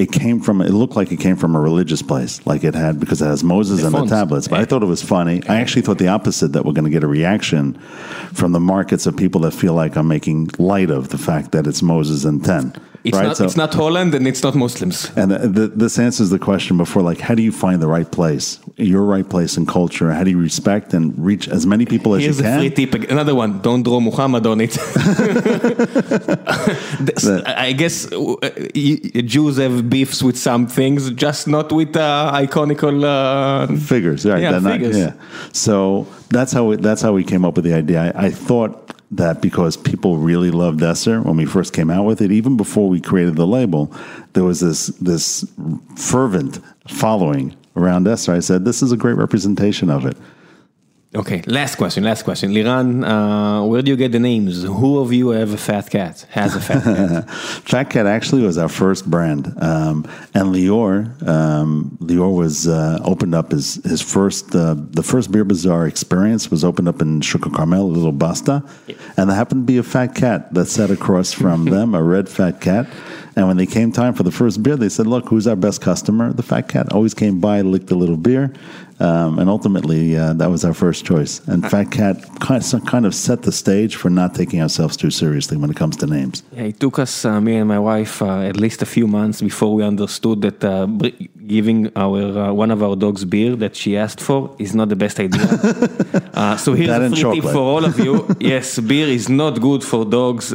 [0.00, 2.98] it came from it looked like it came from a religious place, like it had
[2.98, 4.48] because it has Moses and the tablets.
[4.48, 5.42] But I thought it was funny.
[5.46, 7.74] I actually thought the opposite that we're going to get a reaction
[8.32, 11.66] from the markets of people that feel like I'm making light of the fact that
[11.66, 12.72] it's Moses and ten.
[13.02, 13.26] It's, right?
[13.28, 15.10] not, So- it's not Holland and it's not Muslims.
[15.16, 18.10] and the, the, this answers the question before, like, how do you find the right
[18.10, 20.12] place, your right place in culture?
[20.12, 22.58] How do you respect and reach as many people as Here's you a can?
[22.60, 23.10] free tip.
[23.10, 23.60] Another one.
[23.62, 24.76] Don't draw Muhammad on it.
[27.00, 28.36] This- I guess uh,
[28.74, 33.04] Jews have beefs with some things, just not with uh, iconical.
[33.04, 34.42] Uh, figures, right?
[34.42, 34.96] Yeah, They're not- figures.
[34.98, 35.12] yeah.
[35.52, 38.12] So that's how we, that's how we came up with the idea.
[38.14, 42.20] I, I thought that because people really loved Esser when we first came out with
[42.20, 43.92] it, even before we created the label,
[44.34, 45.44] there was this this
[45.96, 48.32] fervent following around Esser.
[48.32, 50.16] I said, "This is a great representation of it."
[51.12, 52.52] Okay, last question, last question.
[52.52, 54.62] Liran, uh, where do you get the names?
[54.62, 56.24] Who of you have a fat cat?
[56.30, 57.30] Has a fat cat?
[57.30, 63.34] Fat Cat actually was our first brand, um, and Lior, um, Lior was uh, opened
[63.34, 67.42] up his his first uh, the first beer bazaar experience was opened up in Shuk
[67.42, 68.62] Carmel, a little basta,
[69.16, 72.28] and there happened to be a fat cat that sat across from them, a red
[72.28, 72.86] fat cat.
[73.36, 75.80] And when they came time for the first beer, they said, "Look, who's our best
[75.80, 78.52] customer?" The fat cat always came by, licked a little beer,
[79.00, 81.40] um, and ultimately uh, that was our first choice.
[81.48, 85.70] And Fat Cat kind of, set the stage for not taking ourselves too seriously when
[85.70, 86.42] it comes to names.
[86.52, 89.40] Yeah, it took us, uh, me and my wife, uh, at least a few months
[89.40, 90.86] before we understood that uh,
[91.46, 94.96] giving our uh, one of our dogs beer that she asked for is not the
[94.96, 95.46] best idea.
[96.34, 98.28] uh, so here's That a free tip for all of you.
[98.40, 100.52] yes, beer is not good for dogs.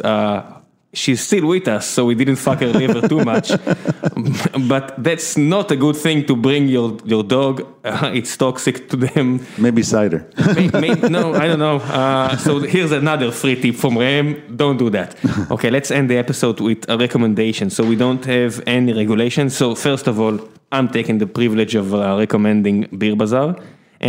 [0.95, 3.49] She's still with us, so we didn't fuck her liver too much.
[4.67, 7.65] but that's not a good thing to bring your, your dog.
[7.83, 9.45] Uh, it's toxic to them.
[9.57, 10.25] Maybe cider.
[10.55, 11.77] May- may- no, I don't know.
[11.77, 14.55] Uh, so here's another free tip from Ram.
[14.55, 15.15] Don't do that.
[15.51, 17.69] Okay, let's end the episode with a recommendation.
[17.69, 19.55] So we don't have any regulations.
[19.55, 20.39] So first of all,
[20.71, 23.55] I'm taking the privilege of uh, recommending Beer Bazaar.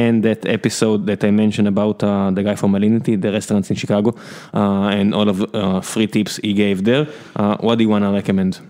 [0.04, 3.76] And that episode that I mentioned about uh, the guy from Alinea, the restaurants in
[3.76, 4.10] Chicago,
[4.54, 7.04] uh, and all of uh, free tips he gave there.
[7.34, 8.60] Uh, what do you want to recommend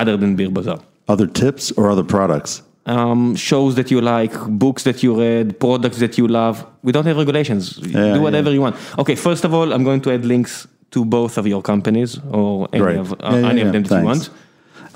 [0.00, 0.78] other than Beer Bazaar?
[1.08, 2.62] Other tips or other products?
[2.86, 4.32] um, shows that you like,
[4.64, 6.64] books that you read, products that you love.
[6.82, 7.64] We don't have regulations.
[7.82, 8.54] Yeah, Do whatever yeah.
[8.56, 8.76] you want.
[9.02, 12.66] Okay, first of all, I'm going to add links to both of your companies or
[12.72, 12.96] any Right.
[12.96, 14.30] of, uh, Yeah, any of them that you want.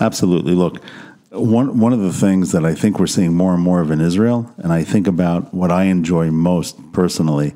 [0.00, 0.54] Absolutely.
[0.54, 0.80] Look,
[1.32, 4.00] one one of the things that I think we're seeing more and more of in
[4.00, 7.54] Israel, and I think about what I enjoy most personally,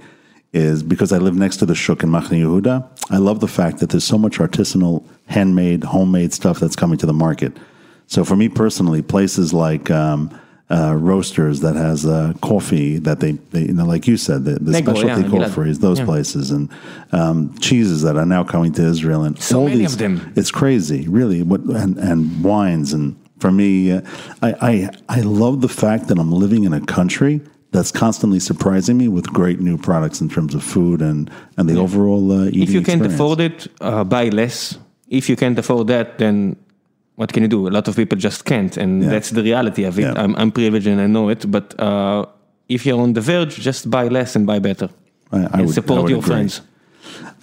[0.53, 2.89] is because I live next to the Shuk in Machne Yehuda.
[3.11, 7.07] I love the fact that there's so much artisanal, handmade, homemade stuff that's coming to
[7.07, 7.57] the market.
[8.07, 10.39] So for me personally, places like um,
[10.71, 14.55] uh, roasters that has uh, coffee that they, they, you know, like you said, the,
[14.55, 16.05] the specialty yeah, coffees, those Yeah.
[16.07, 16.71] places, and
[17.13, 20.33] um, cheeses that are now coming to Israel, and So all many these, of them.
[20.37, 21.43] it's crazy, really.
[21.43, 24.01] What and, and wines and for me, uh,
[24.43, 24.89] I, I
[25.19, 27.41] I love the fact that I'm living in a country
[27.73, 31.77] that's constantly surprising me with great new products in terms of food and and the
[31.79, 34.79] overall uh, eating If you can't afford it, uh, buy less.
[35.09, 36.57] If you can't afford that, then
[37.17, 37.69] what can you do?
[37.69, 39.11] A lot of people just can't, and Yeah.
[39.11, 40.03] that's the reality of it.
[40.03, 40.23] Yeah.
[40.23, 42.25] I'm, I'm privileged and I know it, but uh,
[42.69, 44.89] if you're on the verge, just buy less and buy better.
[45.33, 46.29] I, I and would, support I your agree.
[46.35, 46.63] friends.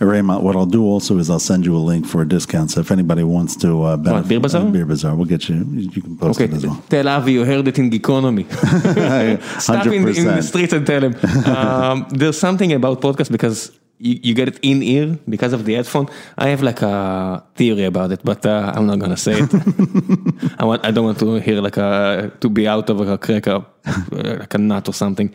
[0.00, 2.70] Raymond, what I'll do also is I'll send you a link for a discount.
[2.70, 4.62] So if anybody wants to uh, benefit, Beer Bazaar?
[4.62, 5.56] uh, Beer Bazaar, we'll get you.
[5.94, 6.82] You can post Okay, it as well.
[6.88, 8.44] tell Avi you heard it in Geekonomy.
[9.60, 10.42] Stop in, in the 100%.
[10.42, 11.14] streets and tell him.
[11.54, 15.74] Um, there's something about podcast because you, you get it in ear because of the
[15.74, 16.06] headphone.
[16.36, 19.50] I have like a theory about it, but uh, I'm not gonna say it.
[20.60, 23.46] I want I don't want to hear like a to be out of a crack
[23.48, 23.62] up
[24.12, 25.28] like a nut or something.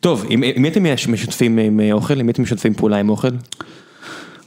[0.00, 2.20] טוב, עם עם מי אתם משתפים עם אוכל?
[2.20, 3.28] עם מי אתם משתפים פעולה עם אוכל?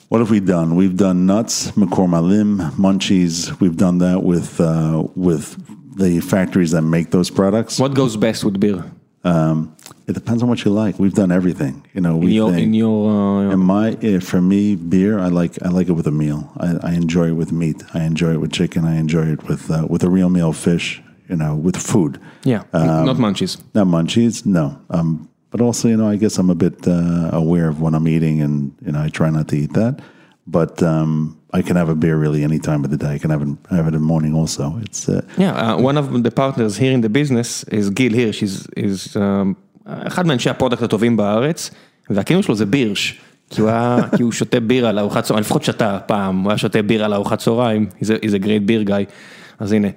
[0.09, 0.77] What have we done?
[0.77, 3.59] We've done nuts, McCormalim, Munchies.
[3.61, 5.57] We've done that with uh, with
[5.99, 7.81] the factories that make those products.
[7.81, 8.85] What goes best with beer?
[9.25, 9.75] Um,
[10.07, 11.01] it depends on what you like.
[11.01, 11.85] We've done everything.
[11.93, 15.19] You know, In we your, think, in your uh, And my eh, for me, beer.
[15.19, 16.53] I like I like it with a meal.
[16.59, 17.83] I, I enjoy it with meat.
[17.93, 18.85] I enjoy it with chicken.
[18.85, 21.03] I enjoy it with uh, with a real meal, fish.
[21.29, 22.21] You know, with food.
[22.45, 23.61] yeah, not munchies.
[23.75, 24.47] Not munchies.
[24.47, 24.81] No.
[24.91, 28.08] Um, but also, you know, I guess I'm a bit uh, aware of what I'm
[28.08, 30.00] eating, and you know, I try not to eat that.
[30.48, 33.14] But um, I can have a beer really any time of the day.
[33.14, 34.80] I can have it have it in the morning also.
[34.86, 38.44] It's uh, Yeah, uh, one of the partners here in the business is גיל הירש,
[38.44, 39.56] is, is, um,
[39.86, 41.72] אחד מאנשי הפרודקט הטובים בארץ,
[42.10, 46.00] והכינוי שלו זה בירש, כי הוא, היה, כי הוא שותה בירה לארוחת צהריים, לפחות שתה
[46.06, 49.12] פעם, הוא היה שותה בירה לארוחת צהריים, he's a, he's a great beer guy,
[49.60, 49.88] אז הנה,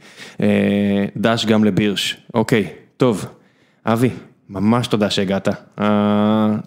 [0.41, 2.66] אה, דש גם לבירש, אוקיי,
[2.97, 3.27] טוב,
[3.86, 4.11] אבי,
[4.49, 5.82] ממש תודה שהגעת, uh,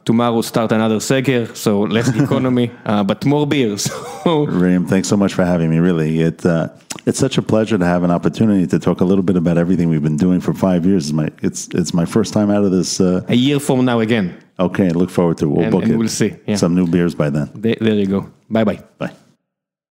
[0.09, 4.45] tomorrow start another סגר, so less economy, uh, but more beer, so...
[4.47, 5.77] Rim, thanks so much for having me.
[5.79, 6.67] Really, it uh,
[7.07, 9.87] it's such a pleasure to have an opportunity to talk a little bit about everything
[9.93, 11.01] we've been doing for five years.
[11.05, 12.91] It's my it's it's my first time out of this.
[12.99, 14.25] Uh, A year from now again,
[14.67, 15.51] okay, look forward to it.
[15.53, 15.97] We'll And- book and it.
[15.99, 16.55] we'll see, yeah.
[16.63, 17.47] some new beers by then.
[17.63, 18.77] there, there you go, ביי ביי.
[18.99, 19.20] Bye.